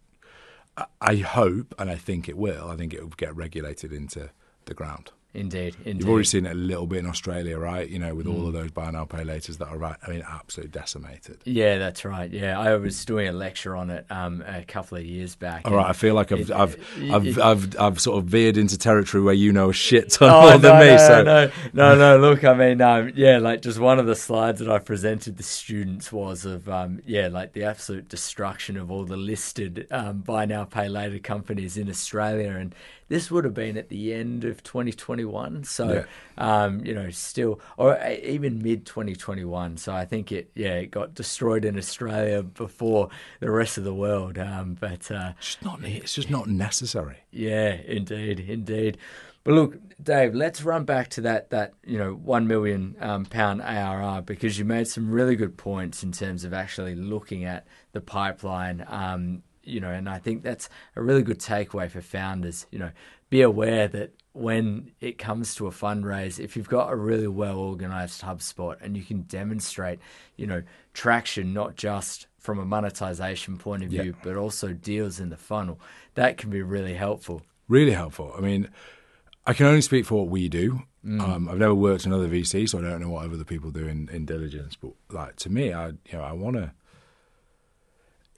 I- 0.77 0.87
I 1.01 1.17
hope, 1.17 1.75
and 1.79 1.91
I 1.91 1.97
think 1.97 2.29
it 2.29 2.37
will. 2.37 2.69
I 2.71 2.77
think 2.77 2.93
it 2.95 3.03
will 3.03 3.11
get 3.11 3.35
regulated 3.37 3.93
into 3.93 4.31
the 4.65 4.75
ground. 4.75 5.13
Indeed, 5.35 5.77
indeed. 5.87 6.01
You've 6.03 6.11
already 6.11 6.27
seen 6.27 6.45
it 6.45 6.53
a 6.53 6.55
little 6.55 6.87
bit 6.87 6.99
in 6.99 7.07
Australia, 7.07 7.59
right? 7.59 7.89
You 7.89 7.99
know, 7.99 8.15
with 8.15 8.27
all 8.27 8.43
Mm. 8.43 8.47
of 8.49 8.53
those 8.53 8.71
buy 8.71 8.91
now 8.91 9.07
pay 9.07 9.25
laters 9.25 9.57
that 9.59 9.69
are 9.69 9.79
right. 9.79 9.97
I 10.07 10.11
mean, 10.11 10.23
absolutely 10.29 10.73
decimated. 10.79 11.39
Yeah, 11.47 11.79
that's 11.79 12.05
right. 12.05 12.31
Yeah, 12.31 12.61
I 12.61 12.77
was 12.77 13.03
doing 13.07 13.29
a 13.29 13.33
lecture 13.33 13.75
on 13.75 13.89
it 13.89 14.05
um, 14.11 14.45
a 14.47 14.63
couple 14.63 14.99
of 14.99 15.05
years 15.07 15.35
back. 15.35 15.63
All 15.67 15.75
right, 15.75 15.89
I 15.89 15.95
feel 15.95 16.15
like 16.15 16.33
I've 16.33 16.41
it- 16.41 16.51
I've, 16.51 16.75
it- 16.75 17.11
I've, 17.11 17.27
it- 17.27 17.39
I've 17.39 17.81
I've 17.81 18.01
sort 18.01 18.19
of 18.19 18.25
veered 18.29 18.59
into 18.59 18.77
territory 18.77 19.23
where 19.23 19.33
you 19.33 19.53
know 19.53 19.71
a 19.71 19.73
shit 19.73 20.11
ton 20.11 20.29
Oh, 20.29 20.41
more 20.43 20.51
no, 20.53 20.59
than 20.59 20.81
me. 20.81 20.87
no, 20.89 20.97
so 20.99 21.23
no, 21.23 21.51
no, 21.73 21.97
no. 21.97 22.19
Look, 22.29 22.45
I 22.45 22.53
mean, 22.53 22.83
um, 22.83 23.13
yeah, 23.17 23.39
like 23.39 23.63
just 23.63 23.79
one 23.79 23.99
of 23.99 24.05
the 24.05 24.15
slides 24.17 24.59
that 24.61 24.69
I 24.71 24.81
presented 24.81 25.39
the 25.39 25.43
students 25.43 26.13
was 26.13 26.45
of, 26.45 26.69
um, 26.69 27.01
yeah, 27.07 27.29
like 27.29 27.55
the 27.55 27.65
absolute 27.65 28.07
destruction 28.09 28.77
of 28.77 28.91
all 28.91 29.05
the 29.05 29.17
listed 29.17 29.87
um, 29.91 30.19
buy 30.19 30.45
now, 30.45 30.65
pay 30.65 30.89
later 30.91 31.19
companies 31.19 31.79
in 31.79 31.89
Australia, 31.89 32.51
and 32.51 32.75
this 33.13 33.31
would 33.31 33.45
have 33.45 33.53
been 33.53 33.77
at 33.77 33.91
the 33.91 34.15
end 34.15 34.43
of 34.43 34.63
2021. 34.63 35.65
So, 35.65 36.07
um, 36.39 36.83
you 36.83 36.95
know, 36.95 37.11
still, 37.11 37.61
or 37.77 38.01
uh, 38.01 38.17
even 38.23 38.63
mid 38.63 38.87
2021. 38.87 39.77
So 39.77 39.93
I 39.93 40.07
think 40.07 40.33
it, 40.33 40.51
yeah, 40.55 40.77
it 40.77 40.91
got 40.91 41.13
destroyed 41.13 41.67
in 41.67 41.77
Australia 41.77 42.43
before 42.43 43.11
the 43.41 43.51
rest 43.51 43.77
of 43.77 43.85
the 43.85 43.93
world. 43.93 44.39
Um, 44.39 44.79
but 44.81 45.11
uh, 45.11 45.35
it's 45.37 45.49
just 45.49 45.63
not 45.63 45.85
it's 45.85 46.15
just 46.15 46.31
not 46.31 46.47
necessary. 46.47 47.19
yeah, 47.31 47.75
indeed, 47.87 48.41
indeed. 48.41 48.97
But 49.45 49.55
look, 49.55 49.77
Dave, 50.03 50.35
let's 50.35 50.63
run 50.63 50.85
back 50.85 51.11
to 51.11 51.21
that 51.21 51.51
that 51.51 51.75
you 51.85 51.99
know 51.99 52.15
one 52.15 52.47
million 52.47 52.97
um, 52.99 53.27
pound 53.27 53.61
ARR 53.61 54.23
because 54.23 54.59
you 54.59 54.65
made 54.65 54.89
some 54.89 55.11
really 55.11 55.37
good 55.37 55.59
points 55.59 56.03
in 56.03 56.13
terms 56.13 56.45
of 56.45 56.55
actually 56.55 56.95
looking 56.95 57.45
at 57.45 57.67
the 57.93 58.01
pipeline. 58.01 58.87
Um, 58.89 59.43
you 59.65 59.81
know, 59.81 59.91
and 59.91 60.09
I 60.09 60.19
think 60.19 60.43
that's 60.43 60.69
a 60.97 61.03
really 61.03 61.23
good 61.23 61.39
takeaway 61.39 61.91
for 61.91 62.01
founders. 62.01 62.67
You 62.71 62.79
know, 62.79 62.91
be 63.31 63.43
aware 63.43 63.89
that 63.89 64.13
when 64.33 64.93
it 65.01 65.19
comes 65.19 65.55
to 65.57 65.67
a 65.67 65.71
fundraise, 65.71 66.39
if 66.39 66.57
you've 66.57 66.69
got 66.69 66.93
a 66.93 66.97
really 66.97 67.29
well 67.29 67.59
organized 67.59 68.23
HubSpot 68.23 68.77
and 68.81 68.97
you 68.97 69.03
can 69.03 69.23
demonstrate, 69.23 70.01
you 70.37 70.47
know, 70.47 70.63
traction 70.95 71.53
not 71.53 71.77
just 71.77 72.27
from 72.39 72.59
a 72.59 72.65
monetization 72.65 73.57
point 73.57 73.85
of 73.85 73.91
view, 73.91 74.17
but 74.23 74.37
also 74.37 74.73
deals 74.73 75.21
in 75.21 75.29
the 75.29 75.37
funnel, 75.37 75.79
that 76.15 76.39
can 76.39 76.51
be 76.51 76.63
really 76.63 76.95
helpful. 76.95 77.43
Really 77.69 77.93
helpful. 77.93 78.35
I 78.37 78.41
mean, 78.41 78.69
I 79.47 79.55
can 79.55 79.67
only 79.67 79.81
speak 79.81 80.07
for 80.07 80.21
what 80.21 80.29
we 80.29 80.49
do. 80.49 80.83
Mm. 81.05 81.21
Um, 81.21 81.49
I've 81.49 81.59
never 81.59 81.75
worked 81.75 82.07
in 82.07 82.13
other 82.13 82.29
VC, 82.29 82.69
so 82.69 82.79
I 82.79 82.83
don't 82.83 83.01
know 83.01 83.11
what 83.11 83.25
other 83.25 83.45
people 83.45 83.71
do 83.71 83.87
in, 83.87 84.09
in 84.11 84.25
diligence. 84.25 84.77
But 84.77 84.93
like 85.11 85.37
to 85.37 85.51
me, 85.51 85.73
I 85.73 85.89
you 85.89 86.13
know 86.13 86.23
I 86.23 86.33
want 86.33 86.57
to. 86.57 86.73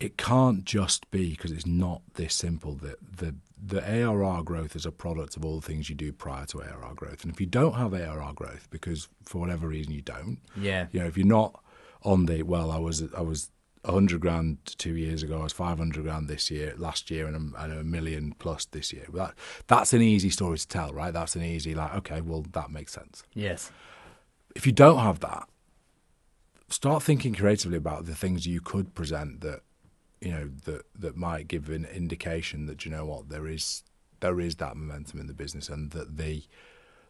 It 0.01 0.17
can't 0.19 0.65
just 0.65 1.11
be 1.11 1.31
because 1.31 1.53
it's 1.53 1.67
not 1.67 2.03
this 2.15 2.35
simple. 2.35 2.75
That 2.75 2.97
the 3.17 3.35
the 3.67 3.81
ARR 4.03 4.43
growth 4.43 4.77
is 4.77 4.85
a 4.85 4.93
product 4.93 5.37
of 5.37 5.45
all 5.45 5.61
the 5.61 5.67
things 5.67 5.89
you 5.89 5.95
do 5.95 6.13
prior 6.13 6.45
to 6.47 6.61
ARR 6.63 6.95
growth. 6.95 7.23
And 7.25 7.33
if 7.33 7.41
you 7.41 7.47
don't 7.47 7.75
have 7.75 7.95
ARR 7.95 8.33
growth 8.35 8.69
because 8.71 9.09
for 9.23 9.39
whatever 9.39 9.69
reason 9.69 9.93
you 9.93 10.03
don't, 10.03 10.39
Yeah. 10.57 10.89
you 10.93 11.01
know, 11.01 11.07
if 11.07 11.17
you're 11.17 11.27
not 11.27 11.63
on 12.03 12.27
the 12.27 12.43
well, 12.43 12.71
I 12.71 12.79
was 12.79 13.03
I 13.17 13.23
was 13.23 13.51
hundred 13.87 14.21
grand 14.21 14.59
two 14.79 14.97
years 14.97 15.23
ago. 15.23 15.41
I 15.41 15.45
was 15.45 15.53
five 15.53 15.79
hundred 15.79 16.05
grand 16.05 16.27
this 16.29 16.51
year, 16.51 16.75
last 16.77 17.11
year, 17.11 17.27
and 17.27 17.55
a, 17.55 17.63
and 17.63 17.73
a 17.73 17.85
million 17.85 18.35
plus 18.39 18.65
this 18.67 18.93
year. 18.93 19.07
That 19.15 19.35
that's 19.69 19.93
an 19.93 20.03
easy 20.03 20.31
story 20.31 20.59
to 20.59 20.69
tell, 20.69 20.93
right? 20.93 21.13
That's 21.13 21.37
an 21.37 21.43
easy 21.43 21.75
like, 21.75 21.95
okay, 21.97 22.21
well, 22.21 22.45
that 22.53 22.71
makes 22.71 22.93
sense. 22.93 23.23
Yes. 23.33 23.71
If 24.57 24.67
you 24.67 24.73
don't 24.73 24.99
have 24.99 25.21
that, 25.21 25.49
start 26.69 27.03
thinking 27.03 27.35
creatively 27.35 27.77
about 27.77 28.07
the 28.07 28.15
things 28.15 28.47
you 28.47 28.61
could 28.61 28.95
present 28.95 29.41
that 29.43 29.61
you 30.25 30.31
know 30.31 30.51
that 30.65 30.83
that 30.99 31.17
might 31.17 31.49
give 31.49 31.69
an 31.69 31.85
indication 31.85 32.67
that 32.67 32.85
you 32.85 32.91
know 32.91 33.05
what 33.05 33.29
there 33.29 33.47
is 33.47 33.83
there 34.21 34.41
is 34.41 34.57
that 34.57 34.77
momentum 34.77 35.21
in 35.21 35.27
the 35.27 35.35
business 35.35 35.69
and 35.69 35.91
that 35.91 36.17
the 36.17 36.45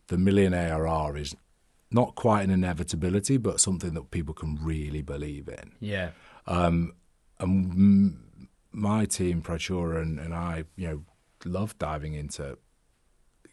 the 0.08 0.18
million 0.18 0.52
ARR 0.52 1.16
is 1.16 1.34
not 1.90 2.16
quite 2.16 2.42
an 2.42 2.50
inevitability, 2.50 3.36
but 3.36 3.60
something 3.60 3.94
that 3.94 4.10
people 4.10 4.34
can 4.34 4.58
really 4.60 5.00
believe 5.00 5.48
in. 5.48 5.72
Yeah. 5.80 6.10
Um, 6.46 6.94
and 7.38 7.70
m- 7.70 8.48
my 8.72 9.04
team, 9.04 9.42
Praetura 9.42 10.02
and, 10.02 10.18
and 10.18 10.34
I, 10.34 10.64
you 10.76 10.88
know, 10.88 11.04
love 11.44 11.78
diving 11.78 12.14
into. 12.14 12.58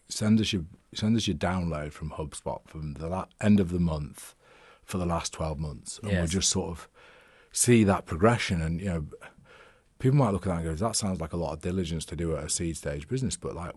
Send 0.10 0.42
us 0.42 0.52
your 0.52 0.64
send 0.94 1.16
us 1.16 1.28
your 1.28 1.38
download 1.38 1.94
from 1.94 2.10
HubSpot 2.12 2.68
from 2.68 2.94
the 2.96 3.08
la- 3.08 3.28
end 3.40 3.60
of 3.62 3.70
the 3.70 3.80
month 3.80 4.36
for 4.84 4.98
the 4.98 5.06
last 5.06 5.32
twelve 5.32 5.58
months, 5.58 6.00
and 6.02 6.12
we'll 6.12 6.28
just 6.28 6.50
sort 6.50 6.72
of 6.72 6.90
see 7.54 7.84
that 7.86 8.06
progression. 8.06 8.62
And 8.62 8.82
you 8.82 8.88
know, 8.88 9.06
people 10.02 10.18
might 10.18 10.32
look 10.32 10.46
at 10.46 10.50
that 10.50 10.66
and 10.66 10.66
go, 10.66 10.86
"That 10.86 10.96
sounds 10.96 11.22
like 11.22 11.34
a 11.34 11.38
lot 11.38 11.54
of 11.54 11.62
diligence 11.62 12.06
to 12.06 12.16
do 12.16 12.36
at 12.36 12.44
a 12.44 12.50
seed 12.50 12.76
stage 12.76 13.08
business," 13.08 13.38
but 13.38 13.56
like, 13.56 13.74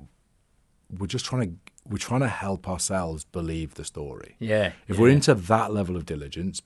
we're 0.98 1.06
just 1.06 1.24
trying 1.24 1.42
to 1.42 1.72
we're 1.88 1.98
trying 1.98 2.20
to 2.20 2.28
help 2.28 2.68
ourselves 2.68 3.24
believe 3.24 3.74
the 3.74 3.84
story. 3.84 4.36
Yeah. 4.38 4.72
If 4.88 4.96
yeah. 4.96 5.02
we're 5.02 5.10
into 5.10 5.34
that 5.34 5.72
level 5.72 5.96
of 5.96 6.06
diligence, 6.06 6.62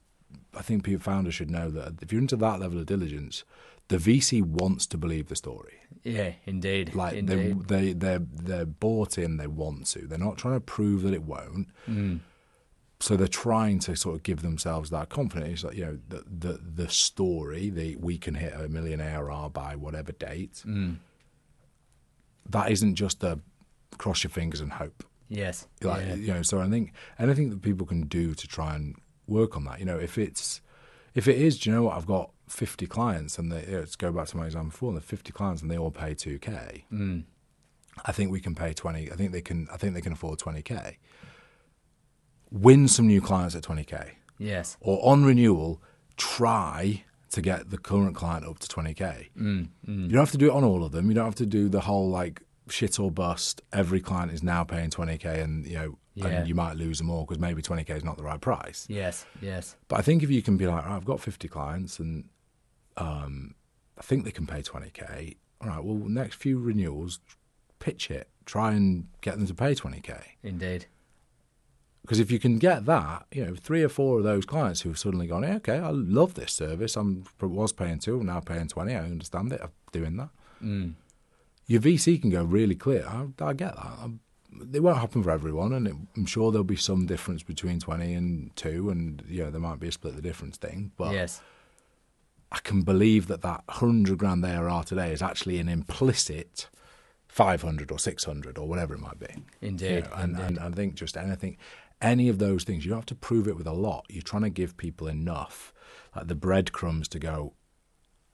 I 0.54 0.62
think 0.62 0.84
people 0.84 1.02
founders 1.02 1.34
should 1.34 1.50
know 1.50 1.70
that 1.70 1.94
if 2.02 2.12
you're 2.12 2.20
into 2.20 2.36
that 2.36 2.60
level 2.60 2.78
of 2.78 2.86
diligence, 2.86 3.44
the 3.88 3.98
VC 3.98 4.42
wants 4.42 4.86
to 4.86 4.98
believe 4.98 5.28
the 5.28 5.36
story. 5.36 5.74
Yeah, 6.04 6.32
indeed. 6.46 6.94
Like 6.94 7.14
indeed. 7.14 7.68
they 7.68 7.92
they 7.92 7.92
they're 7.92 8.26
they're 8.32 8.66
bought 8.66 9.18
in. 9.18 9.38
They 9.38 9.46
want 9.46 9.86
to. 9.88 10.06
They're 10.06 10.18
not 10.18 10.38
trying 10.38 10.54
to 10.54 10.60
prove 10.60 11.02
that 11.02 11.14
it 11.14 11.22
won't. 11.22 11.68
Mm. 11.88 12.20
So 13.00 13.16
they're 13.16 13.28
trying 13.28 13.78
to 13.78 13.94
sort 13.94 14.16
of 14.16 14.22
give 14.24 14.42
themselves 14.42 14.90
that 14.90 15.08
confidence 15.08 15.62
that 15.62 15.74
you 15.76 15.84
know 15.84 15.98
the 16.08 16.24
the, 16.26 16.60
the 16.82 16.88
story 16.88 17.70
the 17.70 17.94
we 17.96 18.18
can 18.18 18.34
hit 18.34 18.52
a 18.54 18.68
million 18.68 19.00
ARR 19.00 19.50
by 19.50 19.76
whatever 19.76 20.12
date 20.12 20.62
that 22.50 22.70
isn't 22.70 22.94
just 22.94 23.22
a 23.22 23.38
cross 23.98 24.22
your 24.24 24.30
fingers 24.30 24.60
and 24.60 24.72
hope 24.72 25.04
Yes. 25.30 25.66
like 25.82 26.06
yeah. 26.06 26.14
you 26.14 26.32
know 26.32 26.42
so 26.42 26.58
i 26.60 26.68
think 26.68 26.92
anything 27.18 27.50
that 27.50 27.60
people 27.60 27.86
can 27.86 28.02
do 28.06 28.34
to 28.34 28.48
try 28.48 28.74
and 28.74 28.94
work 29.26 29.56
on 29.56 29.64
that 29.64 29.78
you 29.78 29.84
know 29.84 29.98
if 29.98 30.16
it's 30.16 30.62
if 31.14 31.28
it 31.28 31.36
is 31.36 31.58
do 31.58 31.68
you 31.70 31.76
know 31.76 31.82
what 31.82 31.96
i've 31.96 32.06
got 32.06 32.30
50 32.48 32.86
clients 32.86 33.38
and 33.38 33.52
they 33.52 33.64
let's 33.70 33.94
go 33.96 34.10
back 34.10 34.28
to 34.28 34.36
my 34.38 34.46
example 34.46 34.70
before 34.70 34.92
the 34.94 35.02
50 35.02 35.32
clients 35.32 35.60
and 35.60 35.70
they 35.70 35.76
all 35.76 35.90
pay 35.90 36.14
2k 36.14 36.84
Mm. 36.90 37.24
i 38.06 38.12
think 38.12 38.30
we 38.32 38.40
can 38.40 38.54
pay 38.54 38.72
20 38.72 39.12
i 39.12 39.14
think 39.14 39.32
they 39.32 39.42
can 39.42 39.68
i 39.70 39.76
think 39.76 39.92
they 39.94 40.00
can 40.00 40.12
afford 40.12 40.38
20k 40.38 40.96
win 42.50 42.88
some 42.88 43.06
new 43.06 43.20
clients 43.20 43.54
at 43.54 43.62
20k 43.62 44.12
Yes. 44.38 44.76
or 44.80 44.98
on 45.04 45.24
renewal 45.24 45.82
try 46.16 47.04
to 47.30 47.40
get 47.42 47.70
the 47.70 47.78
current 47.78 48.14
client 48.16 48.44
up 48.46 48.58
to 48.60 48.68
20k 48.68 49.28
Mm. 49.36 49.68
Mm. 49.86 50.02
you 50.04 50.08
don't 50.08 50.20
have 50.20 50.30
to 50.32 50.38
do 50.38 50.46
it 50.50 50.52
on 50.54 50.64
all 50.64 50.82
of 50.84 50.92
them. 50.92 51.08
You 51.08 51.14
don't 51.14 51.24
have 51.26 51.34
to 51.36 51.46
do 51.46 51.68
the 51.68 51.80
whole 51.82 52.08
like 52.08 52.42
shit 52.68 52.98
or 53.00 53.10
bust. 53.10 53.62
Every 53.72 54.00
client 54.00 54.32
is 54.32 54.42
now 54.42 54.62
paying 54.64 54.90
20k, 54.90 55.40
and 55.42 55.66
you 55.66 55.74
know, 55.74 55.98
Yeah. 56.14 56.26
and 56.28 56.48
you 56.48 56.54
might 56.54 56.76
lose 56.76 56.98
them 56.98 57.08
all 57.10 57.24
because 57.24 57.38
maybe 57.38 57.62
20k 57.62 57.90
is 57.96 58.04
not 58.04 58.16
the 58.18 58.22
right 58.24 58.40
price. 58.40 58.86
Yes. 58.90 59.24
Yes. 59.40 59.76
But 59.88 59.98
I 60.00 60.02
think 60.02 60.22
if 60.22 60.30
you 60.30 60.42
can 60.42 60.56
be 60.58 60.66
like, 60.66 60.82
"All 60.84 60.90
right, 60.90 60.96
I've 60.96 61.04
got 61.04 61.20
50 61.20 61.48
clients, 61.48 61.98
and 61.98 62.24
um, 62.96 63.54
I 63.96 64.02
think 64.02 64.24
they 64.24 64.30
can 64.30 64.46
pay 64.46 64.60
20k. 64.62 65.36
All 65.60 65.68
right, 65.68 65.82
well, 65.84 65.96
next 66.08 66.36
few 66.36 66.58
renewals, 66.58 67.20
pitch 67.78 68.10
it. 68.10 68.28
Try 68.44 68.72
and 68.72 69.08
get 69.20 69.36
them 69.36 69.46
to 69.46 69.54
pay 69.54 69.74
20k. 69.74 70.20
Indeed. 70.42 70.86
Because 72.08 72.20
if 72.20 72.30
you 72.30 72.38
can 72.38 72.58
get 72.58 72.86
that, 72.86 73.26
you 73.30 73.44
know, 73.44 73.54
three 73.54 73.82
or 73.82 73.90
four 73.90 74.16
of 74.16 74.24
those 74.24 74.46
clients 74.46 74.80
who've 74.80 74.98
suddenly 74.98 75.26
gone, 75.26 75.42
yeah, 75.42 75.56
okay, 75.56 75.76
I 75.76 75.90
love 75.90 76.32
this 76.32 76.54
service. 76.54 76.96
I'm 76.96 77.24
was 77.38 77.70
paying 77.70 77.98
two, 77.98 78.20
I'm 78.20 78.24
now 78.24 78.40
paying 78.40 78.66
20. 78.66 78.94
I 78.94 78.98
understand 78.98 79.52
it. 79.52 79.60
I'm 79.62 79.68
doing 79.92 80.16
that. 80.16 80.30
Mm. 80.64 80.94
your 81.66 81.82
VC 81.82 82.18
can 82.18 82.30
go 82.30 82.42
really 82.42 82.74
clear. 82.74 83.06
I, 83.06 83.26
I 83.44 83.52
get 83.52 83.76
that. 83.76 83.84
i 83.84 84.08
it 84.72 84.82
won't 84.82 84.96
happen 84.96 85.22
for 85.22 85.30
everyone, 85.30 85.74
and 85.74 85.86
it, 85.86 85.94
I'm 86.16 86.24
sure 86.24 86.50
there'll 86.50 86.64
be 86.64 86.76
some 86.76 87.04
difference 87.04 87.42
between 87.42 87.78
20 87.78 88.14
and 88.14 88.56
2, 88.56 88.88
and 88.88 89.22
you 89.28 89.44
know, 89.44 89.50
there 89.50 89.60
might 89.60 89.78
be 89.78 89.88
a 89.88 89.92
split 89.92 90.16
the 90.16 90.22
difference 90.22 90.56
thing. 90.56 90.92
But 90.96 91.12
Yes. 91.12 91.42
I 92.50 92.58
can 92.60 92.84
believe 92.84 93.26
that 93.26 93.42
that 93.42 93.64
100 93.66 94.16
grand 94.16 94.42
ARR 94.46 94.82
today 94.84 95.12
is 95.12 95.20
actually 95.20 95.58
an 95.58 95.68
implicit 95.68 96.68
500 97.28 97.92
or 97.92 97.98
600 97.98 98.56
or 98.56 98.66
whatever 98.66 98.94
it 98.94 99.00
might 99.00 99.20
be. 99.20 99.26
You 99.60 99.68
Indeed. 99.68 100.04
know, 100.04 100.10
and, 100.16 100.30
Indeed. 100.38 100.46
and 100.46 100.58
I 100.58 100.70
think 100.70 100.94
just 100.94 101.18
anything, 101.18 101.58
any 102.00 102.28
of 102.28 102.38
those 102.38 102.64
things, 102.64 102.84
you 102.84 102.90
don't 102.90 103.00
have 103.00 103.06
to 103.06 103.14
prove 103.14 103.48
it 103.48 103.56
with 103.56 103.66
a 103.66 103.72
lot. 103.72 104.06
You're 104.08 104.22
trying 104.22 104.42
to 104.42 104.50
give 104.50 104.76
people 104.76 105.08
enough, 105.08 105.72
like 106.14 106.28
the 106.28 106.34
breadcrumbs 106.34 107.08
to 107.08 107.18
go, 107.18 107.54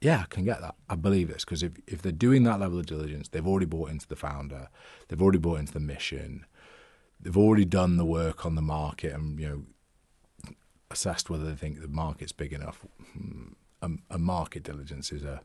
yeah, 0.00 0.20
I 0.22 0.26
can 0.28 0.44
get 0.44 0.60
that. 0.60 0.74
I 0.88 0.96
believe 0.96 1.28
this 1.28 1.44
because 1.44 1.62
if, 1.62 1.72
if 1.86 2.02
they're 2.02 2.12
doing 2.12 2.42
that 2.44 2.60
level 2.60 2.78
of 2.78 2.86
diligence, 2.86 3.28
they've 3.28 3.46
already 3.46 3.66
bought 3.66 3.90
into 3.90 4.06
the 4.06 4.16
founder, 4.16 4.68
they've 5.08 5.22
already 5.22 5.38
bought 5.38 5.60
into 5.60 5.72
the 5.72 5.80
mission, 5.80 6.44
they've 7.18 7.36
already 7.36 7.64
done 7.64 7.96
the 7.96 8.04
work 8.04 8.44
on 8.44 8.54
the 8.54 8.62
market 8.62 9.14
and 9.14 9.40
you 9.40 9.48
know 9.48 9.62
assessed 10.90 11.30
whether 11.30 11.44
they 11.44 11.56
think 11.56 11.80
the 11.80 11.88
market's 11.88 12.32
big 12.32 12.52
enough. 12.52 12.84
Hmm, 13.12 13.52
A, 13.80 13.90
a 14.10 14.18
market 14.18 14.62
diligence 14.62 15.10
is 15.10 15.24
a 15.24 15.40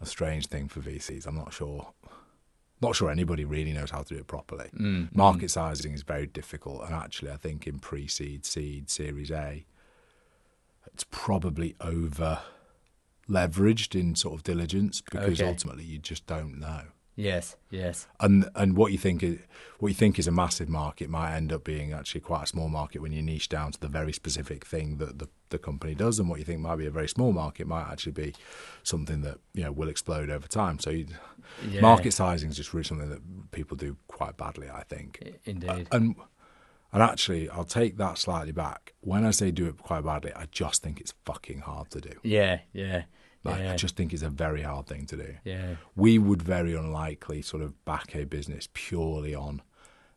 a 0.00 0.06
strange 0.06 0.46
thing 0.46 0.68
for 0.68 0.80
VCs. 0.80 1.26
I'm 1.26 1.36
not 1.36 1.52
sure. 1.52 1.92
Not 2.80 2.94
sure 2.94 3.10
anybody 3.10 3.44
really 3.44 3.72
knows 3.72 3.90
how 3.90 4.02
to 4.02 4.14
do 4.14 4.20
it 4.20 4.26
properly. 4.26 4.68
Mm. 4.78 5.14
Market 5.14 5.50
sizing 5.50 5.92
is 5.94 6.02
very 6.02 6.26
difficult, 6.26 6.82
and 6.84 6.94
actually, 6.94 7.30
I 7.30 7.36
think 7.36 7.66
in 7.66 7.78
pre-seed, 7.78 8.44
seed, 8.44 8.90
Series 8.90 9.30
A, 9.30 9.64
it's 10.92 11.04
probably 11.10 11.74
over 11.80 12.40
leveraged 13.28 13.98
in 13.98 14.14
sort 14.14 14.34
of 14.34 14.42
diligence 14.44 15.00
because 15.00 15.40
Okay. 15.40 15.48
ultimately 15.48 15.84
you 15.84 15.98
just 15.98 16.26
don't 16.26 16.58
know. 16.60 16.82
Yes. 17.16 17.56
Yes. 17.70 18.06
And 18.20 18.48
and 18.54 18.76
what 18.76 18.92
you 18.92 18.98
think 18.98 19.22
is 19.22 19.38
what 19.78 19.88
you 19.88 19.94
think 19.94 20.18
is 20.18 20.26
a 20.26 20.30
massive 20.32 20.68
market 20.68 21.08
might 21.08 21.34
end 21.34 21.50
up 21.52 21.64
being 21.64 21.92
actually 21.92 22.20
quite 22.20 22.42
a 22.44 22.46
small 22.46 22.68
market 22.68 23.00
when 23.00 23.12
you 23.12 23.22
niche 23.22 23.48
down 23.48 23.72
to 23.72 23.80
the 23.80 23.88
very 23.88 24.12
specific 24.12 24.66
thing 24.66 24.98
that 24.98 25.18
the, 25.18 25.28
the 25.48 25.58
company 25.58 25.94
does, 25.94 26.18
and 26.18 26.28
what 26.28 26.38
you 26.38 26.44
think 26.44 26.60
might 26.60 26.76
be 26.76 26.86
a 26.86 26.90
very 26.90 27.08
small 27.08 27.32
market 27.32 27.66
might 27.66 27.90
actually 27.90 28.12
be 28.12 28.34
something 28.82 29.22
that 29.22 29.38
you 29.54 29.62
know 29.64 29.72
will 29.72 29.88
explode 29.88 30.28
over 30.30 30.46
time. 30.46 30.78
So 30.78 30.90
you, 30.90 31.06
Yeah. 31.68 31.80
market 31.80 32.12
sizing 32.12 32.50
is 32.50 32.56
just 32.56 32.74
really 32.74 32.84
something 32.84 33.08
that 33.08 33.50
people 33.50 33.76
do 33.78 33.96
quite 34.08 34.36
badly, 34.36 34.68
I 34.68 34.82
think. 34.82 35.38
Indeed. 35.44 35.88
And 35.90 36.16
and 36.92 37.02
actually, 37.02 37.48
I'll 37.50 37.64
take 37.64 37.96
that 37.96 38.16
slightly 38.18 38.52
back. 38.52 38.92
When 39.00 39.24
I 39.26 39.30
say 39.30 39.50
do 39.50 39.66
it 39.66 39.78
quite 39.78 40.04
badly, 40.04 40.32
I 40.34 40.46
just 40.52 40.82
think 40.82 41.00
it's 41.00 41.14
fucking 41.24 41.60
hard 41.60 41.90
to 41.90 42.00
do. 42.00 42.12
yeah. 42.22 42.60
Yeah. 42.72 43.04
Like, 43.46 43.62
yeah. 43.62 43.72
I 43.72 43.76
just 43.76 43.96
think 43.96 44.12
it's 44.12 44.22
a 44.22 44.30
very 44.30 44.62
hard 44.62 44.86
thing 44.86 45.06
to 45.06 45.16
do. 45.16 45.34
yeah. 45.44 45.76
We 45.94 46.18
would 46.18 46.42
very 46.42 46.74
unlikely 46.74 47.42
sort 47.42 47.62
of 47.62 47.84
back 47.84 48.14
a 48.14 48.24
business 48.24 48.68
purely 48.72 49.34
on 49.34 49.62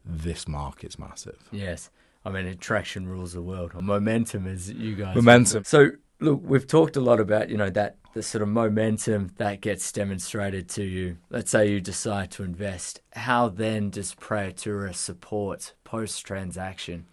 this 0.06 0.48
market's 0.48 0.98
massive. 0.98 1.38
Yes. 1.52 1.90
I 2.26 2.30
mean, 2.30 2.46
attraction 2.46 3.08
rules 3.08 3.34
the 3.34 3.42
world. 3.42 3.74
Momentum, 3.74 4.48
is 4.48 4.70
you 4.72 4.96
guys. 4.96 5.16
Momentum. 5.16 5.64
So, 5.64 5.92
look, 6.20 6.42
we've 6.44 6.68
talked 6.68 6.96
a 6.96 7.02
lot 7.02 7.20
about, 7.20 7.50
you 7.50 7.58
know, 7.58 7.70
that 7.70 7.96
the 8.14 8.24
sort 8.24 8.42
of 8.42 8.48
momentum 8.50 9.32
that 9.38 9.62
gets 9.62 9.92
demonstrated 9.92 10.68
to 10.70 10.84
you. 10.84 11.18
Let's 11.30 11.52
say 11.52 11.70
you 11.70 11.80
decide 11.80 12.32
to 12.32 12.44
invest. 12.44 13.02
How 13.14 13.50
then 13.50 13.90
does 13.90 14.16
Praetura 14.16 14.96
support 14.96 15.74
post 15.84 16.26
transaction? 16.26 17.06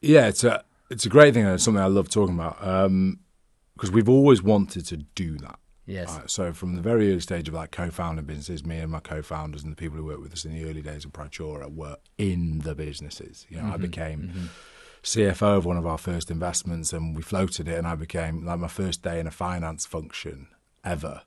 Yeah, 0.00 0.26
it's 0.26 0.44
a 0.44 0.64
it's 0.90 1.06
a 1.06 1.08
great 1.08 1.34
thing 1.34 1.44
and 1.44 1.54
it's 1.54 1.64
something 1.64 1.82
I 1.82 1.86
love 1.86 2.08
talking 2.08 2.34
about 2.34 2.62
um, 2.66 3.18
because 3.78 3.92
we've 3.92 4.08
always 4.08 4.42
wanted 4.42 4.84
to 4.86 4.96
do 4.96 5.38
that. 5.38 5.60
Yes. 5.86 6.14
Right, 6.14 6.28
so 6.28 6.52
from 6.52 6.74
the 6.74 6.82
very 6.82 7.10
early 7.10 7.20
stage 7.20 7.46
of 7.48 7.54
like 7.54 7.70
co-founding 7.70 8.24
businesses, 8.24 8.66
me 8.66 8.78
and 8.78 8.90
my 8.90 8.98
co-founders 8.98 9.62
and 9.62 9.70
the 9.70 9.76
people 9.76 9.96
who 9.96 10.04
worked 10.04 10.20
with 10.20 10.32
us 10.32 10.44
in 10.44 10.52
the 10.52 10.68
early 10.68 10.82
days 10.82 11.04
of 11.04 11.12
Praetura 11.12 11.72
were 11.72 11.96
in 12.18 12.58
the 12.58 12.74
businesses. 12.74 13.46
You 13.48 13.58
know, 13.58 13.72
I 13.72 13.76
became 13.76 14.50
CFO 15.04 15.56
of 15.56 15.64
one 15.64 15.76
of 15.76 15.86
our 15.86 15.96
first 15.96 16.30
investments, 16.30 16.92
and 16.92 17.16
we 17.16 17.22
floated 17.22 17.68
it, 17.68 17.78
and 17.78 17.86
I 17.86 17.94
became 17.94 18.44
like 18.44 18.58
my 18.58 18.68
first 18.68 19.02
day 19.02 19.20
in 19.20 19.26
a 19.28 19.30
finance 19.30 19.86
function 19.86 20.48
ever 20.84 21.22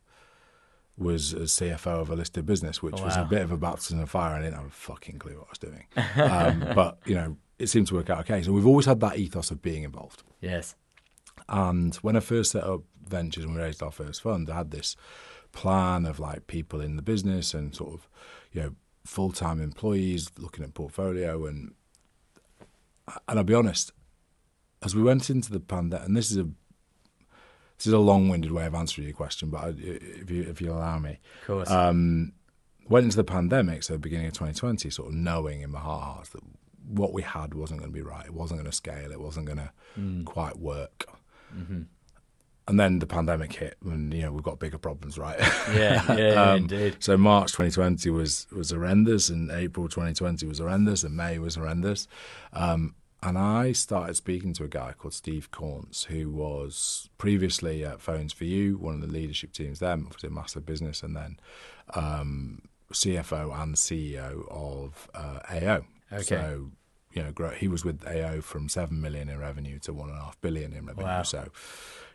was 0.97 1.33
as 1.33 1.51
CFO 1.53 2.01
of 2.01 2.09
a 2.09 2.15
listed 2.15 2.45
business, 2.45 2.83
which 2.83 2.99
was 3.01 3.15
a 3.15 3.23
bit 3.23 3.41
of 3.41 3.51
a 3.51 3.57
baptism 3.57 4.01
of 4.01 4.09
fire. 4.11 4.35
I 4.35 4.41
didn't 4.41 4.57
have 4.57 4.67
a 4.67 4.69
fucking 4.69 5.19
clue 5.19 5.37
what 5.39 5.47
I 5.47 5.49
was 5.49 5.57
doing, 5.57 5.85
um, 6.29 6.71
but 6.75 6.99
you 7.05 7.15
know, 7.15 7.37
it 7.57 7.67
seemed 7.67 7.87
to 7.87 7.95
work 7.95 8.09
out 8.09 8.19
okay. 8.19 8.43
So 8.43 8.51
we've 8.51 8.67
always 8.67 8.85
had 8.85 8.99
that 8.99 9.17
ethos 9.17 9.49
of 9.49 9.61
being 9.61 9.83
involved. 9.83 10.21
Yes. 10.41 10.75
And 11.49 11.95
when 11.95 12.15
I 12.15 12.19
first 12.21 12.51
set 12.51 12.63
up 12.63 12.81
ventures 13.07 13.43
and 13.43 13.55
we 13.55 13.61
raised 13.61 13.83
our 13.83 13.91
first 13.91 14.21
fund, 14.21 14.49
I 14.49 14.55
had 14.55 14.71
this 14.71 14.95
plan 15.51 16.05
of 16.05 16.19
like 16.19 16.47
people 16.47 16.79
in 16.81 16.95
the 16.95 17.01
business 17.01 17.53
and 17.53 17.75
sort 17.75 17.93
of, 17.93 18.07
you 18.53 18.61
know, 18.61 18.75
full 19.05 19.31
time 19.31 19.61
employees 19.61 20.29
looking 20.37 20.63
at 20.63 20.73
portfolio 20.73 21.45
and 21.45 21.73
and 23.27 23.39
I'll 23.39 23.43
be 23.43 23.53
honest, 23.53 23.91
as 24.83 24.95
we 24.95 25.01
went 25.03 25.29
into 25.29 25.51
the 25.51 25.59
pandemic, 25.59 26.07
and 26.07 26.15
this 26.15 26.31
is 26.31 26.37
a 26.37 26.43
this 27.77 27.87
is 27.87 27.93
a 27.93 27.99
long 27.99 28.29
winded 28.29 28.51
way 28.51 28.65
of 28.65 28.75
answering 28.75 29.07
your 29.07 29.15
question, 29.15 29.49
but 29.49 29.57
I, 29.63 29.67
if 29.77 30.29
you 30.29 30.43
if 30.43 30.61
you 30.61 30.71
allow 30.71 30.99
me, 30.99 31.19
Of 31.41 31.47
course. 31.47 31.69
um, 31.69 32.33
went 32.87 33.05
into 33.05 33.17
the 33.17 33.23
pandemic, 33.23 33.83
so 33.83 33.93
the 33.93 33.99
beginning 33.99 34.27
of 34.27 34.33
2020, 34.33 34.89
sort 34.91 35.09
of 35.09 35.15
knowing 35.15 35.61
in 35.61 35.71
my 35.71 35.79
heart 35.79 36.03
hearts 36.03 36.29
that 36.29 36.41
what 36.87 37.11
we 37.11 37.23
had 37.23 37.53
wasn't 37.53 37.79
going 37.79 37.91
to 37.91 37.95
be 37.95 38.01
right. 38.03 38.25
It 38.25 38.33
wasn't 38.33 38.59
going 38.59 38.69
to 38.69 38.75
scale. 38.75 39.11
It 39.11 39.19
wasn't 39.19 39.45
going 39.47 39.57
to 39.57 39.71
quite 40.25 40.57
work. 40.59 41.05
Hmm 41.51 41.81
And 42.67 42.79
then 42.79 42.99
the 42.99 43.07
pandemic 43.07 43.53
hit, 43.53 43.75
and 43.83 44.13
you 44.13 44.21
know 44.21 44.31
we've 44.31 44.43
got 44.43 44.59
bigger 44.59 44.77
problems, 44.77 45.17
right? 45.17 45.37
Yeah. 45.73 46.03
Yeah. 46.07 46.15
yeah, 46.17 46.51
Um, 46.51 46.57
indeed. 46.57 46.97
So 46.99 47.17
March 47.17 47.51
2020 47.51 48.09
was 48.11 48.47
was 48.51 48.71
horrendous, 48.71 49.29
and 49.29 49.51
April 49.51 49.87
2020 49.89 50.45
was 50.47 50.59
horrendous, 50.59 51.03
and 51.03 51.15
May 51.15 51.39
was 51.39 51.55
horrendous. 51.55 52.07
Um, 52.53 52.95
and 53.23 53.37
I 53.37 53.71
started 53.73 54.15
speaking 54.15 54.53
to 54.53 54.63
a 54.63 54.67
guy 54.67 54.93
called 54.97 55.13
Steve 55.13 55.51
Caunce, 55.51 56.05
who 56.05 56.29
was 56.31 57.09
previously 57.19 57.85
at 57.85 58.01
Phones 58.01 58.33
4u, 58.33 58.77
one 58.77 58.95
of 58.95 59.01
the 59.01 59.07
leadership 59.07 59.51
teams 59.53 59.77
there, 59.79 59.91
obviously 59.91 60.29
a 60.29 60.31
massive 60.31 60.65
business, 60.65 61.03
and 61.03 61.15
then 61.15 61.39
um, 61.93 62.63
CFO 62.91 63.53
and 63.61 63.75
CEO 63.75 64.47
of 64.49 65.07
uh, 65.13 65.39
AO. 65.51 65.85
Okay. 66.11 66.23
So 66.23 66.71
you 67.13 67.23
know, 67.23 67.31
grow, 67.31 67.49
he 67.51 67.67
was 67.67 67.83
with 67.83 68.05
AO 68.07 68.41
from 68.41 68.69
seven 68.69 69.01
million 69.01 69.29
in 69.29 69.39
revenue 69.39 69.79
to 69.79 69.93
one 69.93 70.09
and 70.09 70.17
a 70.17 70.21
half 70.21 70.39
billion 70.41 70.73
in 70.73 70.85
revenue. 70.85 71.05
Wow. 71.05 71.23
So 71.23 71.49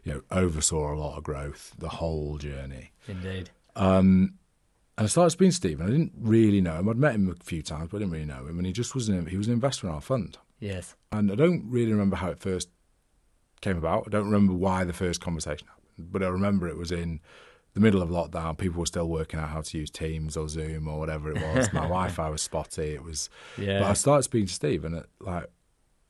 you 0.06 0.12
know, 0.14 0.22
oversaw 0.30 0.94
a 0.94 0.96
lot 0.96 1.18
of 1.18 1.24
growth 1.24 1.74
the 1.78 1.88
whole 1.88 2.38
journey. 2.38 2.92
Indeed. 3.08 3.50
Um, 3.74 4.34
and 4.96 5.04
I 5.04 5.08
started 5.08 5.30
speaking 5.30 5.50
to 5.50 5.56
Steve, 5.56 5.80
and 5.80 5.88
I 5.88 5.92
didn't 5.92 6.12
really 6.16 6.60
know 6.60 6.76
him. 6.76 6.88
I'd 6.88 6.96
met 6.96 7.16
him 7.16 7.28
a 7.28 7.44
few 7.44 7.60
times, 7.60 7.88
but 7.90 7.96
I 7.96 8.00
didn't 8.00 8.12
really 8.12 8.24
know 8.24 8.46
him. 8.46 8.56
And 8.58 8.66
he 8.66 8.72
just 8.72 8.94
was 8.94 9.08
an, 9.08 9.26
he 9.26 9.36
was 9.36 9.48
an 9.48 9.52
investor 9.52 9.88
in 9.88 9.92
our 9.92 10.00
fund. 10.00 10.38
Yes. 10.60 10.94
And 11.10 11.30
I 11.30 11.34
don't 11.34 11.64
really 11.68 11.90
remember 11.90 12.16
how 12.16 12.30
it 12.30 12.38
first 12.38 12.68
came 13.60 13.76
about. 13.76 14.04
I 14.06 14.10
don't 14.10 14.26
remember 14.26 14.54
why 14.54 14.84
the 14.84 14.92
first 14.92 15.20
conversation 15.20 15.66
happened, 15.66 16.12
but 16.12 16.22
I 16.22 16.28
remember 16.28 16.68
it 16.68 16.78
was 16.78 16.92
in 16.92 17.20
the 17.76 17.80
middle 17.82 18.00
of 18.00 18.08
lockdown. 18.08 18.56
People 18.56 18.80
were 18.80 18.86
still 18.86 19.06
working 19.06 19.38
out 19.38 19.50
how 19.50 19.60
to 19.60 19.76
use 19.78 19.90
Teams 19.90 20.34
or 20.34 20.48
Zoom 20.48 20.88
or 20.88 20.98
whatever 20.98 21.30
it 21.30 21.42
was. 21.42 21.70
My 21.74 21.80
Wi-Fi 21.94 22.30
was 22.30 22.40
spotty. 22.40 22.94
It 22.94 23.04
was, 23.04 23.28
Yeah. 23.58 23.80
but 23.80 23.90
I 23.90 23.92
started 23.92 24.22
speaking 24.22 24.46
to 24.46 24.52
Steve, 24.54 24.82
and 24.86 24.94
it, 24.96 25.06
like 25.20 25.44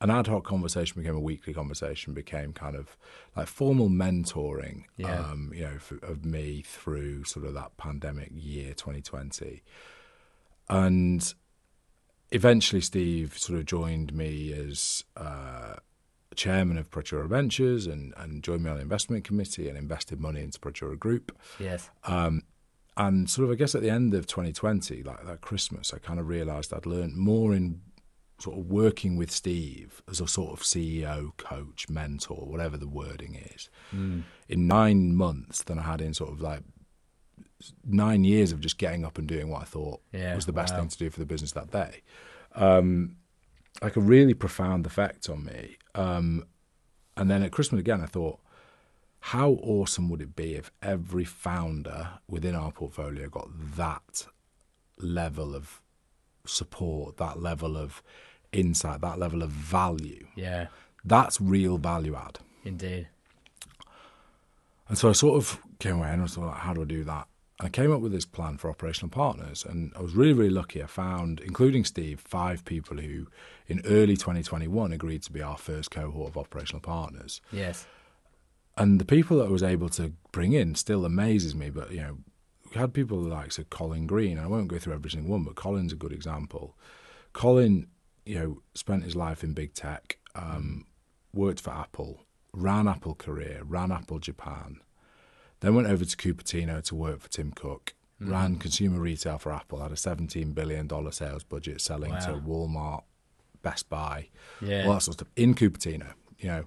an 0.01 0.09
ad 0.09 0.29
hoc 0.29 0.45
conversation 0.45 1.03
became 1.03 1.17
a 1.17 1.21
weekly 1.21 1.53
conversation, 1.53 2.15
became 2.15 2.53
kind 2.53 2.77
of 2.77 2.97
like 3.35 3.49
formal 3.49 3.89
mentoring, 3.89 4.85
Yeah. 4.97 5.19
um, 5.19 5.51
you 5.53 5.63
know, 5.65 5.79
for, 5.81 5.97
of 6.05 6.25
me 6.25 6.63
through 6.65 7.25
sort 7.25 7.45
of 7.45 7.55
that 7.55 7.77
pandemic 7.79 8.31
year 8.33 8.73
2020. 8.73 9.65
And 10.69 11.35
eventually, 12.31 12.81
Steve 12.81 13.37
sort 13.37 13.59
of 13.59 13.65
joined 13.65 14.15
me 14.15 14.53
as 14.53 15.03
uh, 15.17 15.75
chairman 16.37 16.77
of 16.79 16.91
Praetura 16.91 17.27
Ventures 17.29 17.87
and, 17.87 18.13
and 18.17 18.43
joined 18.43 18.63
me 18.63 18.71
on 18.71 18.77
the 18.77 18.83
investment 18.83 19.25
committee 19.25 19.69
and 19.69 19.77
invested 19.77 20.21
money 20.21 20.41
into 20.43 20.59
Praetura 20.61 20.99
Group. 20.99 21.37
Yes. 21.59 21.91
Um, 22.05 22.43
and 22.97 23.29
sort 23.29 23.45
of, 23.47 23.53
I 23.53 23.57
guess, 23.57 23.75
at 23.75 23.83
the 23.83 23.91
end 23.91 24.15
of 24.15 24.27
2020, 24.27 25.03
like 25.03 25.25
that 25.27 25.41
Christmas, 25.43 25.93
I 25.93 25.99
kind 25.99 26.19
of 26.21 26.29
realised 26.29 26.73
I'd 26.73 26.87
learned 26.87 27.17
more 27.17 27.55
in 27.55 27.81
sort 28.39 28.59
of 28.59 28.67
working 28.67 29.17
with 29.17 29.31
Steve 29.31 30.03
as 30.11 30.21
a 30.21 30.27
sort 30.27 30.53
of 30.53 30.61
CEO, 30.65 31.37
coach, 31.39 31.89
mentor, 31.89 32.47
whatever 32.47 32.77
the 32.77 32.89
wording 32.89 33.35
is, 33.35 33.69
Mm. 33.95 34.25
in 34.49 34.67
nine 34.67 35.15
months 35.17 35.63
than 35.63 35.79
I 35.79 35.83
had 35.83 36.01
in 36.03 36.13
sort 36.15 36.31
of 36.33 36.41
like 36.41 36.63
nine 37.85 38.25
years 38.25 38.53
of 38.53 38.61
just 38.61 38.79
getting 38.79 39.05
up 39.05 39.19
and 39.19 39.27
doing 39.27 39.49
what 39.49 39.63
I 39.63 39.65
thought 39.65 40.01
Yeah, 40.13 40.35
was 40.35 40.47
the 40.47 40.53
best 40.53 40.75
wow. 40.75 40.81
thing 40.81 40.89
to 40.89 40.99
do 40.99 41.11
for 41.11 41.19
the 41.21 41.27
business 41.27 41.53
that 41.53 41.71
day. 41.71 42.03
Um, 42.55 43.17
like 43.83 43.97
a 43.97 44.01
really 44.01 44.35
profound 44.35 44.87
effect 44.87 45.29
on 45.29 45.45
me. 45.45 45.77
Um, 45.97 46.45
and 47.17 47.31
then 47.31 47.43
at 47.43 47.53
Christmas 47.53 47.81
again, 47.81 48.01
I 48.03 48.07
thought, 48.07 48.39
how 49.21 49.53
awesome 49.63 50.09
would 50.11 50.21
it 50.21 50.37
be 50.37 50.55
if 50.55 50.71
every 50.83 51.25
founder 51.25 52.11
within 52.29 52.55
our 52.55 52.71
portfolio 52.71 53.29
got 53.29 53.49
that 53.77 54.27
level 54.99 55.55
of 55.55 55.81
support, 56.47 57.17
that 57.17 57.41
level 57.41 57.77
of 57.77 58.03
insight, 58.53 59.01
that 59.01 59.19
level 59.19 59.43
of 59.43 59.51
value? 59.51 60.27
Yeah. 60.37 60.69
That's 61.05 61.41
real 61.41 61.79
value 61.79 62.15
add. 62.15 62.39
Indeed. 62.65 63.09
And 64.89 64.97
so 64.97 65.09
I 65.09 65.13
sort 65.13 65.39
of 65.39 65.61
came 65.79 65.97
away 65.97 66.11
and 66.11 66.21
I 66.21 66.25
was 66.25 66.39
like, 66.39 66.55
how 66.55 66.75
do 66.75 66.83
I 66.83 66.85
do 66.85 67.03
that? 67.05 67.27
I 67.59 67.71
came 67.71 67.91
up 67.91 68.01
with 68.01 68.13
this 68.13 68.27
plan 68.27 68.59
for 68.59 68.69
operational 68.69 69.09
partners. 69.09 69.65
And 69.67 69.93
I 69.97 70.03
was 70.03 70.15
really, 70.15 70.35
really 70.35 70.51
lucky. 70.51 70.83
I 70.83 70.87
found, 70.87 71.41
including 71.41 71.85
Steve, 71.85 72.21
five 72.21 72.65
people 72.65 72.99
who 72.99 73.29
in 73.67 73.81
early 73.87 74.17
2021 74.17 74.93
agreed 74.93 75.23
to 75.23 75.33
be 75.33 75.41
our 75.41 75.57
first 75.57 75.91
cohort 75.91 76.29
of 76.29 76.37
operational 76.37 76.81
partners. 76.81 77.41
Yes. 77.51 77.87
And 78.77 79.01
the 79.01 79.07
people 79.07 79.39
that 79.39 79.47
I 79.47 79.51
was 79.51 79.63
able 79.63 79.89
to 79.91 80.13
bring 80.33 80.53
in 80.53 80.75
still 80.75 81.07
amazes 81.07 81.55
me. 81.55 81.71
But, 81.71 81.93
you 81.93 82.01
know, 82.01 82.19
we 82.71 82.79
had 82.79 82.93
people 82.93 83.19
like 83.19 83.53
so 83.53 83.65
Colin 83.65 84.07
Green. 84.07 84.39
I 84.39 84.47
won't 84.47 84.69
go 84.69 84.79
through 84.79 84.95
every 84.95 85.11
single 85.11 85.33
one, 85.33 85.45
but 85.45 85.55
Colin's 85.55 85.95
a 85.95 85.97
good 85.97 86.13
example. 86.13 86.77
Colin, 87.33 87.87
you 88.27 88.35
know, 88.39 88.63
spent 88.75 89.05
his 89.05 89.17
life 89.17 89.43
in 89.43 89.55
big 89.55 89.73
tech, 89.73 90.19
um, 90.35 90.85
worked 91.33 91.61
for 91.61 91.71
Apple, 91.71 92.21
ran 92.53 92.87
Apple 92.87 93.15
Korea, 93.15 93.63
ran 93.65 93.93
Apple 93.93 94.19
Japan, 94.19 94.81
then 95.61 95.75
went 95.75 95.89
over 95.89 96.05
to 96.05 96.17
Cupertino 96.17 96.83
to 96.85 96.95
work 96.95 97.21
for 97.21 97.29
Tim 97.29 97.53
Cook, 97.53 97.95
ran 98.21 98.57
consumer 98.57 98.99
retail 99.01 99.39
for 99.39 99.53
Apple, 99.53 99.81
had 99.81 99.93
a 99.93 99.95
$17 99.95 100.55
billion 100.55 100.89
sales 101.13 101.45
budget 101.45 101.81
selling 101.81 102.13
to 102.13 102.41
Walmart, 102.47 103.03
Best 103.63 103.89
Buy, 103.89 104.29
Yeah. 104.61 104.87
all 104.87 104.95
that 104.95 105.03
sort 105.03 105.15
of 105.21 105.27
stuff 105.27 105.29
in 105.37 105.55
Cupertino, 105.55 106.13
you 106.39 106.49
know. 106.49 106.65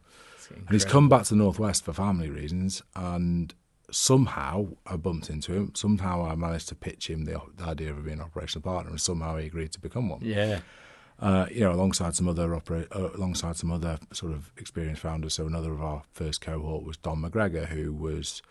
And 0.55 0.69
he's 0.71 0.85
come 0.85 1.09
back 1.09 1.23
to 1.25 1.29
the 1.29 1.35
Northwest 1.37 1.85
for 1.85 1.93
family 1.93 2.29
reasons, 2.29 2.81
and 2.95 3.53
somehow 3.91 4.67
I 4.85 4.95
bumped 4.97 5.29
into 5.29 5.53
him. 5.53 5.73
Somehow 5.75 6.25
I 6.25 6.35
managed 6.35 6.69
to 6.69 6.75
pitch 6.75 7.09
him 7.09 7.25
the, 7.25 7.39
the 7.55 7.65
idea 7.65 7.91
of 7.91 8.03
being 8.03 8.17
an 8.19 8.23
operational 8.25 8.63
partner, 8.63 8.89
and 8.91 8.99
somehow 9.01 9.37
he 9.37 9.45
agreed 9.47 9.71
to 9.73 9.79
become 9.79 10.09
one. 10.09 10.21
Yeah. 10.23 10.59
Uh, 11.19 11.45
you 11.51 11.59
know, 11.59 11.71
alongside 11.71 12.15
some 12.15 12.27
other 12.29 12.55
opera- 12.55 12.87
uh, 12.91 13.09
alongside 13.15 13.57
some 13.57 13.71
other 13.71 13.99
sort 14.13 14.31
of 14.31 14.51
experienced 14.57 15.01
founders. 15.01 15.33
So 15.33 15.45
another 15.45 15.71
of 15.73 15.81
our 15.81 16.03
first 16.13 16.39
cohort 16.41 16.83
was 16.85 16.97
Dom 16.97 17.23
McGregor, 17.23 17.65
who 17.67 17.93
was 17.93 18.41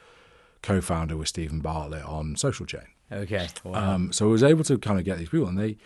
co-founder 0.62 1.16
with 1.16 1.28
Steven 1.28 1.60
Bartlett 1.60 2.04
on 2.04 2.36
Social 2.36 2.66
Chain. 2.66 2.86
Okay. 3.10 3.48
Wow. 3.64 3.94
Um, 3.94 4.12
so 4.12 4.26
I 4.26 4.30
was 4.30 4.42
able 4.42 4.64
to 4.64 4.78
kind 4.78 4.98
of 4.98 5.04
get 5.04 5.18
these 5.18 5.28
people, 5.28 5.48
and 5.48 5.58
they. 5.58 5.76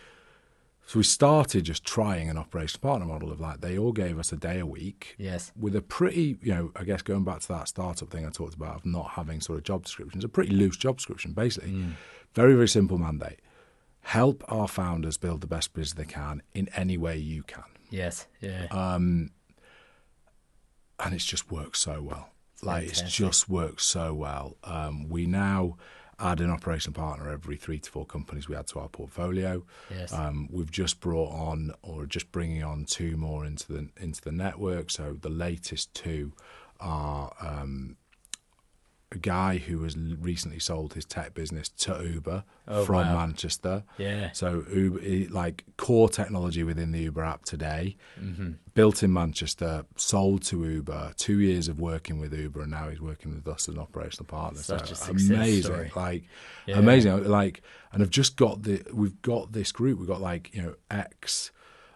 So 0.84 0.98
we 0.98 1.04
started 1.04 1.62
just 1.62 1.84
trying 1.84 2.28
an 2.28 2.36
operational 2.36 2.80
partner 2.80 3.06
model 3.06 3.30
of 3.30 3.40
like 3.40 3.60
they 3.60 3.78
all 3.78 3.92
gave 3.92 4.18
us 4.18 4.32
a 4.32 4.36
day 4.36 4.58
a 4.58 4.66
week 4.66 5.14
yes. 5.16 5.52
with 5.56 5.76
a 5.76 5.80
pretty, 5.80 6.38
you 6.42 6.52
know, 6.52 6.72
I 6.74 6.82
guess 6.82 7.02
going 7.02 7.22
back 7.22 7.38
to 7.38 7.48
that 7.48 7.68
startup 7.68 8.10
thing 8.10 8.26
I 8.26 8.30
talked 8.30 8.54
about 8.54 8.74
of 8.74 8.84
not 8.84 9.10
having 9.10 9.40
sort 9.40 9.58
of 9.58 9.64
job 9.64 9.84
descriptions, 9.84 10.24
a 10.24 10.28
pretty 10.28 10.50
loose 10.50 10.76
job 10.76 10.96
description, 10.96 11.34
basically. 11.34 11.86
Very, 12.34 12.54
very 12.54 12.66
simple 12.66 12.98
mandate. 12.98 13.38
Help 14.00 14.42
our 14.48 14.66
founders 14.66 15.16
build 15.16 15.40
the 15.40 15.46
best 15.46 15.72
business 15.72 15.92
they 15.94 16.12
can 16.12 16.42
in 16.52 16.68
any 16.74 16.98
way 16.98 17.16
you 17.16 17.44
can. 17.44 17.62
Yes. 17.88 18.26
Yeah. 18.40 18.66
Um, 18.72 19.30
and 20.98 21.14
it's 21.14 21.24
just 21.24 21.50
worked 21.52 21.76
so 21.76 22.02
well. 22.02 22.31
Like 22.62 22.88
it's 22.88 23.02
just 23.02 23.48
worked 23.48 23.82
so 23.82 24.14
well. 24.14 24.56
Um, 24.62 25.08
we 25.08 25.26
now 25.26 25.76
add 26.18 26.40
an 26.40 26.50
operational 26.50 26.94
partner 26.94 27.28
every 27.30 27.56
three 27.56 27.80
to 27.80 27.90
four 27.90 28.06
companies 28.06 28.48
we 28.48 28.54
add 28.54 28.68
to 28.68 28.78
our 28.78 28.88
portfolio. 28.88 29.64
Yes. 29.90 30.12
Um, 30.12 30.48
we've 30.52 30.70
just 30.70 31.00
brought 31.00 31.32
on, 31.32 31.72
or 31.82 32.06
just 32.06 32.30
bringing 32.30 32.62
on, 32.62 32.84
two 32.84 33.16
more 33.16 33.44
into 33.44 33.72
the 33.72 33.88
into 34.00 34.20
the 34.20 34.32
network. 34.32 34.90
So 34.90 35.16
the 35.20 35.28
latest 35.28 35.92
two 35.94 36.32
are 36.78 37.34
um, 37.40 37.96
a 39.12 39.18
guy 39.18 39.58
who 39.58 39.82
has 39.84 39.96
recently 39.96 40.58
sold 40.58 40.94
his 40.94 41.04
tech 41.04 41.34
business 41.34 41.68
to 41.68 42.02
Uber 42.04 42.44
Oh, 42.68 42.84
from 42.84 42.96
wow. 43.06 43.14
Manchester. 43.26 43.82
Yeah. 43.98 44.30
So 44.32 44.64
Uber, 44.72 45.32
like 45.32 45.64
core 45.76 46.08
technology 46.08 46.62
within 46.62 46.92
the 46.92 47.00
Uber 47.00 47.22
app 47.24 47.44
today, 47.44 47.96
Mm-hmm. 48.20 48.52
built 48.74 49.02
in 49.02 49.12
Manchester, 49.12 49.84
sold 49.96 50.42
to 50.44 50.64
Uber. 50.64 51.12
Two 51.16 51.40
years 51.40 51.68
of 51.68 51.80
working 51.80 52.18
with 52.20 52.32
Uber, 52.32 52.62
and 52.62 52.70
now 52.70 52.88
he's 52.88 53.00
working 53.00 53.34
with 53.34 53.46
us 53.48 53.68
as 53.68 53.74
an 53.74 53.80
operational 53.80 54.26
partner. 54.26 54.60
Such 54.62 54.92
so 54.94 55.10
amazing, 55.12 55.62
story. 55.62 55.92
like 55.96 56.24
Yeah. 56.66 56.78
amazing. 56.78 57.24
Like, 57.24 57.62
and 57.92 58.02
I've 58.02 58.10
just 58.10 58.36
got 58.36 58.62
the 58.62 58.82
we've 58.92 59.20
got 59.22 59.52
this 59.52 59.72
group. 59.72 59.98
We've 59.98 60.08
got 60.08 60.20
like 60.20 60.54
you 60.54 60.62
know 60.62 60.74
ex. 60.90 61.50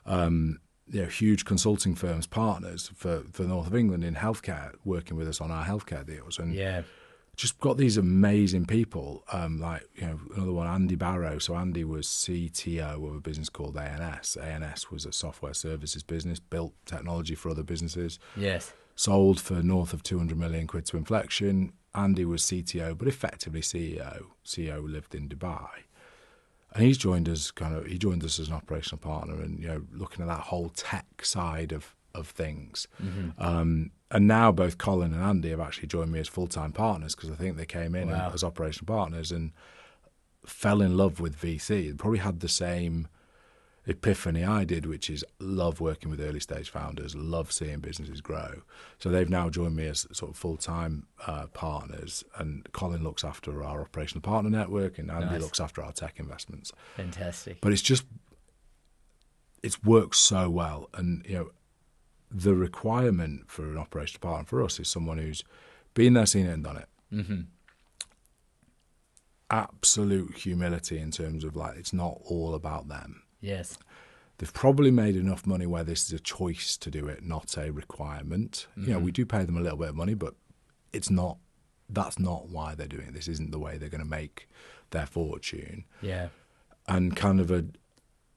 Um, 0.05 0.61
you 0.89 1.03
know, 1.03 1.09
huge 1.09 1.45
consulting 1.45 1.97
firms 1.97 2.29
partners 2.29 2.93
for, 2.95 3.25
for 3.33 3.43
the 3.43 3.49
north 3.49 3.67
of 3.67 3.75
England 3.75 4.05
in 4.05 4.15
healthcare, 4.15 4.73
working 4.85 5.17
with 5.17 5.27
us 5.29 5.41
on 5.41 5.51
our 5.51 5.65
healthcare 5.65 6.07
deals, 6.07 6.39
and 6.39 6.55
Yeah. 6.55 6.83
Just 7.37 7.59
got 7.61 7.77
these 7.77 7.97
amazing 7.99 8.65
people. 8.67 9.23
Um, 9.31 9.61
like 9.61 9.83
you 9.95 10.07
know, 10.07 10.19
another 10.35 10.53
one, 10.53 10.67
Andy 10.67 10.95
Barrow. 10.95 11.39
So 11.39 11.55
Andy 11.55 11.85
was 11.85 12.07
CTO 12.07 13.07
of 13.09 13.15
a 13.17 13.21
business 13.21 13.49
called 13.51 13.77
ANS. 13.77 14.37
ANS 14.37 14.91
was 14.91 15.05
a 15.05 15.13
software 15.13 15.55
services 15.55 16.03
business, 16.03 16.41
built 16.41 16.73
technology 16.87 17.35
for 17.35 17.51
other 17.51 17.63
businesses, 17.63 18.19
Yes. 18.37 18.73
sold 18.95 19.39
for 19.41 19.63
north 19.63 19.93
of 19.93 20.03
200 20.03 20.39
million 20.39 20.67
quid 20.67 20.87
to 20.87 20.97
Inflexion. 20.97 21.73
Andy 21.95 22.25
was 22.25 22.43
CTO, 22.43 22.97
but 22.97 23.09
effectively 23.09 23.61
CEO. 23.61 24.27
CEO 24.45 24.87
lived 24.91 25.15
in 25.15 25.29
Dubai. 25.29 25.69
And 26.75 26.85
he's 26.85 26.99
joined 26.99 27.27
us 27.29 27.51
kind 27.51 27.75
of 27.75 27.87
he 27.87 27.97
joined 27.99 28.23
us 28.23 28.39
as 28.39 28.49
an 28.49 28.55
operational 28.55 28.99
partner 28.99 29.35
and 29.43 29.59
you 29.61 29.67
know 29.69 29.83
looking 29.93 30.21
at 30.23 30.29
that 30.29 30.41
whole 30.45 30.69
tech 30.71 31.25
side 31.25 31.73
of 31.73 31.95
of 32.17 32.29
things. 32.29 32.87
Um, 33.39 33.91
and 34.11 34.27
now 34.27 34.53
both 34.53 34.79
Colin 34.79 35.13
and 35.13 35.23
Andy 35.23 35.51
have 35.51 35.61
actually 35.61 35.89
joined 35.89 36.13
me 36.13 36.21
as 36.21 36.29
full 36.29 36.47
time 36.47 36.73
partners 36.73 37.15
because 37.15 37.31
I 37.31 37.35
think 37.35 37.57
they 37.57 37.67
came 37.67 37.95
in 37.95 38.09
Wow. 38.11 38.31
as 38.33 38.43
operational 38.45 38.87
partners 38.87 39.33
and 39.33 39.53
fell 40.45 40.81
in 40.81 40.97
love 40.97 41.19
with 41.21 41.37
VC. 41.41 41.89
They 41.89 41.93
probably 41.95 42.21
had 42.21 42.41
the 42.41 42.49
same 42.49 43.09
epiphany 43.89 44.45
I 44.45 44.65
did, 44.65 44.85
which 44.87 45.09
is 45.11 45.25
love 45.39 45.81
working 45.81 46.11
with 46.11 46.21
early 46.21 46.41
stage 46.41 46.71
founders, 46.71 47.15
love 47.15 47.53
seeing 47.53 47.79
businesses 47.81 48.21
grow. 48.21 48.63
So 48.99 49.09
they've 49.11 49.31
now 49.31 49.49
joined 49.49 49.77
me 49.77 49.87
as 49.87 50.07
sort 50.13 50.31
of 50.33 50.37
full 50.37 50.57
time 50.57 51.07
uh, 51.27 51.47
partners, 51.49 52.25
and 52.37 52.67
Colin 52.73 53.03
looks 53.05 53.23
after 53.25 53.63
our 53.63 53.81
operational 53.83 54.23
partner 54.23 54.51
network, 54.51 54.99
and 54.99 55.11
Andy 55.11 55.27
Nice. 55.27 55.41
looks 55.41 55.61
after 55.61 55.83
our 55.83 55.93
tech 55.93 56.19
investments. 56.19 56.73
Fantastic. 56.97 57.61
But 57.61 57.73
it's 57.73 57.83
just 57.83 58.05
it's 59.63 59.83
worked 59.83 60.17
so 60.17 60.49
well, 60.51 60.89
and 60.95 61.25
you 61.27 61.35
know 61.37 61.51
the 62.37 62.55
requirement 62.55 63.51
for 63.51 63.65
an 63.65 63.79
operational 63.79 64.21
partner 64.21 64.45
for 64.47 64.63
us 64.63 64.79
is 64.79 64.89
someone 64.89 65.19
who's 65.19 65.43
been 65.95 66.13
there, 66.13 66.27
seen 66.27 66.47
it, 66.47 66.53
and 66.53 66.65
done 66.65 66.77
it. 66.77 66.89
Mm-hmm. 67.13 67.41
Absolute 69.51 70.37
humility 70.37 70.99
in 70.99 71.11
terms 71.11 71.45
of 71.45 71.57
like 71.57 71.77
it's 71.77 71.93
not 71.93 72.19
all 72.25 72.55
about 72.55 72.89
them. 72.89 73.23
Yes. 73.41 73.79
They've 74.39 74.53
probably 74.53 74.91
made 74.91 75.17
enough 75.17 75.47
money 75.47 75.67
where 75.67 75.85
this 75.85 76.05
is 76.05 76.13
a 76.13 76.19
choice 76.19 76.77
to 76.77 76.91
do 76.91 77.07
it, 77.07 77.25
not 77.25 77.57
a 77.57 77.73
requirement. 77.73 78.67
You 78.77 78.93
know, 78.93 78.99
we 78.99 79.13
do 79.13 79.25
pay 79.25 79.45
them 79.45 79.57
a 79.57 79.61
little 79.61 79.79
bit 79.79 79.89
of 79.89 79.97
money, 79.97 80.13
but 80.15 80.35
it's 80.93 81.09
not. 81.09 81.39
That's 81.89 82.19
not 82.19 82.49
why 82.49 82.75
they're 82.75 82.87
doing 82.87 83.07
it. 83.07 83.15
This 83.15 83.29
isn't 83.29 83.53
the 83.53 83.59
way 83.59 83.79
they're 83.79 83.89
going 83.89 84.03
to 84.03 84.11
make 84.11 84.49
their 84.91 85.07
fortune. 85.07 85.85
Yeah. 86.03 86.29
And 86.87 87.17
kind 87.17 87.41
of 87.41 87.51
a 87.51 87.65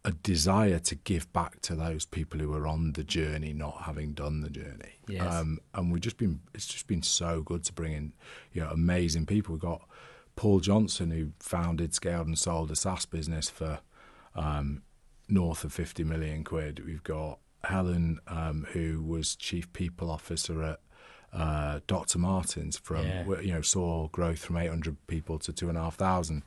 a 0.05 0.11
desire 0.11 0.79
to 0.79 0.95
give 0.95 1.31
back 1.33 1.59
to 1.61 1.75
those 1.75 2.05
people 2.05 2.39
who 2.39 2.53
are 2.53 2.65
on 2.67 2.93
the 2.93 3.03
journey, 3.03 3.51
not 3.53 3.81
having 3.83 4.13
done 4.13 4.41
the 4.41 4.49
journey. 4.49 4.93
Yes. 5.07 5.21
Um, 5.33 5.59
and 5.73 5.91
we've 5.91 6.01
just 6.01 6.17
been. 6.17 6.39
It's 6.53 6.67
just 6.67 6.87
been 6.87 7.03
so 7.03 7.41
good 7.41 7.63
to 7.65 7.73
bring 7.73 7.93
in, 7.93 8.13
you 8.53 8.61
know, 8.61 8.69
amazing 8.69 9.25
people. 9.25 9.53
We've 9.53 9.61
got 9.61 9.87
Paul 10.35 10.61
Johnson 10.61 11.11
who 11.11 11.33
founded, 11.39 11.93
scaled, 11.93 12.27
and 12.27 12.39
sold 12.39 12.71
a 12.71 12.75
SaaS 12.75 13.05
business 13.05 13.49
for 13.49 13.79
um, 14.35 14.83
north 15.27 15.63
of 15.65 15.73
50 15.73 16.03
million 16.05 16.43
quid. 16.45 16.85
We've 16.85 17.03
got 17.03 17.39
Helen, 17.65 18.19
um, 18.27 18.65
who 18.71 19.03
was 19.03 19.35
chief 19.35 19.71
people 19.73 20.09
officer 20.09 20.63
at 20.63 20.79
uh, 21.33 21.81
Dr. 21.87 22.19
Martens, 22.19 22.77
from 22.77 23.05
Yeah. 23.05 23.39
you 23.41 23.51
know 23.53 23.61
saw 23.61 24.07
growth 24.07 24.39
from 24.39 24.55
800 24.57 24.95
people 25.07 25.37
to 25.39 25.51
two 25.51 25.67
and 25.67 25.77
a 25.77 25.81
half 25.81 25.95
thousand. 25.95 26.43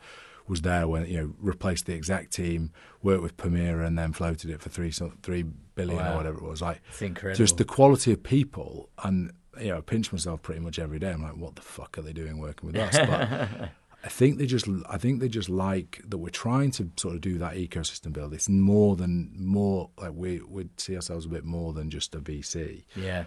Was 0.49 0.63
there 0.63 0.87
when 0.89 1.07
you 1.07 1.17
know 1.19 1.35
replaced 1.39 1.87
the 1.87 1.95
exact 1.95 2.33
team, 2.33 2.71
worked 3.03 3.23
with 3.23 3.37
Permira, 3.37 3.87
and 3.87 3.99
then 3.99 4.13
floated 4.13 4.51
it 4.51 4.61
for 4.61 4.69
three 4.69 4.91
three 5.23 5.45
billion 5.75 5.99
Wow. 5.99 6.15
or 6.15 6.17
whatever 6.17 6.39
it 6.39 6.45
was. 6.45 6.61
Like 6.63 6.81
It's 6.91 7.03
incredible. 7.03 7.37
just 7.39 7.57
the 7.59 7.65
quality 7.65 8.13
of 8.13 8.23
people 8.23 8.91
and 9.03 9.33
you 9.61 9.69
know 9.69 9.79
I 9.79 9.81
pinch 9.83 10.13
myself 10.13 10.43
pretty 10.43 10.61
much 10.63 10.79
every 10.79 10.99
day 10.99 11.11
i'm 11.11 11.23
like 11.23 11.37
what 11.37 11.57
the 11.57 11.63
fuck 11.63 11.99
are 11.99 12.03
they 12.03 12.15
doing 12.15 12.39
working 12.39 12.67
with 12.73 12.77
us 12.77 12.97
but 12.97 13.71
i 14.05 14.09
think 14.09 14.39
they 14.39 14.47
just 14.47 14.67
i 14.89 14.97
think 14.97 15.21
they 15.21 15.29
just 15.29 15.51
like 15.51 16.01
that 16.09 16.17
we're 16.17 16.31
trying 16.31 16.71
to 16.71 16.91
sort 16.97 17.15
of 17.15 17.21
do 17.21 17.37
that 17.37 17.53
ecosystem 17.55 18.15
build 18.15 18.33
it's 18.33 18.49
more 18.49 18.97
than 18.97 19.31
more 19.37 19.91
like 19.99 20.13
we 20.15 20.41
would 20.41 20.71
see 20.81 20.97
ourselves 20.97 21.27
a 21.27 21.29
bit 21.29 21.45
more 21.45 21.75
than 21.75 21.91
just 21.91 22.15
a 22.15 22.19
vc 22.21 22.83
yeah. 22.97 23.25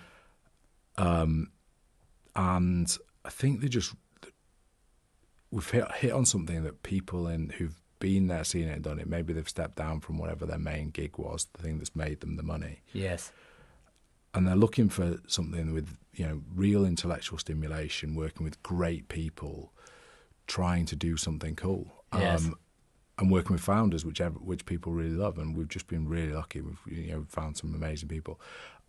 Um, 0.97 1.51
and 2.35 2.97
i 3.23 3.29
think 3.29 3.61
they 3.61 3.67
just 3.67 3.93
we've 5.55 5.69
hit, 5.69 5.91
hit 5.93 6.11
on 6.11 6.25
something 6.25 6.63
that 6.63 6.83
people 6.83 7.27
in 7.27 7.49
who've 7.57 7.81
been 7.99 8.27
there 8.27 8.43
seen 8.43 8.67
it 8.67 8.73
and 8.73 8.83
done 8.83 8.99
it 8.99 9.07
maybe 9.07 9.31
they've 9.33 9.49
stepped 9.49 9.77
down 9.77 9.99
from 9.99 10.17
whatever 10.17 10.45
their 10.45 10.59
main 10.59 10.89
gig 10.89 11.17
was 11.17 11.47
the 11.53 11.63
thing 11.63 11.77
that's 11.77 11.95
made 11.95 12.19
them 12.19 12.35
the 12.35 12.43
money 12.43 12.81
Yes. 12.93 13.31
and 14.33 14.45
they're 14.45 14.55
looking 14.55 14.89
for 14.89 15.17
something 15.27 15.73
with 15.73 15.97
you 16.15 16.25
know 16.25 16.41
real 16.55 16.85
intellectual 16.85 17.37
stimulation, 17.37 18.15
working 18.15 18.43
with 18.43 18.61
great 18.63 19.07
people, 19.07 19.71
trying 20.47 20.85
to 20.87 20.95
do 20.95 21.17
something 21.17 21.55
cool, 21.55 21.91
Yes. 22.13 22.45
Um, 22.45 22.55
and 23.17 23.31
working 23.31 23.53
with 23.53 23.61
founders, 23.61 24.05
which 24.05 24.19
which 24.19 24.65
people 24.65 24.91
really 24.91 25.15
love, 25.15 25.37
and 25.37 25.55
we've 25.55 25.69
just 25.69 25.87
been 25.87 26.07
really 26.07 26.33
lucky. 26.33 26.61
We've 26.61 26.79
you 26.85 27.11
know 27.11 27.25
found 27.29 27.57
some 27.57 27.73
amazing 27.73 28.09
people, 28.09 28.39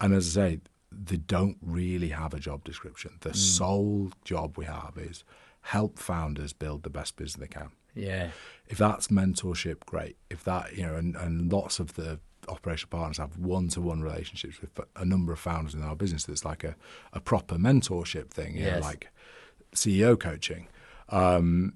and 0.00 0.14
as 0.14 0.36
I 0.36 0.40
say, 0.40 0.60
they 0.90 1.16
don't 1.16 1.56
really 1.60 2.08
have 2.08 2.34
a 2.34 2.40
job 2.40 2.64
description. 2.64 3.12
The 3.20 3.30
mm. 3.30 3.36
sole 3.36 4.10
job 4.24 4.58
we 4.58 4.64
have 4.64 4.94
is 4.96 5.22
help 5.66 5.98
founders 5.98 6.52
build 6.52 6.82
the 6.82 6.90
best 6.90 7.16
business 7.16 7.40
they 7.40 7.48
can 7.48 7.70
Yeah. 7.94 8.30
if 8.68 8.78
that's 8.78 9.08
mentorship, 9.08 9.80
great. 9.86 10.16
If 10.30 10.44
that, 10.44 10.76
you 10.76 10.84
know, 10.84 10.94
and, 10.94 11.16
and 11.16 11.52
lots 11.52 11.80
of 11.80 11.94
the 11.94 12.20
operational 12.48 12.90
partners 12.90 13.18
have 13.18 13.36
one-to-one 13.36 14.00
relationships 14.02 14.60
with 14.60 14.70
a 14.94 15.04
number 15.04 15.32
of 15.32 15.40
founders 15.40 15.74
in 15.74 15.82
our 15.82 15.96
business. 15.96 16.24
That's 16.24 16.44
like 16.44 16.62
a, 16.62 16.76
a 17.12 17.20
proper 17.20 17.56
mentorship 17.56 18.30
thing, 18.30 18.56
you 18.56 18.64
know, 18.66 18.78
like 18.82 19.08
CEO 19.74 20.18
coaching. 20.18 20.68
Um, 21.08 21.74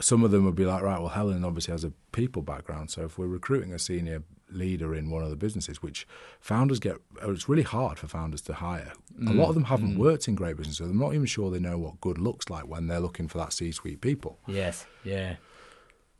some 0.00 0.22
of 0.24 0.30
them 0.30 0.44
would 0.44 0.54
be 0.54 0.64
like, 0.66 0.82
right, 0.82 1.00
well, 1.00 1.08
Helen 1.08 1.44
obviously 1.44 1.72
has 1.72 1.82
a 1.84 1.92
people 2.12 2.42
background, 2.42 2.90
so 2.90 3.04
if 3.04 3.18
we're 3.18 3.26
recruiting 3.26 3.72
a 3.72 3.78
senior 3.78 4.22
leader 4.50 4.94
in 4.94 5.10
one 5.10 5.22
of 5.22 5.30
the 5.30 5.36
businesses, 5.36 5.82
which 5.82 6.06
founders 6.40 6.78
get, 6.78 6.96
oh, 7.22 7.32
it's 7.32 7.48
really 7.48 7.62
hard 7.62 7.98
for 7.98 8.06
founders 8.06 8.40
to 8.42 8.54
hire. 8.54 8.92
A 9.20 9.32
lot 9.32 9.46
mm. 9.46 9.48
of 9.48 9.54
them 9.54 9.64
haven't 9.64 9.94
mm. 9.94 9.98
worked 9.98 10.28
in 10.28 10.34
great 10.34 10.56
businesses, 10.56 10.78
so 10.78 10.84
they're 10.84 10.94
not 10.94 11.14
even 11.14 11.26
sure 11.26 11.50
they 11.50 11.58
know 11.58 11.78
what 11.78 12.00
good 12.00 12.18
looks 12.18 12.50
like 12.50 12.66
when 12.66 12.86
they're 12.86 13.00
looking 13.00 13.28
for 13.28 13.38
that 13.38 13.52
C-suite 13.52 14.00
people 14.00 14.38
Yes. 14.46 14.86
Yeah. 15.04 15.36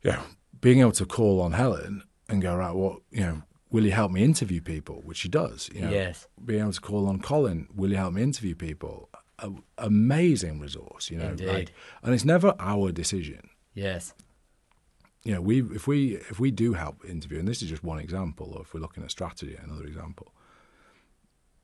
yeah, 0.03 0.23
being 0.59 0.79
able 0.79 0.91
to 0.93 1.05
call 1.05 1.41
on 1.41 1.53
Helen 1.53 2.03
and 2.29 2.41
go 2.41 2.55
right, 2.55 2.73
what 2.73 3.01
you 3.11 3.21
know, 3.21 3.41
will 3.69 3.85
you 3.85 3.91
help 3.91 4.11
me 4.11 4.23
interview 4.23 4.61
people? 4.61 5.01
Which 5.03 5.17
she 5.17 5.29
does. 5.29 5.69
You 5.73 5.81
know, 5.81 5.89
Yes. 5.91 6.27
Being 6.43 6.61
able 6.61 6.73
to 6.73 6.81
call 6.81 7.07
on 7.07 7.19
Colin, 7.21 7.67
will 7.75 7.89
you 7.89 7.97
help 7.97 8.13
me 8.13 8.23
interview 8.23 8.55
people? 8.55 9.09
A, 9.39 9.51
amazing 9.77 10.59
resource, 10.59 11.11
you 11.11 11.17
know. 11.17 11.29
Indeed. 11.29 11.47
Like, 11.47 11.73
and 12.01 12.13
it's 12.13 12.25
never 12.25 12.55
our 12.59 12.91
decision. 12.91 13.49
Yes. 13.73 14.13
You 15.23 15.33
know, 15.33 15.41
we 15.41 15.61
if 15.61 15.87
we 15.87 16.15
if 16.15 16.39
we 16.39 16.51
do 16.51 16.73
help 16.73 17.03
interview, 17.05 17.39
and 17.39 17.47
this 17.47 17.61
is 17.61 17.69
just 17.69 17.83
one 17.83 17.99
example, 17.99 18.53
or 18.55 18.61
if 18.61 18.73
we're 18.73 18.79
looking 18.79 19.03
at 19.03 19.11
strategy, 19.11 19.57
another 19.61 19.85
example, 19.85 20.33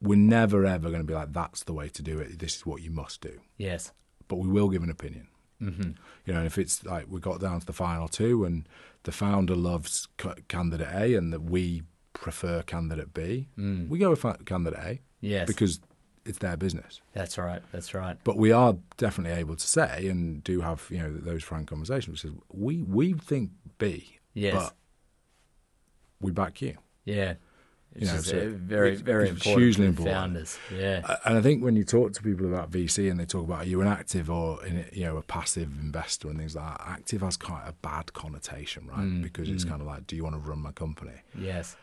we're 0.02 0.18
never 0.18 0.66
ever 0.66 0.90
going 0.90 1.02
to 1.02 1.08
be 1.08 1.14
like, 1.14 1.32
that's 1.34 1.64
the 1.64 1.74
way 1.74 1.88
to 1.90 2.02
do 2.02 2.20
it. 2.20 2.40
This 2.40 2.58
is 2.58 2.66
what 2.66 2.82
you 2.82 2.92
must 2.92 3.22
do. 3.22 3.40
Yes. 3.58 3.92
but 4.28 4.38
we 4.38 4.48
will 4.48 4.70
give 4.70 4.84
an 4.84 4.90
opinion. 4.90 5.28
Mm-hmm. 5.62 5.92
You 6.26 6.34
know, 6.34 6.44
if 6.44 6.58
it's 6.58 6.84
like 6.84 7.06
we 7.10 7.20
got 7.22 7.40
down 7.40 7.60
to 7.60 7.66
the 7.66 7.74
final 7.74 8.08
two, 8.10 8.44
and 8.44 8.68
the 9.04 9.12
founder 9.14 9.56
loves 9.56 10.08
c- 10.22 10.30
candidate 10.50 10.88
A, 10.94 11.16
and 11.16 11.32
that 11.32 11.44
we 11.44 11.84
prefer 12.14 12.64
candidate 12.64 13.14
B, 13.14 13.48
we 13.58 13.98
go 13.98 14.10
with 14.10 14.26
candidate 14.46 14.80
A 14.80 15.02
Yes. 15.22 15.48
because 15.48 15.80
it's 16.26 16.38
their 16.40 16.56
business. 16.58 17.02
That's 17.14 17.38
right. 17.38 17.62
That's 17.72 17.94
right. 17.94 18.18
But 18.24 18.38
we 18.38 18.52
are 18.52 18.76
definitely 18.98 19.38
able 19.38 19.56
to 19.56 19.68
say 19.68 20.08
and 20.08 20.44
do 20.44 20.62
have 20.62 20.88
you 20.90 21.00
know 21.00 21.12
those 21.14 21.44
frank 21.44 21.68
conversations. 21.68 22.24
Which 22.24 22.32
is 22.34 22.38
we 22.52 22.84
we 22.84 23.14
think 23.14 23.52
B, 23.78 24.20
Yes. 24.34 24.54
but 24.54 24.74
we 26.22 26.32
back 26.32 26.62
you. 26.62 26.78
Yeah. 27.06 27.36
It's 27.96 28.12
know, 28.12 28.22
so 28.22 28.54
very, 28.56 28.96
very 28.96 29.30
it's 29.30 29.34
important 29.46 29.60
hugely 29.64 29.86
important. 29.86 30.16
founders. 30.16 30.58
Yeah. 30.76 31.18
And 31.26 31.38
I 31.38 31.42
think 31.42 31.64
when 31.64 31.76
you 31.76 31.84
talk 31.84 32.14
to 32.14 32.24
people 32.24 32.48
about 32.48 32.72
VC 32.72 33.12
and 33.12 33.20
they 33.20 33.26
talk 33.26 33.44
about 33.46 33.60
are 33.60 33.66
you 33.66 33.82
an 33.82 33.88
active 33.88 34.32
or 34.32 34.66
in, 34.66 34.84
you 34.92 35.04
know 35.06 35.18
a 35.18 35.22
passive 35.22 35.70
investor 35.80 36.28
and 36.30 36.40
things 36.40 36.56
like 36.56 36.76
that, 36.76 36.88
active 36.88 37.22
has 37.22 37.38
quite 37.38 37.66
a 37.68 37.74
bad 37.74 38.14
connotation, 38.14 38.88
right? 38.88 38.98
Mm, 39.00 39.22
because 39.22 39.48
it's 39.48 39.64
kind 39.64 39.80
of 39.80 39.86
like, 39.86 40.08
do 40.08 40.16
you 40.16 40.24
want 40.24 40.34
to 40.36 40.40
run 40.42 40.60
my 40.60 40.72
company? 40.72 41.22
yes. 41.38 41.76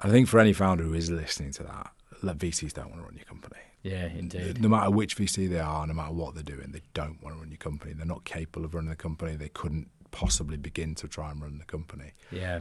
I 0.00 0.08
think 0.10 0.28
for 0.28 0.38
any 0.38 0.52
founder 0.52 0.84
who 0.84 0.94
is 0.94 1.10
listening 1.10 1.50
to 1.54 1.64
that, 1.64 1.90
VCs 2.22 2.72
don't 2.74 2.90
want 2.90 3.00
to 3.00 3.04
run 3.04 3.16
your 3.16 3.24
company. 3.24 3.56
Yeah. 3.88 4.06
Indeed. 4.06 4.60
No 4.60 4.68
matter 4.68 4.90
which 4.90 5.16
VC 5.16 5.48
they 5.48 5.60
are, 5.60 5.86
no 5.86 5.94
matter 5.94 6.12
what 6.12 6.34
they're 6.34 6.42
doing, 6.42 6.72
they 6.72 6.82
don't 6.94 7.22
want 7.22 7.36
to 7.36 7.40
run 7.40 7.50
your 7.50 7.58
company. 7.58 7.92
They're 7.92 8.06
not 8.06 8.24
capable 8.24 8.64
of 8.64 8.74
running 8.74 8.90
the 8.90 8.96
company. 8.96 9.36
They 9.36 9.48
couldn't 9.48 9.88
possibly 10.10 10.56
begin 10.56 10.94
to 10.96 11.08
try 11.08 11.30
and 11.30 11.40
run 11.40 11.58
the 11.58 11.64
company. 11.64 12.12
Yeah. 12.30 12.60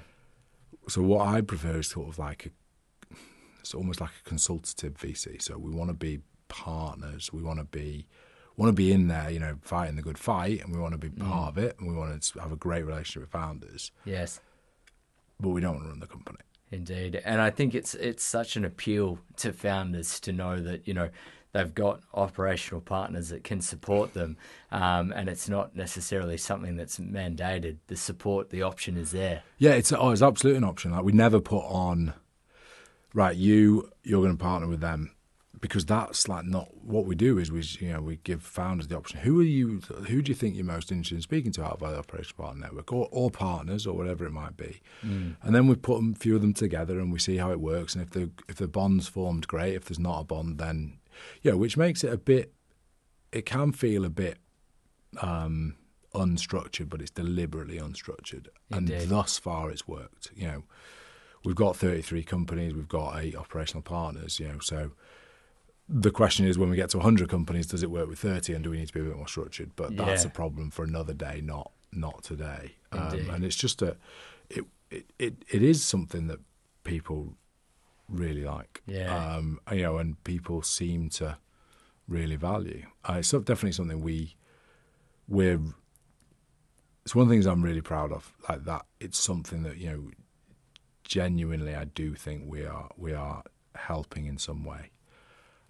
So 0.88 1.02
what 1.02 1.28
I 1.28 1.42
prefer 1.42 1.80
is 1.80 1.88
sort 1.88 2.08
of 2.10 2.20
like 2.20 2.48
a, 2.48 3.16
it's 3.60 3.74
almost 3.74 4.00
like 4.00 4.12
a 4.26 4.30
consultative 4.30 4.96
VC. 4.96 5.42
So 5.42 5.58
we 5.58 5.72
want 5.72 5.90
to 5.90 5.94
be 5.94 6.22
partners. 6.48 7.32
We 7.34 7.42
want 7.42 7.60
to 7.60 7.66
be 7.66 8.08
want 8.56 8.70
to 8.70 8.74
be 8.74 8.92
in 8.92 9.08
there, 9.08 9.30
you 9.30 9.40
know, 9.40 9.58
fighting 9.62 9.96
the 9.96 10.02
good 10.02 10.18
fight, 10.18 10.64
and 10.64 10.74
we 10.74 10.82
want 10.82 10.94
to 10.94 10.98
be 10.98 11.10
mm. 11.10 11.30
part 11.30 11.50
of 11.50 11.58
it, 11.64 11.78
and 11.80 11.88
we 11.88 11.94
want 11.96 12.22
to 12.22 12.40
have 12.40 12.52
a 12.52 12.56
great 12.56 12.84
relationship 12.84 13.22
with 13.22 13.30
founders. 13.30 13.92
Yes. 14.04 14.42
But 15.40 15.50
we 15.50 15.62
don't 15.62 15.76
want 15.76 15.86
to 15.86 15.90
run 15.90 16.00
the 16.00 16.08
company. 16.08 16.40
Indeed, 16.70 17.22
and 17.24 17.40
I 17.40 17.50
think 17.50 17.74
it's 17.74 17.96
it's 17.96 18.24
such 18.24 18.58
an 18.58 18.66
appeal 18.66 19.20
to 19.38 19.54
founders 19.54 20.20
to 20.22 20.34
know 20.34 20.60
that 20.60 20.86
you 20.86 20.94
know 20.94 21.10
they've 21.54 21.74
got 21.74 22.02
operational 22.14 22.82
partners 22.82 23.30
that 23.30 23.46
can 23.46 23.62
support 23.62 24.14
them, 24.14 24.36
um, 24.70 25.14
and 25.16 25.30
it's 25.30 25.48
not 25.48 25.78
necessarily 25.78 26.36
something 26.36 26.76
that's 26.76 27.00
mandated. 27.00 27.78
The 27.88 27.96
support, 27.96 28.50
the 28.50 28.64
option 28.64 28.98
is 28.98 29.12
there. 29.12 29.44
Yeah, 29.58 29.72
it's 29.72 29.94
oh, 29.94 30.10
it's 30.10 30.22
absolutely 30.22 30.58
an 30.58 30.66
option. 30.66 30.92
Like 30.92 31.06
we 31.06 31.14
never 31.14 31.40
put 31.40 31.64
on, 31.64 32.14
right? 33.14 33.36
You 33.36 33.90
you're 34.04 34.22
going 34.22 34.38
to 34.38 34.44
partner 34.44 34.68
with 34.68 34.82
them 34.82 35.12
because 35.60 35.86
that's 35.86 36.28
like 36.28 36.46
not 36.46 36.70
what 36.84 37.06
we 37.06 37.16
do. 37.16 37.38
Is 37.38 37.52
we 37.52 37.62
you 37.80 37.94
know 37.94 38.02
we 38.02 38.18
give 38.18 38.44
founders 38.44 38.88
the 38.88 38.98
option. 38.98 39.20
Who 39.20 39.40
are 39.40 39.44
you? 39.44 39.82
Who 40.08 40.22
do 40.22 40.30
you 40.30 40.36
think 40.36 40.56
you're 40.56 40.66
most 40.66 40.92
interested 40.92 41.16
in 41.16 41.22
speaking 41.22 41.52
to 41.54 41.64
out 41.64 41.74
of 41.74 41.84
our 41.84 41.96
operational 41.96 42.46
partner 42.46 42.62
network 42.66 42.92
or, 42.92 43.08
or 43.12 43.32
partners 43.32 43.88
or 43.88 43.96
whatever 43.96 44.26
it 44.26 44.32
might 44.32 44.58
be? 44.58 44.82
And 45.42 45.56
then 45.56 45.68
we 45.68 45.76
put 45.76 46.02
a 46.02 46.14
few 46.16 46.36
of 46.36 46.42
them 46.42 46.54
together 46.54 47.00
and 47.00 47.12
we 47.12 47.20
see 47.20 47.38
how 47.38 47.52
it 47.52 47.60
works. 47.60 47.96
And 47.96 48.04
if 48.04 48.12
the 48.12 48.32
if 48.48 48.58
the 48.58 48.68
bond's 48.68 49.08
formed, 49.08 49.48
great. 49.48 49.76
If 49.76 49.86
there's 49.86 50.00
not 50.00 50.22
a 50.22 50.24
bond, 50.24 50.58
then 50.58 51.00
yeah, 51.42 51.54
which 51.54 51.78
makes 51.78 52.04
it 52.04 52.14
a 52.14 52.18
bit. 52.18 52.54
It 53.32 53.46
can 53.46 53.74
feel 53.74 54.06
a 54.06 54.10
bit 54.10 54.38
um, 55.22 55.76
unstructured, 56.14 56.90
but 56.90 57.02
it's 57.02 57.12
deliberately 57.12 57.78
unstructured. 57.78 58.48
Indeed. 58.72 59.02
And 59.02 59.10
thus 59.10 59.38
far, 59.38 59.70
it's 59.70 59.88
worked. 59.88 60.32
You 60.36 60.48
know, 60.48 60.64
we've 61.44 61.56
got 61.56 61.76
33 61.76 62.24
companies, 62.24 62.74
we've 62.74 62.88
got 62.88 63.20
eight 63.20 63.36
operational 63.36 63.82
partners. 63.82 64.40
You 64.40 64.48
know, 64.48 64.60
so 64.60 64.92
the 65.90 66.12
question 66.12 66.46
is, 66.46 66.58
when 66.58 66.70
we 66.70 66.76
get 66.76 66.90
to 66.92 66.98
100 66.98 67.30
companies, 67.30 67.68
does 67.68 67.84
it 67.84 67.90
work 67.90 68.10
with 68.10 68.20
30, 68.20 68.54
and 68.54 68.64
do 68.64 68.72
we 68.72 68.78
need 68.78 68.88
to 68.88 68.94
be 68.94 69.00
a 69.00 69.04
bit 69.04 69.16
more 69.16 69.28
structured? 69.28 69.72
But 69.76 69.96
that's 69.96 70.26
a 70.26 70.30
problem 70.30 70.70
for 70.70 70.84
another 70.84 71.14
day, 71.14 71.42
not 71.44 71.72
not 71.92 72.24
today. 72.24 72.76
Um, 72.92 73.30
and 73.30 73.46
it's 73.46 73.56
just 73.56 73.82
a, 73.82 73.96
it, 74.50 74.66
it 74.92 75.06
it 75.18 75.46
it 75.50 75.64
is 75.64 75.84
something 75.84 76.28
that 76.28 76.40
people 76.84 77.36
really 78.10 78.44
like. 78.44 78.82
Yeah. 78.86 79.36
Um, 79.36 79.60
you 79.72 79.84
know, 79.84 79.98
and 79.98 80.22
people 80.24 80.62
seem 80.62 81.10
to 81.12 81.38
really 82.08 82.36
value. 82.36 82.86
Uh, 83.08 83.16
it's 83.20 83.32
definitely 83.32 83.74
something 83.74 84.02
we 84.02 84.36
we're. 85.28 85.60
It's 87.06 87.16
one 87.16 87.24
of 87.24 87.30
the 87.30 87.36
things 87.36 87.46
I'm 87.46 87.62
really 87.62 87.82
proud 87.82 88.12
of. 88.12 88.34
Like 88.50 88.66
that, 88.66 88.86
it's 89.00 89.18
something 89.18 89.64
that 89.64 89.78
you 89.78 89.90
know. 89.90 90.10
Genuinely, 91.04 91.74
I 91.74 91.86
do 91.86 92.16
think 92.16 92.44
we 92.48 92.66
are 92.66 92.90
we 92.98 93.14
are 93.14 93.42
helping 93.76 94.26
in 94.26 94.38
some 94.38 94.66
way, 94.66 94.92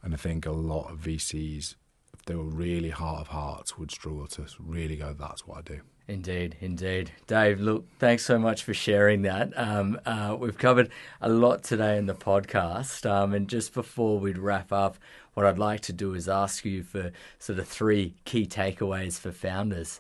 and 0.04 0.14
I 0.14 0.18
think 0.18 0.46
a 0.46 0.52
lot 0.52 0.92
of 0.92 1.00
VCs, 1.00 1.76
if 2.14 2.26
they 2.26 2.36
were 2.36 2.44
really 2.44 2.90
heart 2.90 3.22
of 3.22 3.28
hearts, 3.28 3.78
would 3.78 3.92
struggle 3.92 4.28
to 4.28 4.46
really 4.60 4.96
go. 4.96 5.14
That's 5.14 5.48
what 5.48 5.60
I 5.60 5.62
do. 5.62 5.82
Indeed, 6.08 6.56
indeed. 6.62 7.12
Dave, 7.28 7.60
look, 7.60 7.86
thanks 8.00 8.24
so 8.24 8.40
much 8.40 8.64
for 8.64 8.74
sharing 8.74 9.24
that. 9.24 9.52
Um, 9.58 10.00
uh, 10.06 10.38
we've 10.40 10.58
covered 10.58 10.90
a 11.20 11.28
lot 11.28 11.64
today 11.64 11.98
in 11.98 12.06
the 12.06 12.16
podcast. 12.16 13.10
Um, 13.10 13.34
and 13.34 13.50
just 13.50 13.74
before 13.74 14.18
we 14.18 14.32
wrap 14.32 14.72
up, 14.72 14.98
what 15.34 15.46
I'd 15.46 15.60
like 15.60 15.82
to 15.82 15.94
do 15.94 16.14
is 16.14 16.30
ask 16.30 16.64
you 16.64 16.84
for 16.84 17.12
sort 17.40 17.60
of 17.60 17.68
three 17.68 18.16
key 18.24 18.48
takeaways 18.48 19.20
for 19.20 19.34
founders. 19.34 20.00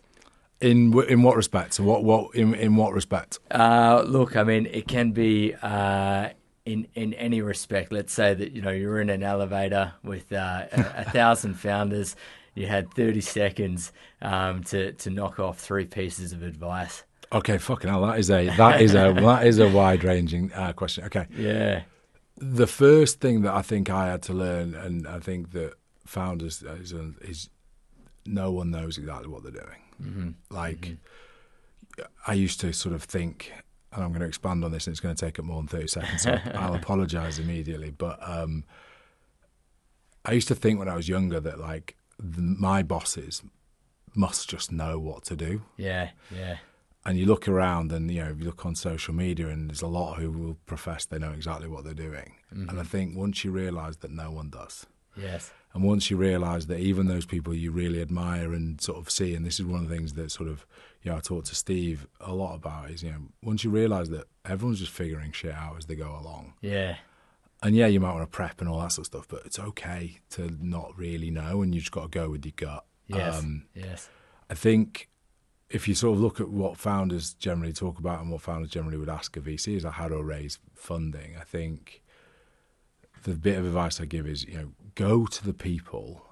In 0.62 0.98
in 1.08 1.22
what 1.22 1.36
respect? 1.36 1.76
So 1.76 1.84
what 1.84 2.04
what 2.04 2.34
in 2.34 2.56
in 2.56 2.76
what 2.76 2.94
respect? 2.94 3.38
Uh, 3.52 4.04
look, 4.08 4.36
I 4.36 4.44
mean, 4.44 4.66
it 4.66 4.88
can 4.88 5.12
be 5.12 5.54
uh, 5.62 6.30
in 6.68 6.88
in 6.96 7.14
any 7.16 7.42
respect. 7.42 7.92
Let's 7.92 8.14
say 8.14 8.34
that 8.34 8.52
you 8.52 8.62
know 8.62 8.72
you're 8.72 9.02
in 9.02 9.10
an 9.10 9.24
elevator 9.24 9.94
with 10.04 10.32
uh, 10.32 10.66
a, 10.72 10.94
a 10.98 11.04
thousand 11.12 11.54
founders. 11.68 12.16
You 12.56 12.66
had 12.68 12.92
30 12.96 13.22
seconds 13.22 13.92
um, 14.22 14.64
to 14.66 14.92
to 14.94 15.10
knock 15.10 15.40
off 15.40 15.60
three 15.60 15.86
pieces 15.86 16.34
of 16.34 16.42
advice. 16.44 17.04
Okay, 17.32 17.58
fucking 17.58 17.90
hell, 17.90 18.02
that 18.08 18.18
is 18.20 18.30
a 18.32 18.48
that 18.58 18.82
is 18.82 18.94
a 18.96 19.14
that 19.20 19.46
is 19.46 19.60
a 19.60 19.70
wide 19.70 20.04
ranging 20.04 20.52
uh, 20.54 20.74
question. 20.74 21.04
Okay, 21.06 21.26
Yeah. 21.38 21.84
the 22.38 22.68
first 22.68 23.20
thing 23.20 23.42
that 23.44 23.54
I 23.54 23.62
think 23.62 23.90
I 23.90 24.08
had 24.08 24.22
to 24.24 24.34
learn, 24.34 24.74
and 24.76 25.08
I 25.08 25.20
think 25.20 25.52
that 25.52 25.74
founders 26.06 26.64
is, 26.64 26.94
is 27.22 27.50
no 28.26 28.52
one 28.52 28.72
knows 28.72 28.98
exactly 28.98 29.28
what 29.28 29.44
they're 29.44 29.52
doing. 29.52 29.82
Mm-hmm. 30.02 30.30
Like, 30.56 30.98
I 32.26 32.34
used 32.34 32.60
to 32.62 32.72
sort 32.74 32.96
of 32.96 33.04
think, 33.04 33.52
and 33.98 34.06
I'm 34.06 34.12
going 34.12 34.22
to 34.22 34.28
expand 34.28 34.64
on 34.64 34.72
this, 34.72 34.88
and 34.88 34.94
it's 34.94 35.02
going 35.02 35.16
to 35.16 35.26
take 35.26 35.38
up 35.40 35.46
more 35.46 35.58
than 35.60 35.68
30 35.68 35.88
seconds, 35.88 36.22
so 36.22 36.38
I'll 36.54 36.76
apologize 36.76 37.40
immediately. 37.40 37.92
But 37.92 38.18
um, 38.22 38.64
I 40.26 40.34
used 40.34 40.48
to 40.50 40.56
think 40.56 40.80
when 40.80 40.90
I 40.90 40.96
was 40.96 41.08
younger 41.10 41.40
that, 41.40 41.60
like, 41.60 41.96
the, 42.20 42.42
my 42.42 42.84
bosses 42.84 43.44
must 44.16 44.50
just 44.50 44.72
know 44.72 44.98
what 44.98 45.24
to 45.26 45.36
do 45.36 45.62
Yeah. 45.78 46.10
Yeah. 46.34 46.58
and 47.06 47.18
you 47.20 47.26
look 47.28 47.48
around 47.48 47.92
and 47.92 48.10
you 48.10 48.24
know 48.24 48.32
if 48.32 48.40
you 48.40 48.46
look 48.46 48.66
on 48.66 48.74
social 48.74 49.14
media 49.14 49.48
and 49.50 49.70
there's 49.70 49.84
a 49.84 49.88
lot 49.88 50.18
who 50.18 50.32
will 50.32 50.58
profess 50.66 51.06
they 51.06 51.20
know 51.20 51.32
exactly 51.32 51.68
what 51.68 51.84
they're 51.84 51.94
doing 51.94 52.34
and 52.50 52.80
i 52.80 52.84
think 52.84 53.16
once 53.16 53.44
you 53.46 53.52
realize 53.52 53.98
that 53.98 54.10
no 54.10 54.32
one 54.32 54.50
does 54.50 54.88
Yes. 55.16 55.52
and 55.76 55.84
once 55.84 56.10
you 56.10 56.18
realize 56.18 56.66
that 56.68 56.80
even 56.80 57.06
those 57.06 57.28
people 57.28 57.54
you 57.54 57.70
really 57.72 58.02
admire 58.02 58.54
and 58.54 58.82
sort 58.82 58.98
of 58.98 59.12
see 59.12 59.36
and 59.36 59.46
this 59.46 59.60
is 59.60 59.66
one 59.68 59.84
of 59.84 59.90
the 59.90 59.96
things 59.96 60.14
that 60.14 60.32
sort 60.32 60.50
of 60.50 60.66
you 61.08 61.12
know 61.14 61.18
i 61.18 61.22
talk 61.22 61.46
to 61.46 61.56
steve 61.56 62.06
a 62.22 62.34
lot 62.34 62.56
about 62.56 62.90
is 62.92 63.02
you 63.04 63.10
know 63.12 63.22
once 63.44 63.64
you 63.64 63.70
realize 63.70 64.10
that 64.10 64.26
everyone's 64.46 64.80
just 64.80 64.92
figuring 64.92 65.32
shit 65.32 65.54
out 65.54 65.76
as 65.78 65.86
they 65.86 65.96
go 65.96 66.10
along 66.22 66.54
Yeah. 66.62 66.98
and 67.64 67.76
yeah 67.76 67.88
you 67.88 68.00
might 68.00 68.14
want 68.14 68.24
to 68.24 68.36
prep 68.36 68.60
and 68.62 68.70
all 68.70 68.80
that 68.82 68.92
sort 68.92 69.04
of 69.08 69.14
stuff 69.14 69.28
but 69.30 69.46
it's 69.46 69.58
okay 69.60 70.20
to 70.32 70.52
not 70.62 70.98
really 70.98 71.32
know 71.32 71.62
and 71.62 71.74
you 71.74 71.80
just 71.82 71.92
got 71.92 72.04
to 72.04 72.08
go 72.10 72.30
with 72.30 72.46
your 72.46 72.54
gut 72.56 72.86
Yes. 73.08 73.40
um, 73.40 73.66
yes. 73.74 74.10
I 74.50 74.54
think 74.54 75.08
if 75.70 75.88
you 75.88 75.96
sort 75.96 76.16
of 76.16 76.22
look 76.22 76.40
at 76.42 76.50
what 76.50 76.78
founders 76.78 77.34
generally 77.34 77.72
talk 77.74 78.00
about 78.00 78.22
and 78.22 78.30
what 78.32 78.42
founders 78.42 78.70
generally 78.70 78.98
would 78.98 79.10
ask 79.10 79.36
a 79.38 79.42
VC 79.42 79.76
is 79.78 79.84
like 79.86 79.94
how 79.94 80.08
to 80.10 80.22
raise 80.22 80.60
funding. 80.74 81.36
I 81.40 81.44
think 81.44 82.02
the 83.24 83.34
bit 83.36 83.58
of 83.58 83.66
advice 83.66 84.00
I 84.02 84.06
give 84.06 84.28
is, 84.28 84.44
you 84.46 84.58
know, 84.58 84.72
go 84.96 85.26
to 85.26 85.46
the 85.46 85.54
people 85.54 86.26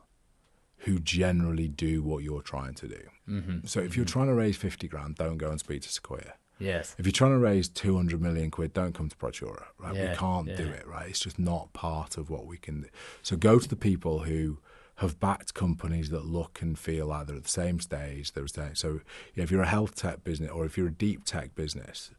who 0.86 0.99
generally 0.99 1.67
do 1.67 2.03
what 2.03 2.23
you're 2.23 2.43
trying 2.43 2.75
to 2.75 2.88
do. 2.88 3.01
Mm-hmm. 3.27 3.65
So 3.65 3.79
if 3.79 3.97
you're 3.97 4.05
trying 4.05 4.27
to 4.27 4.36
raise 4.36 4.55
50 4.55 4.88
grand, 4.88 5.15
don't 5.15 5.38
go 5.38 5.49
and 5.49 5.59
speak 5.59 5.81
to 5.81 5.89
Sequoia. 5.89 6.33
Yes. 6.59 6.95
If 6.99 7.05
you're 7.05 7.11
trying 7.11 7.31
to 7.31 7.39
raise 7.39 7.67
200 7.67 8.21
million 8.21 8.51
quid, 8.51 8.71
don't 8.71 8.93
come 8.93 9.09
to 9.09 9.15
Praetura, 9.15 9.63
right? 9.79 9.95
Yeah, 9.95 10.11
we 10.11 10.15
can't 10.15 10.55
do 10.55 10.63
it, 10.63 10.88
right? 10.88 11.09
It's 11.09 11.19
just 11.19 11.39
not 11.39 11.73
part 11.73 12.17
of 12.17 12.29
what 12.29 12.45
we 12.45 12.57
can 12.57 12.81
do. 12.81 12.88
So 13.23 13.36
go 13.36 13.57
to 13.57 13.67
the 13.67 13.75
people 13.75 14.19
who 14.19 14.59
have 14.97 15.19
backed 15.19 15.55
companies 15.55 16.11
that 16.11 16.25
look 16.25 16.61
and 16.61 16.77
feel 16.77 17.07
like 17.07 17.27
they're 17.27 17.36
at 17.36 17.43
the 17.43 17.49
same 17.49 17.79
stage. 17.79 18.31
They're 18.31 18.47
saying, 18.47 18.75
so 18.75 19.01
yeah, 19.33 19.43
if 19.43 19.51
you're 19.51 19.63
a 19.63 19.67
health 19.67 19.95
tech 19.95 20.23
business 20.23 20.51
or 20.51 20.65
if 20.65 20.77
you're 20.77 20.88
a 20.88 20.93
deep 20.93 21.25
tech 21.25 21.55
business, 21.55 22.11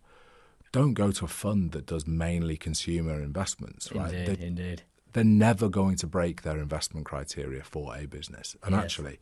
don't 0.73 0.95
go 0.95 1.13
to 1.13 1.25
a 1.25 1.29
fund 1.29 1.71
that 1.71 1.87
does 1.87 2.07
mainly 2.07 2.57
consumer 2.57 3.23
investments, 3.23 3.93
right? 3.93 4.13
Indeed. 4.13 4.39
They, 4.39 4.47
Indeed. 4.47 4.83
They're 5.17 5.25
never 5.25 5.71
going 5.71 5.97
to 5.97 6.07
break 6.07 6.43
their 6.43 6.59
investment 6.59 7.07
criteria 7.07 7.63
for 7.65 7.97
a 7.97 8.05
business. 8.05 8.55
And 8.63 8.75
Yes. 8.75 8.85
actually, 8.85 9.19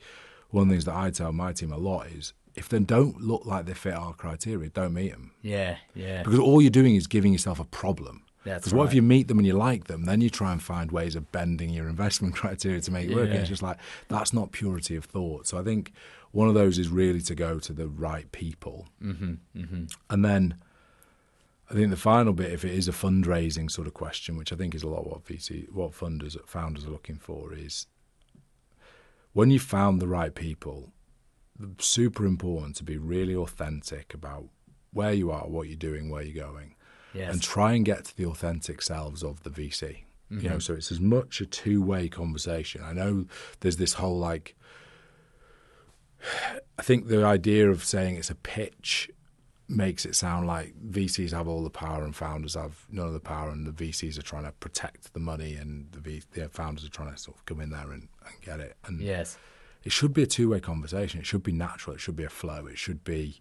one 0.50 0.62
of 0.62 0.68
the 0.68 0.74
things 0.74 0.86
that 0.86 0.96
I 0.96 1.10
tell 1.10 1.30
my 1.32 1.52
team 1.52 1.72
a 1.72 1.78
lot 1.78 2.08
is 2.08 2.32
if 2.56 2.68
they 2.68 2.80
don't 2.80 3.20
look 3.20 3.46
like 3.46 3.66
they 3.66 3.74
fit 3.74 3.94
our 3.94 4.12
criteria, 4.12 4.70
don't 4.70 4.92
meet 4.92 5.12
them. 5.12 5.30
Yeah. 5.40 5.76
Yeah. 5.94 6.24
Because 6.24 6.40
all 6.40 6.60
you're 6.60 6.70
doing 6.82 6.96
is 6.96 7.06
giving 7.06 7.30
yourself 7.32 7.60
a 7.60 7.64
problem. 7.64 8.24
Because 8.42 8.74
what 8.74 8.88
if 8.88 8.92
you 8.92 9.02
meet 9.02 9.28
them 9.28 9.38
and 9.38 9.46
you 9.46 9.54
like 9.54 9.84
them, 9.84 10.04
then 10.04 10.20
you 10.20 10.28
try 10.30 10.50
and 10.50 10.60
find 10.60 10.90
ways 10.90 11.14
of 11.14 11.30
bending 11.30 11.70
your 11.70 11.88
investment 11.88 12.34
criteria 12.42 12.80
to 12.80 12.90
make 12.90 13.08
it 13.08 13.14
work. 13.14 13.28
And 13.30 13.38
it's 13.38 13.48
just 13.48 13.62
like, 13.62 13.78
that's 14.08 14.32
not 14.32 14.50
purity 14.50 14.96
of 14.96 15.04
thought. 15.04 15.46
So 15.46 15.58
I 15.58 15.62
think 15.62 15.92
one 16.32 16.48
of 16.48 16.54
those 16.54 16.76
is 16.76 16.88
really 16.88 17.20
to 17.22 17.36
go 17.36 17.60
to 17.60 17.72
the 17.72 17.86
right 17.86 18.30
people. 18.32 18.88
Mm-hmm, 19.00 19.34
mm-hmm. 19.56 19.84
And 20.10 20.24
then 20.24 20.56
I 21.70 21.74
think 21.74 21.90
the 21.90 21.96
final 21.96 22.32
bit, 22.32 22.52
if 22.52 22.64
it 22.64 22.72
is 22.72 22.88
a 22.88 22.92
fundraising 22.92 23.70
sort 23.70 23.86
of 23.86 23.94
question, 23.94 24.36
which 24.36 24.52
I 24.52 24.56
think 24.56 24.74
is 24.74 24.82
a 24.82 24.88
lot 24.88 25.06
what 25.06 25.24
VC, 25.24 25.70
what 25.72 25.92
funders, 25.92 26.36
founders 26.46 26.84
are 26.84 26.90
looking 26.90 27.16
for, 27.16 27.54
is 27.54 27.86
when 29.32 29.50
you've 29.50 29.62
found 29.62 30.00
the 30.00 30.08
right 30.08 30.34
people, 30.34 30.92
super 31.78 32.26
important 32.26 32.76
to 32.76 32.84
be 32.84 32.98
really 32.98 33.34
authentic 33.34 34.12
about 34.12 34.44
where 34.92 35.12
you 35.12 35.30
are, 35.30 35.48
what 35.48 35.68
you're 35.68 35.76
doing, 35.76 36.10
where 36.10 36.22
you're 36.22 36.44
going 36.44 36.74
Yes. 37.14 37.32
and 37.32 37.40
try 37.40 37.74
and 37.74 37.84
get 37.84 38.06
to 38.06 38.16
the 38.16 38.26
authentic 38.26 38.82
selves 38.82 39.22
of 39.22 39.44
the 39.44 39.50
VC. 39.50 39.98
You 40.30 40.36
know, 40.36 40.50
mm-hmm. 40.50 40.58
so 40.58 40.74
it's 40.74 40.90
as 40.90 41.00
much 41.00 41.40
a 41.40 41.46
two 41.46 41.80
way 41.80 42.08
conversation. 42.08 42.82
I 42.82 42.92
know 42.92 43.26
there's 43.60 43.76
this 43.76 43.94
whole 43.94 44.18
like, 44.18 44.56
I 46.78 46.82
think 46.82 47.06
the 47.06 47.24
idea 47.24 47.70
of 47.70 47.84
saying 47.84 48.16
it's 48.16 48.30
a 48.30 48.34
pitch 48.34 49.10
makes 49.68 50.04
it 50.04 50.14
sound 50.14 50.46
like 50.46 50.74
VCs 50.90 51.32
have 51.32 51.48
all 51.48 51.62
the 51.62 51.70
power 51.70 52.04
and 52.04 52.14
founders 52.14 52.54
have 52.54 52.84
none 52.90 53.06
of 53.06 53.12
the 53.12 53.20
power, 53.20 53.50
and 53.50 53.66
the 53.66 53.72
VCs 53.72 54.18
are 54.18 54.22
trying 54.22 54.44
to 54.44 54.52
protect 54.52 55.12
the 55.14 55.20
money, 55.20 55.54
and 55.54 55.90
the, 55.92 56.00
v, 56.00 56.22
the 56.32 56.48
founders 56.48 56.84
are 56.84 56.90
trying 56.90 57.12
to 57.12 57.18
sort 57.18 57.36
of 57.36 57.44
come 57.46 57.60
in 57.60 57.70
there 57.70 57.90
and, 57.90 58.08
and 58.26 58.40
get 58.42 58.60
it. 58.60 58.76
And 58.84 59.00
yes. 59.00 59.38
it 59.82 59.92
should 59.92 60.12
be 60.12 60.22
a 60.22 60.26
two-way 60.26 60.60
conversation. 60.60 61.20
It 61.20 61.26
should 61.26 61.42
be 61.42 61.52
natural. 61.52 61.96
It 61.96 62.00
should 62.00 62.16
be 62.16 62.24
a 62.24 62.30
flow. 62.30 62.66
It 62.66 62.78
should 62.78 63.04
be. 63.04 63.40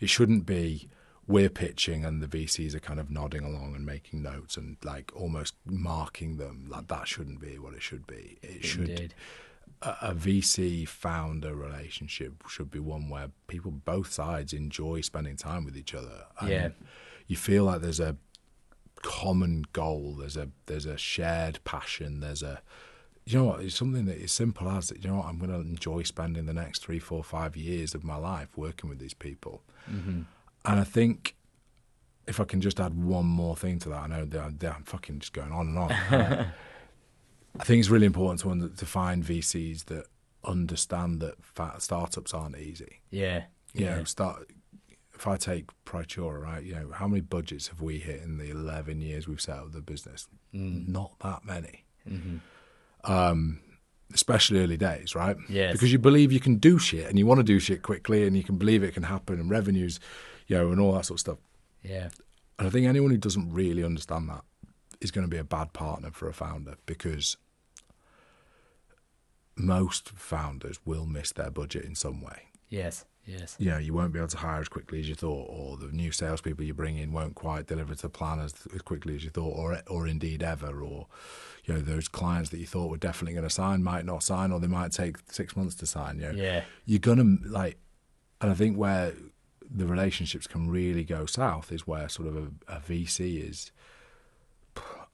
It 0.00 0.10
shouldn't 0.10 0.46
be 0.46 0.88
we're 1.26 1.48
pitching 1.48 2.04
and 2.04 2.20
the 2.20 2.26
VCs 2.26 2.74
are 2.74 2.80
kind 2.80 2.98
of 2.98 3.10
nodding 3.10 3.44
along 3.44 3.74
and 3.76 3.86
making 3.86 4.22
notes 4.22 4.56
and 4.56 4.76
like 4.82 5.12
almost 5.14 5.54
marking 5.64 6.36
them. 6.36 6.66
Like 6.68 6.88
that 6.88 7.06
shouldn't 7.06 7.40
be 7.40 7.58
what 7.58 7.74
it 7.74 7.82
should 7.82 8.06
be. 8.06 8.38
It 8.42 8.64
should 8.64 8.90
Indeed. 8.90 9.14
a, 9.18 9.51
a 9.80 10.14
VC 10.14 10.86
founder 10.86 11.54
relationship 11.54 12.34
should 12.48 12.70
be 12.70 12.78
one 12.78 13.08
where 13.08 13.28
people 13.48 13.70
both 13.70 14.12
sides 14.12 14.52
enjoy 14.52 15.00
spending 15.00 15.36
time 15.36 15.64
with 15.64 15.76
each 15.76 15.94
other. 15.94 16.26
And 16.40 16.50
Yeah. 16.50 16.68
you 17.26 17.36
feel 17.36 17.64
like 17.64 17.80
there's 17.80 18.00
a 18.00 18.16
common 19.02 19.64
goal. 19.72 20.16
There's 20.18 20.36
a 20.36 20.50
there's 20.66 20.86
a 20.86 20.96
shared 20.96 21.58
passion. 21.64 22.20
There's 22.20 22.42
a 22.42 22.62
you 23.24 23.38
know 23.38 23.44
what? 23.44 23.60
It's 23.60 23.76
something 23.76 24.04
that 24.06 24.18
is 24.18 24.32
simple 24.32 24.68
as 24.68 24.88
that. 24.88 25.02
you 25.02 25.10
know 25.10 25.16
what 25.18 25.26
I'm 25.26 25.38
going 25.38 25.50
to 25.50 25.60
enjoy 25.60 26.02
spending 26.02 26.46
the 26.46 26.52
next 26.52 26.82
three, 26.82 26.98
four, 26.98 27.22
five 27.22 27.56
years 27.56 27.94
of 27.94 28.02
my 28.02 28.16
life 28.16 28.48
working 28.56 28.90
with 28.90 28.98
these 28.98 29.14
people. 29.14 29.62
Mm-hmm. 29.88 30.22
And 30.64 30.80
I 30.80 30.82
think 30.84 31.36
if 32.26 32.40
I 32.40 32.44
can 32.44 32.60
just 32.60 32.80
add 32.80 32.94
one 33.00 33.26
more 33.26 33.56
thing 33.56 33.78
to 33.80 33.88
that, 33.90 34.02
I 34.02 34.06
know 34.08 34.24
that 34.24 34.40
I'm, 34.40 34.56
that 34.58 34.74
I'm 34.74 34.82
fucking 34.82 35.20
just 35.20 35.32
going 35.32 35.52
on 35.52 35.68
and 35.68 35.78
on. 35.78 36.46
I 37.58 37.64
think 37.64 37.80
it's 37.80 37.90
really 37.90 38.06
important 38.06 38.40
to 38.40 38.68
to 38.76 38.86
find 38.86 39.22
VCs 39.24 39.84
that 39.86 40.06
understand 40.44 41.20
that 41.20 41.34
startups 41.82 42.34
aren't 42.34 42.56
easy. 42.58 43.00
Yeah. 43.10 43.44
You 43.74 43.84
Yeah. 43.86 43.96
know, 43.98 44.04
start. 44.04 44.50
If 45.14 45.26
I 45.26 45.36
take 45.36 45.66
Praetura, 45.84 46.40
right, 46.42 46.64
you 46.64 46.74
know, 46.74 46.90
how 46.92 47.06
many 47.06 47.20
budgets 47.20 47.68
have 47.68 47.80
we 47.80 47.98
hit 47.98 48.22
in 48.22 48.38
the 48.38 48.50
11 48.50 49.00
years 49.00 49.28
we've 49.28 49.40
set 49.40 49.56
up 49.58 49.70
the 49.72 49.80
business? 49.80 50.26
Mm. 50.52 50.88
Not 50.88 51.16
that 51.20 51.44
many. 51.44 51.84
Mm-hmm. 52.10 52.38
Um, 53.04 53.60
especially 54.12 54.60
early 54.60 54.76
days, 54.76 55.14
right? 55.14 55.36
Yes. 55.48 55.72
Because 55.72 55.92
you 55.92 55.98
believe 55.98 56.32
you 56.32 56.40
can 56.40 56.56
do 56.56 56.78
shit 56.78 57.08
and 57.08 57.18
you 57.18 57.26
want 57.26 57.38
to 57.38 57.44
do 57.44 57.60
shit 57.60 57.82
quickly 57.82 58.26
and 58.26 58.36
you 58.36 58.42
can 58.42 58.56
believe 58.58 58.82
it 58.82 58.94
can 58.94 59.04
happen 59.04 59.38
and 59.38 59.48
revenues, 59.48 60.00
you 60.48 60.56
know, 60.56 60.70
and 60.72 60.80
all 60.80 60.92
that 60.94 61.06
sort 61.06 61.16
of 61.16 61.20
stuff. 61.20 61.38
Yeah. 61.82 62.08
And 62.58 62.66
I 62.66 62.70
think 62.70 62.86
anyone 62.86 63.10
who 63.10 63.16
doesn't 63.16 63.52
really 63.52 63.84
understand 63.84 64.28
that 64.28 64.42
is 65.02 65.10
going 65.10 65.26
to 65.26 65.30
be 65.30 65.36
a 65.38 65.44
bad 65.44 65.72
partner 65.72 66.10
for 66.10 66.28
a 66.28 66.32
founder 66.32 66.76
because 66.86 67.36
most 69.56 70.08
founders 70.10 70.78
will 70.84 71.06
miss 71.06 71.32
their 71.32 71.50
budget 71.50 71.84
in 71.84 71.94
some 71.94 72.20
way. 72.22 72.44
Yes. 72.70 73.04
Yes. 73.26 73.54
You 73.60 73.70
know, 73.70 73.78
you 73.78 73.94
won't 73.94 74.12
be 74.12 74.18
able 74.18 74.28
to 74.28 74.36
hire 74.38 74.60
as 74.60 74.68
quickly 74.68 74.98
as 74.98 75.08
you 75.08 75.14
thought, 75.14 75.46
or 75.48 75.76
the 75.76 75.92
new 75.92 76.10
salespeople 76.10 76.64
you 76.64 76.74
bring 76.74 76.98
in 76.98 77.12
won't 77.12 77.36
quite 77.36 77.66
deliver 77.68 77.94
to 77.94 78.08
plan 78.08 78.40
as, 78.40 78.52
as 78.74 78.82
quickly 78.82 79.14
as 79.14 79.22
you 79.22 79.30
thought, 79.30 79.56
or 79.56 79.78
or 79.86 80.08
indeed 80.08 80.42
ever, 80.42 80.80
or 80.82 81.06
you 81.64 81.74
know, 81.74 81.80
those 81.80 82.08
clients 82.08 82.50
that 82.50 82.58
you 82.58 82.66
thought 82.66 82.90
were 82.90 82.96
definitely 82.96 83.34
going 83.34 83.46
to 83.46 83.50
sign 83.54 83.84
might 83.84 84.04
not 84.04 84.24
sign, 84.24 84.50
or 84.50 84.58
they 84.58 84.66
might 84.66 84.90
take 84.90 85.18
six 85.30 85.54
months 85.56 85.76
to 85.76 85.86
sign. 85.86 86.16
You 86.18 86.32
know, 86.32 86.42
Yeah. 86.42 86.64
you're 86.84 86.98
gonna 86.98 87.36
like, 87.46 87.78
and 88.40 88.50
I 88.50 88.54
think 88.54 88.76
where 88.76 89.12
the 89.70 89.86
relationships 89.86 90.48
can 90.48 90.68
really 90.68 91.04
go 91.04 91.24
south 91.24 91.70
is 91.70 91.86
where 91.86 92.08
sort 92.08 92.26
of 92.26 92.36
a, 92.36 92.48
a 92.66 92.80
VC 92.80 93.48
is 93.48 93.70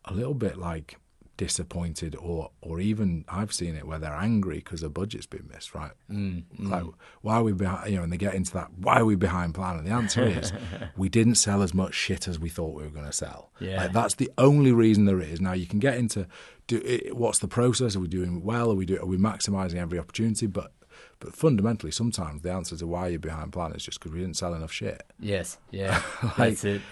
a 0.09 0.15
little 0.15 0.35
bit 0.35 0.57
like 0.59 0.99
disappointed, 1.37 2.17
or 2.19 2.51
or 2.61 2.81
even 2.81 3.25
I've 3.29 3.53
seen 3.53 3.77
it 3.77 3.87
where 3.87 3.99
they're 3.99 4.13
angry 4.13 4.57
because 4.57 4.81
the 4.81 4.91
budget's 4.91 5.27
been 5.27 5.49
missed. 5.53 5.75
Right? 5.75 5.93
Mm, 6.11 6.43
mm. 6.59 6.71
Like, 6.71 6.85
why 7.23 7.35
are 7.37 7.43
we 7.45 7.53
behind? 7.53 7.91
You 7.91 7.99
know, 7.99 8.03
and 8.03 8.13
they 8.13 8.17
get 8.17 8.35
into 8.35 8.53
that. 8.55 8.69
Why 8.77 8.97
are 8.99 9.05
we 9.05 9.15
behind 9.15 9.55
plan? 9.55 9.77
And 9.79 9.87
the 9.87 9.93
answer 9.93 10.25
is, 10.25 10.53
we 10.97 11.09
didn't 11.09 11.37
sell 11.37 11.63
as 11.63 11.73
much 11.73 11.95
shit 11.95 12.27
as 12.29 12.39
we 12.39 12.49
thought 12.49 12.75
we 12.75 12.83
were 12.83 12.91
going 12.91 13.07
to 13.07 13.13
sell. 13.13 13.51
Yeah. 13.61 13.83
Like, 13.83 13.93
that's 13.93 14.17
the 14.17 14.31
only 14.37 14.73
reason 14.73 15.05
there 15.05 15.21
is. 15.21 15.41
Now 15.41 15.53
you 15.53 15.67
can 15.67 15.79
get 15.79 15.97
into, 15.97 16.27
do 16.67 16.83
it, 16.85 17.17
what's 17.17 17.39
the 17.39 17.49
process? 17.49 17.95
Are 17.97 18.01
we 18.01 18.09
doing 18.09 18.43
well? 18.43 18.71
Are 18.73 18.75
we 18.75 18.85
do? 18.85 18.99
Are 18.99 19.07
we 19.07 19.17
maximizing 19.17 19.77
every 19.77 19.99
opportunity? 19.99 20.47
But 20.47 20.73
but 21.21 21.35
fundamentally, 21.35 21.91
sometimes 21.93 22.43
the 22.43 22.53
answer 22.53 22.77
to 22.77 22.87
why 22.87 23.09
you're 23.09 23.19
behind 23.21 23.53
plan 23.53 23.73
is 23.73 23.85
just 23.85 23.99
because 24.01 24.13
we 24.13 24.21
didn't 24.21 24.37
sell 24.37 24.55
enough 24.55 24.73
shit. 24.73 25.03
Yes. 25.21 25.59
Yeah. 25.71 26.01
Like- 26.23 26.37
That's 26.37 26.65
it. 26.65 26.83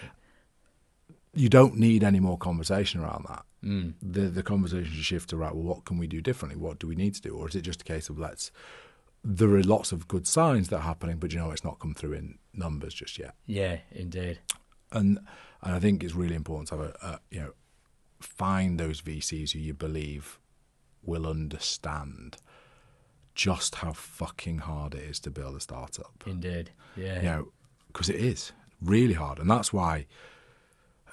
You 1.37 1.49
don't 1.49 1.76
need 1.76 2.03
any 2.03 2.18
more 2.18 2.39
conversation 2.39 3.01
around 3.01 3.26
that. 3.28 3.45
Mm. 3.62 3.95
The 4.03 4.22
the 4.22 4.43
conversation 4.43 4.91
should 4.93 5.05
shift 5.05 5.30
to 5.30 5.37
right. 5.37 5.55
Well, 5.55 5.64
what 5.64 5.84
can 5.84 5.99
we 5.99 6.07
do 6.07 6.20
differently? 6.20 6.59
What 6.61 6.78
do 6.78 6.87
we 6.87 6.97
need 6.97 7.14
to 7.14 7.20
do? 7.20 7.37
Or 7.37 7.49
is 7.49 7.55
it 7.55 7.62
just 7.62 7.82
a 7.82 7.84
case 7.84 8.09
of 8.09 8.18
let's? 8.18 8.51
There 9.22 9.51
are 9.51 9.62
lots 9.62 9.93
of 9.93 10.09
good 10.09 10.26
signs 10.26 10.68
that 10.68 10.76
are 10.76 10.82
happening, 10.82 11.18
but 11.18 11.32
you 11.32 11.39
know 11.39 11.51
it's 11.51 11.64
not 11.64 11.78
come 11.78 11.95
through 11.95 12.12
in 12.12 12.39
numbers 12.55 12.95
just 12.95 13.18
yet. 13.18 13.34
Yeah, 13.45 13.78
indeed. 13.91 14.39
And 14.93 15.18
and 15.62 15.74
I 15.74 15.78
think 15.78 16.03
it's 16.03 16.14
really 16.14 16.37
important 16.37 16.68
to 16.68 16.76
have 16.76 16.87
a, 16.87 17.07
a 17.07 17.20
you 17.30 17.41
know 17.41 17.53
find 18.20 18.80
those 18.80 19.03
VCs 19.03 19.53
who 19.53 19.59
you 19.59 19.74
believe 19.74 20.41
will 21.03 21.26
understand 21.26 22.39
just 23.34 23.76
how 23.76 23.93
fucking 23.93 24.59
hard 24.59 24.95
it 24.95 25.03
is 25.03 25.20
to 25.20 25.30
build 25.30 25.57
a 25.57 25.61
startup. 25.61 26.24
Indeed. 26.26 26.70
Yeah. 26.97 27.16
You 27.16 27.22
know, 27.22 27.53
because 27.89 28.09
it 28.09 28.16
is 28.16 28.53
really 28.80 29.14
hard, 29.14 29.39
and 29.39 29.51
that's 29.51 29.72
why 29.72 30.07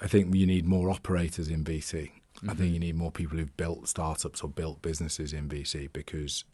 I 0.00 0.06
think 0.08 0.34
you 0.34 0.46
need 0.46 0.66
more 0.66 0.90
operators 0.90 1.48
in 1.48 1.64
VC. 1.64 2.10
I 2.42 2.46
Mm-hmm. 2.46 2.56
think 2.58 2.72
you 2.74 2.80
need 2.80 2.96
more 2.96 3.12
people 3.12 3.38
who've 3.38 3.56
built 3.56 3.88
startups 3.88 4.42
or 4.42 4.48
built 4.48 4.82
businesses 4.82 5.32
in 5.32 5.48
VC 5.48 5.90
because 5.92 6.44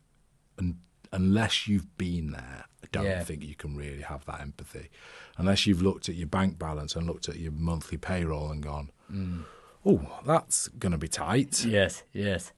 un- 0.59 0.79
unless 1.11 1.67
you've 1.67 1.97
been 1.97 2.33
there, 2.33 2.67
I 2.85 2.87
don't 2.93 3.05
Yeah. 3.07 3.25
think 3.25 3.43
you 3.43 3.55
can 3.55 3.75
really 3.77 4.03
have 4.03 4.25
that 4.27 4.41
empathy. 4.43 4.91
Unless 5.39 5.67
you've 5.67 5.81
looked 5.83 6.09
at 6.11 6.17
your 6.17 6.29
bank 6.29 6.59
balance 6.59 6.95
and 6.95 7.07
looked 7.07 7.29
at 7.31 7.39
your 7.39 7.53
monthly 7.53 7.97
payroll 7.97 8.51
and 8.51 8.63
gone, 8.63 8.91
oh, 9.87 10.19
that's 10.27 10.69
going 10.69 10.93
to 10.93 10.99
be 10.99 11.09
tight. 11.09 11.65
Yes. 11.65 12.03
Yes. 12.13 12.53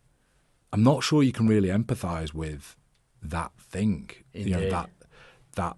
I'm 0.72 0.82
not 0.82 1.04
sure 1.04 1.22
you 1.22 1.32
can 1.32 1.46
really 1.46 1.68
empathise 1.68 2.34
with 2.34 2.76
that 3.22 3.52
thing. 3.58 4.10
You 4.34 4.50
know 4.50 4.56
Indeed. 4.58 4.72
that 4.72 4.90
that 5.54 5.76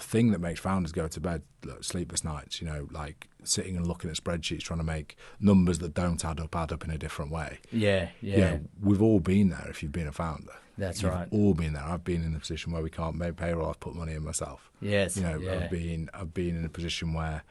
thing 0.00 0.30
that 0.32 0.40
makes 0.40 0.60
founders 0.60 0.92
go 0.92 1.08
to 1.08 1.20
bed 1.20 1.42
like, 1.64 1.82
sleepless 1.84 2.24
nights. 2.24 2.60
You 2.60 2.68
know, 2.68 2.88
like 2.90 3.28
sitting 3.44 3.76
and 3.76 3.86
looking 3.86 4.10
at 4.10 4.16
spreadsheets, 4.16 4.60
trying 4.60 4.80
to 4.80 4.84
make 4.84 5.16
numbers 5.40 5.78
that 5.78 5.94
don't 5.94 6.24
add 6.24 6.40
up 6.40 6.54
add 6.56 6.72
up 6.72 6.84
in 6.84 6.90
a 6.90 6.98
different 6.98 7.30
way. 7.30 7.58
Yeah. 7.72 8.08
Yeah. 8.20 8.38
Know, 8.38 8.60
we've 8.82 9.02
all 9.02 9.20
been 9.20 9.50
there 9.50 9.66
if 9.68 9.82
you've 9.82 9.92
been 9.92 10.08
a 10.08 10.12
founder. 10.12 10.52
That's 10.76 11.02
You've 11.02 11.10
right. 11.12 11.26
All 11.32 11.54
been 11.54 11.72
there. 11.72 11.82
I've 11.82 12.04
been 12.04 12.22
in 12.22 12.32
the 12.34 12.38
position 12.38 12.72
where 12.72 12.82
we 12.82 12.90
can't 12.90 13.16
make 13.16 13.34
payroll. 13.36 13.68
I've 13.68 13.80
put 13.80 13.96
money 13.96 14.12
in 14.14 14.22
myself. 14.22 14.70
Yes. 14.80 15.16
You 15.16 15.24
know, 15.24 15.38
yeah. 15.38 15.54
I've 15.64 15.70
been 15.70 16.08
I've 16.14 16.32
been 16.32 16.56
in 16.56 16.64
a 16.64 16.68
position 16.68 17.14
where 17.14 17.42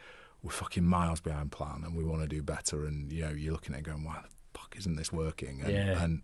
we're 0.44 0.52
fucking 0.52 0.86
miles 0.86 1.20
behind 1.20 1.52
plan 1.52 1.82
and 1.84 1.96
we 1.96 2.06
want 2.06 2.22
to 2.22 2.28
do 2.28 2.42
better. 2.42 2.86
And 2.86 3.12
you 3.12 3.24
know, 3.24 3.32
you're 3.32 3.52
looking 3.52 3.74
at 3.74 3.80
it 3.80 3.84
going, 3.84 4.06
why 4.06 4.22
the 4.24 4.60
fuck 4.60 4.76
isn't 4.78 4.96
this 4.96 5.12
working? 5.12 5.60
And, 5.62 5.74
Yeah. 5.74 6.02
and 6.02 6.22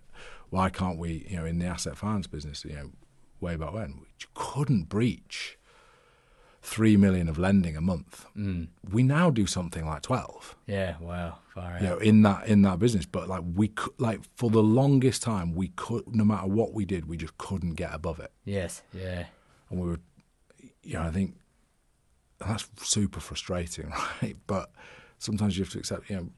why 0.49 0.69
can't 0.69 0.97
we? 0.97 1.26
You 1.30 1.38
know, 1.38 1.45
in 1.45 1.59
the 1.59 1.65
asset 1.65 1.97
finance 1.97 2.28
business, 2.28 2.63
you 2.63 2.74
know, 2.74 2.91
way 3.41 3.57
back 3.57 3.74
when, 3.74 3.99
we 3.99 4.07
couldn't 4.34 4.88
breach 4.88 5.57
three 6.66 6.95
million 6.97 7.28
of 7.28 7.38
lending 7.38 7.76
a 7.76 7.82
month. 7.82 8.26
Mm. 8.38 8.70
We 8.89 9.03
now 9.03 9.30
do 9.30 9.45
something 9.45 9.86
like 9.86 10.01
twelve. 10.01 10.55
Yeah. 10.66 10.95
Wow. 10.99 11.39
Far 11.53 11.74
out. 11.74 11.82
You 11.82 11.88
know, 11.89 11.97
in 11.97 12.22
that 12.24 12.47
in 12.47 12.61
that 12.64 12.80
business, 12.80 13.05
but 13.05 13.28
like 13.28 13.43
we 13.53 13.68
could, 13.68 13.93
like 13.99 14.22
for 14.36 14.49
the 14.49 14.64
longest 14.64 15.22
time, 15.22 15.53
we 15.53 15.68
could 15.76 16.16
no 16.16 16.24
matter 16.24 16.47
what 16.47 16.74
we 16.74 16.86
did, 16.86 17.07
we 17.07 17.18
just 17.18 17.38
couldn't 17.38 17.74
get 17.76 17.93
above 17.93 18.20
it 18.20 18.32
Yes. 18.45 18.82
Yeah. 18.93 19.26
and 19.70 19.80
we 19.80 19.88
were, 19.89 19.99
you 20.84 20.93
know, 20.93 21.01
I 21.03 21.11
think 21.11 21.36
that's 22.39 22.68
super 22.78 23.20
frustrating, 23.20 23.91
right? 24.22 24.36
But 24.47 24.72
sometimes 25.20 25.57
you 25.57 25.64
have 25.66 25.74
to 25.74 25.80
accept, 25.80 26.09
you 26.09 26.16
know, 26.16 26.30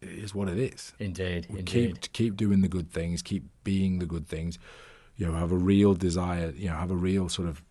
it 0.00 0.10
is 0.10 0.34
what 0.34 0.48
it 0.48 0.58
is. 0.58 0.92
Indeed. 0.98 1.46
We 1.50 1.58
Indeed. 1.58 2.00
keep 2.02 2.12
keep 2.12 2.36
doing 2.36 2.60
the 2.60 2.68
good 2.68 2.90
things, 2.92 3.20
keep 3.20 3.44
being 3.64 3.98
the 3.98 4.06
good 4.06 4.28
things. 4.28 4.58
You 5.16 5.26
know, 5.26 5.32
have 5.32 5.50
a 5.52 5.56
real 5.56 5.94
desire. 5.94 6.52
You 6.56 6.68
know, 6.68 6.76
have 6.76 6.90
a 6.90 6.96
real 6.96 7.28
sort 7.28 7.48
of 7.48 7.62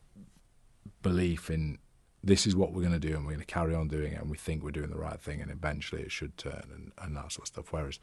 belief 1.02 1.50
in 1.50 1.78
this 2.26 2.46
is 2.48 2.56
what 2.56 2.74
we're 2.74 2.82
going 2.82 3.00
to 3.00 3.08
do, 3.08 3.16
and 3.16 3.24
we're 3.26 3.34
going 3.34 3.40
to 3.40 3.54
carry 3.54 3.74
on 3.76 3.88
doing 3.88 4.12
it, 4.14 4.20
and 4.22 4.30
we 4.30 4.38
think 4.38 4.64
we're 4.64 4.72
doing 4.72 4.90
the 4.90 4.98
right 4.98 5.20
thing, 5.22 5.42
and 5.42 5.50
eventually 5.52 6.02
it 6.02 6.12
should 6.12 6.38
turn, 6.38 6.64
and, 6.74 6.92
and 7.02 7.16
that 7.16 7.32
sort 7.32 7.44
of 7.44 7.48
stuff. 7.48 7.72
Whereas, 7.72 8.00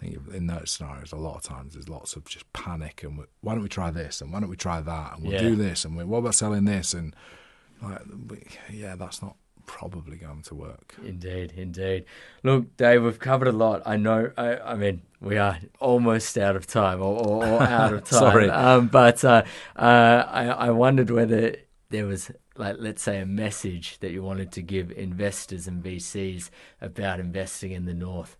I 0.00 0.04
think 0.06 0.18
in 0.34 0.46
those 0.46 0.70
scenarios, 0.72 1.12
a 1.12 1.16
lot 1.16 1.36
of 1.36 1.42
times 1.42 1.74
there's 1.74 1.88
lots 1.88 2.16
of 2.16 2.24
just 2.24 2.50
panic, 2.52 3.02
and 3.04 3.24
why 3.42 3.52
don't 3.54 3.62
we 3.62 3.68
try 3.68 3.90
this, 3.90 4.20
and 4.20 4.32
why 4.32 4.40
don't 4.40 4.48
we 4.50 4.56
try 4.56 4.80
that, 4.80 5.14
and 5.16 5.22
we'll 5.24 5.34
Yeah. 5.34 5.40
do 5.50 5.54
this, 5.56 5.84
and 5.84 5.96
we, 5.96 6.04
what 6.04 6.18
about 6.18 6.34
selling 6.34 6.64
this, 6.64 6.94
and 6.94 7.14
like, 7.82 8.00
we, 8.28 8.42
yeah, 8.72 8.96
that's 8.96 9.22
not 9.22 9.36
probably 9.66 10.16
going 10.16 10.42
to 10.42 10.54
work. 10.54 10.96
Indeed, 11.04 11.52
indeed. 11.56 12.04
Look, 12.42 12.76
Dave, 12.76 13.04
we've 13.04 13.18
covered 13.20 13.46
a 13.48 13.52
lot. 13.52 13.82
I 13.86 13.96
know. 13.96 14.32
I, 14.36 14.56
I 14.56 14.74
mean, 14.74 15.02
we 15.20 15.38
are 15.38 15.58
almost 15.78 16.36
out 16.38 16.56
of 16.56 16.66
time, 16.66 17.00
or, 17.00 17.14
or, 17.24 17.46
or 17.46 17.62
out 17.62 17.92
of 17.92 18.04
time. 18.10 18.18
Sorry. 18.18 18.50
Um, 18.50 18.88
but 18.88 19.22
uh, 19.24 19.42
uh, 19.76 20.24
I, 20.28 20.46
I 20.46 20.70
wondered 20.70 21.10
whether 21.10 21.56
there 21.90 22.06
was, 22.06 22.30
like, 22.60 22.76
let's 22.78 23.02
say, 23.02 23.18
a 23.20 23.26
message 23.26 23.98
that 23.98 24.12
you 24.12 24.22
wanted 24.22 24.52
to 24.52 24.62
give 24.62 24.90
investors 24.92 25.66
and 25.66 25.82
VCs 25.82 26.50
about 26.80 27.18
investing 27.18 27.72
in 27.72 27.86
the 27.86 27.94
North. 27.94 28.36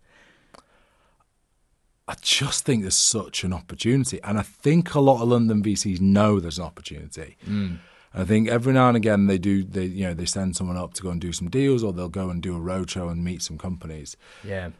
I 2.07 2.15
just 2.21 2.65
think 2.65 2.81
there's 2.81 2.95
such 2.95 3.43
an 3.43 3.53
opportunity, 3.53 4.19
and 4.23 4.37
I 4.37 4.41
think 4.41 4.93
a 4.95 4.99
lot 4.99 5.21
of 5.21 5.29
London 5.29 5.63
VCs 5.63 6.01
know 6.01 6.39
there's 6.39 6.57
an 6.59 6.65
opportunity. 6.65 7.37
Mm. 7.47 7.79
I 8.13 8.25
think 8.25 8.49
every 8.49 8.73
now 8.73 8.89
and 8.89 8.97
again 8.97 9.27
they 9.27 9.37
do, 9.37 9.63
they 9.63 9.85
you 9.85 10.05
know, 10.07 10.13
they 10.13 10.25
send 10.25 10.55
someone 10.57 10.75
up 10.75 10.93
to 10.95 11.03
go 11.03 11.09
and 11.09 11.21
do 11.21 11.31
some 11.31 11.49
deals, 11.49 11.83
or 11.83 11.93
they'll 11.93 12.09
go 12.09 12.29
and 12.29 12.41
do 12.41 12.55
a 12.55 12.59
roadshow 12.59 13.09
and 13.11 13.23
meet 13.23 13.41
some 13.41 13.57
companies. 13.57 14.17
Yeah. 14.43 14.71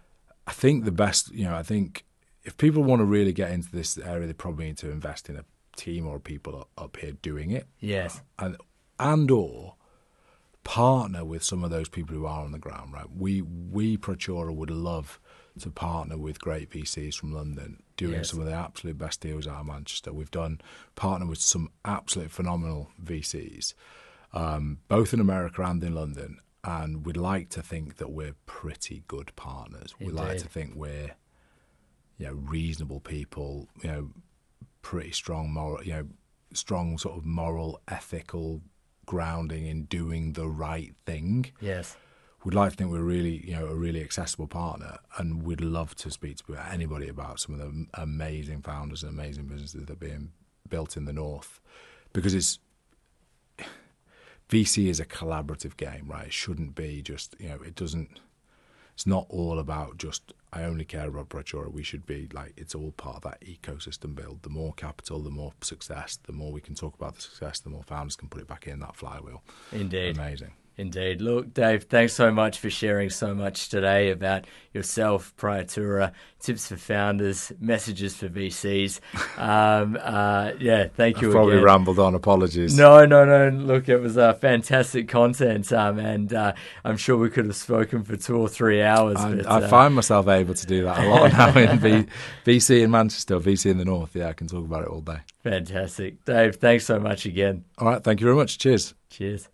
I 0.47 0.51
think 0.51 0.83
the 0.83 0.91
best, 0.91 1.31
you 1.31 1.45
know, 1.45 1.55
I 1.55 1.63
think 1.63 2.03
if 2.43 2.57
people 2.57 2.83
want 2.83 2.99
to 2.99 3.05
really 3.05 3.31
get 3.31 3.51
into 3.51 3.71
this 3.71 3.97
area, 3.97 4.27
they 4.27 4.33
probably 4.33 4.65
need 4.65 4.77
to 4.79 4.89
invest 4.91 5.29
in 5.29 5.37
a 5.37 5.45
team 5.77 6.07
or 6.07 6.19
people 6.19 6.59
up- 6.61 6.69
up 6.83 6.97
here 6.97 7.13
doing 7.21 7.51
it, 7.51 7.67
Yes. 7.79 8.21
and 8.39 8.57
and 9.01 9.29
or 9.31 9.75
partner 10.63 11.25
with 11.25 11.43
some 11.43 11.63
of 11.63 11.71
those 11.71 11.89
people 11.89 12.15
who 12.15 12.25
are 12.25 12.43
on 12.43 12.51
the 12.51 12.59
ground. 12.59 12.93
Right, 12.93 13.11
we 13.15 13.41
we 13.41 13.97
Praetura 13.97 14.55
would 14.55 14.69
love 14.69 15.19
to 15.59 15.69
partner 15.69 16.17
with 16.17 16.39
great 16.39 16.69
VCs 16.69 17.15
from 17.15 17.33
London, 17.33 17.83
doing 17.97 18.13
Yes. 18.13 18.29
some 18.29 18.39
of 18.39 18.45
the 18.45 18.53
absolute 18.53 18.97
best 18.97 19.19
deals 19.19 19.47
out 19.47 19.59
of 19.61 19.65
Manchester. 19.65 20.13
We've 20.13 20.31
done 20.31 20.61
partner 20.95 21.27
with 21.27 21.39
some 21.41 21.69
absolute 21.83 22.31
phenomenal 22.31 22.89
VCs, 23.03 23.73
um, 24.33 24.79
both 24.87 25.13
in 25.13 25.19
America 25.19 25.61
and 25.63 25.83
in 25.83 25.93
London. 25.93 26.39
And 26.63 27.05
we'd 27.05 27.17
like 27.17 27.49
to 27.49 27.61
think 27.63 27.97
that 27.97 28.11
we're 28.11 28.35
pretty 28.45 29.03
good 29.07 29.35
partners. 29.35 29.95
We 29.99 30.09
like 30.11 30.37
to 30.37 30.47
think 30.47 30.75
we're, 30.75 31.15
you 32.17 32.27
know, 32.27 32.33
reasonable 32.33 32.99
people. 32.99 33.67
You 33.83 33.89
know, 33.91 34.09
pretty 34.83 35.11
strong 35.11 35.51
moral. 35.51 35.83
You 35.83 35.93
know, 35.93 36.07
strong 36.53 36.97
sort 36.99 37.17
of 37.17 37.25
moral, 37.25 37.81
ethical 37.87 38.61
grounding 39.15 39.63
in 39.65 39.79
doing 39.99 40.23
the 40.33 40.47
right 40.47 40.93
thing 41.05 41.51
Yes. 41.59 41.97
we'd 42.43 42.53
like 42.61 42.71
to 42.71 42.77
think 42.77 42.89
we're 42.91 43.11
really, 43.15 43.37
you 43.45 43.53
know, 43.57 43.67
a 43.67 43.75
really 43.85 44.01
accessible 44.07 44.47
partner, 44.47 44.93
and 45.17 45.43
we'd 45.43 45.59
love 45.79 45.91
to 46.03 46.09
speak 46.09 46.37
to 46.37 46.55
anybody 46.77 47.07
about 47.09 47.39
some 47.41 47.53
of 47.55 47.59
the 47.61 47.87
amazing 47.95 48.61
founders 48.61 49.03
and 49.03 49.11
amazing 49.11 49.45
businesses 49.51 49.79
that 49.85 49.89
are 49.95 50.05
being 50.09 50.31
built 50.69 50.95
in 50.95 51.03
the 51.05 51.13
north, 51.13 51.59
because 52.13 52.33
it's 52.33 52.59
VC 54.49 54.87
is 54.87 54.99
a 54.99 55.05
collaborative 55.05 55.75
game, 55.77 56.05
right? 56.07 56.27
It 56.27 56.33
shouldn't 56.33 56.73
be 56.75 57.01
just, 57.01 57.35
you 57.39 57.49
know, 57.49 57.59
it 57.65 57.75
doesn't. 57.75 58.19
It's 58.93 59.07
not 59.07 59.25
all 59.29 59.59
about 59.59 59.97
just 59.97 60.33
I 60.53 60.63
only 60.63 60.83
care 60.83 61.07
about 61.07 61.29
Praetura. 61.29 61.71
We 61.71 61.83
should 61.83 62.05
be 62.05 62.27
like 62.33 62.53
it's 62.57 62.75
all 62.75 62.91
part 62.91 63.17
of 63.17 63.21
that 63.23 63.41
ecosystem 63.41 64.13
build. 64.15 64.43
The 64.43 64.49
more 64.49 64.73
capital, 64.73 65.19
the 65.19 65.29
more 65.29 65.53
success. 65.61 66.19
The 66.23 66.33
more 66.33 66.51
we 66.51 66.59
can 66.61 66.75
talk 66.75 66.93
about 66.95 67.15
the 67.15 67.21
success, 67.21 67.59
the 67.59 67.69
more 67.69 67.83
founders 67.83 68.17
can 68.17 68.27
put 68.27 68.41
it 68.41 68.47
back 68.47 68.67
in 68.67 68.79
that 68.79 68.95
flywheel. 68.95 69.43
Indeed. 69.71 70.17
Amazing. 70.17 70.51
Indeed. 70.77 71.21
Look, 71.21 71.53
Dave, 71.53 71.83
thanks 71.83 72.13
so 72.13 72.31
much 72.31 72.57
for 72.59 72.69
sharing 72.69 73.09
so 73.09 73.35
much 73.35 73.69
today 73.69 74.09
about 74.09 74.45
yourself, 74.73 75.33
Praetura, 75.37 76.13
tips 76.39 76.69
for 76.69 76.77
founders, 76.77 77.51
messages 77.59 78.15
for 78.15 78.29
VCs. 78.29 78.99
Um, 79.37 79.97
uh, 79.99 80.51
yeah, 80.59 80.87
thank 80.87 81.19
you 81.21 81.29
I've 81.29 81.33
probably 81.33 81.53
again. 81.55 81.65
rambled 81.65 81.97
on. 81.99 82.13
Apologies. 82.13 82.77
No, 82.77 83.05
no, 83.05 83.25
no. 83.25 83.49
Look, 83.49 83.89
it 83.89 83.97
was 83.97 84.17
uh, 84.17 84.33
fantastic 84.33 85.07
content, 85.07 85.71
um, 85.73 85.97
and 85.97 86.31
uh, 86.31 86.53
I'm 86.85 86.97
sure 86.97 87.17
we 87.17 87.29
could 87.29 87.45
have 87.45 87.55
spoken 87.55 88.03
for 88.03 88.17
two 88.17 88.37
or 88.37 88.47
three 88.47 88.83
hours. 88.83 89.17
I, 89.17 89.35
but, 89.35 89.47
I 89.47 89.61
uh, 89.63 89.67
find 89.67 89.95
myself 89.95 90.27
able 90.27 90.53
to 90.53 90.67
do 90.67 90.83
that 90.83 91.03
a 91.03 91.09
lot 91.09 91.31
now 91.31 91.57
in 91.59 91.79
v, 91.79 92.07
VC 92.45 92.83
in 92.83 92.91
Manchester, 92.91 93.39
VC 93.39 93.71
in 93.71 93.77
the 93.79 93.85
north. 93.85 94.15
Yeah, 94.15 94.27
I 94.27 94.33
can 94.33 94.47
talk 94.47 94.63
about 94.63 94.83
it 94.83 94.89
all 94.89 95.01
day. 95.01 95.19
fantastic, 95.43 96.23
Dave. 96.23 96.57
Thanks 96.57 96.85
so 96.85 96.99
much 96.99 97.25
again. 97.25 97.63
All 97.79 97.87
right, 97.87 98.03
thank 98.03 98.19
you 98.19 98.25
very 98.25 98.35
much. 98.37 98.59
Cheers. 98.59 98.93
Cheers. 99.09 99.47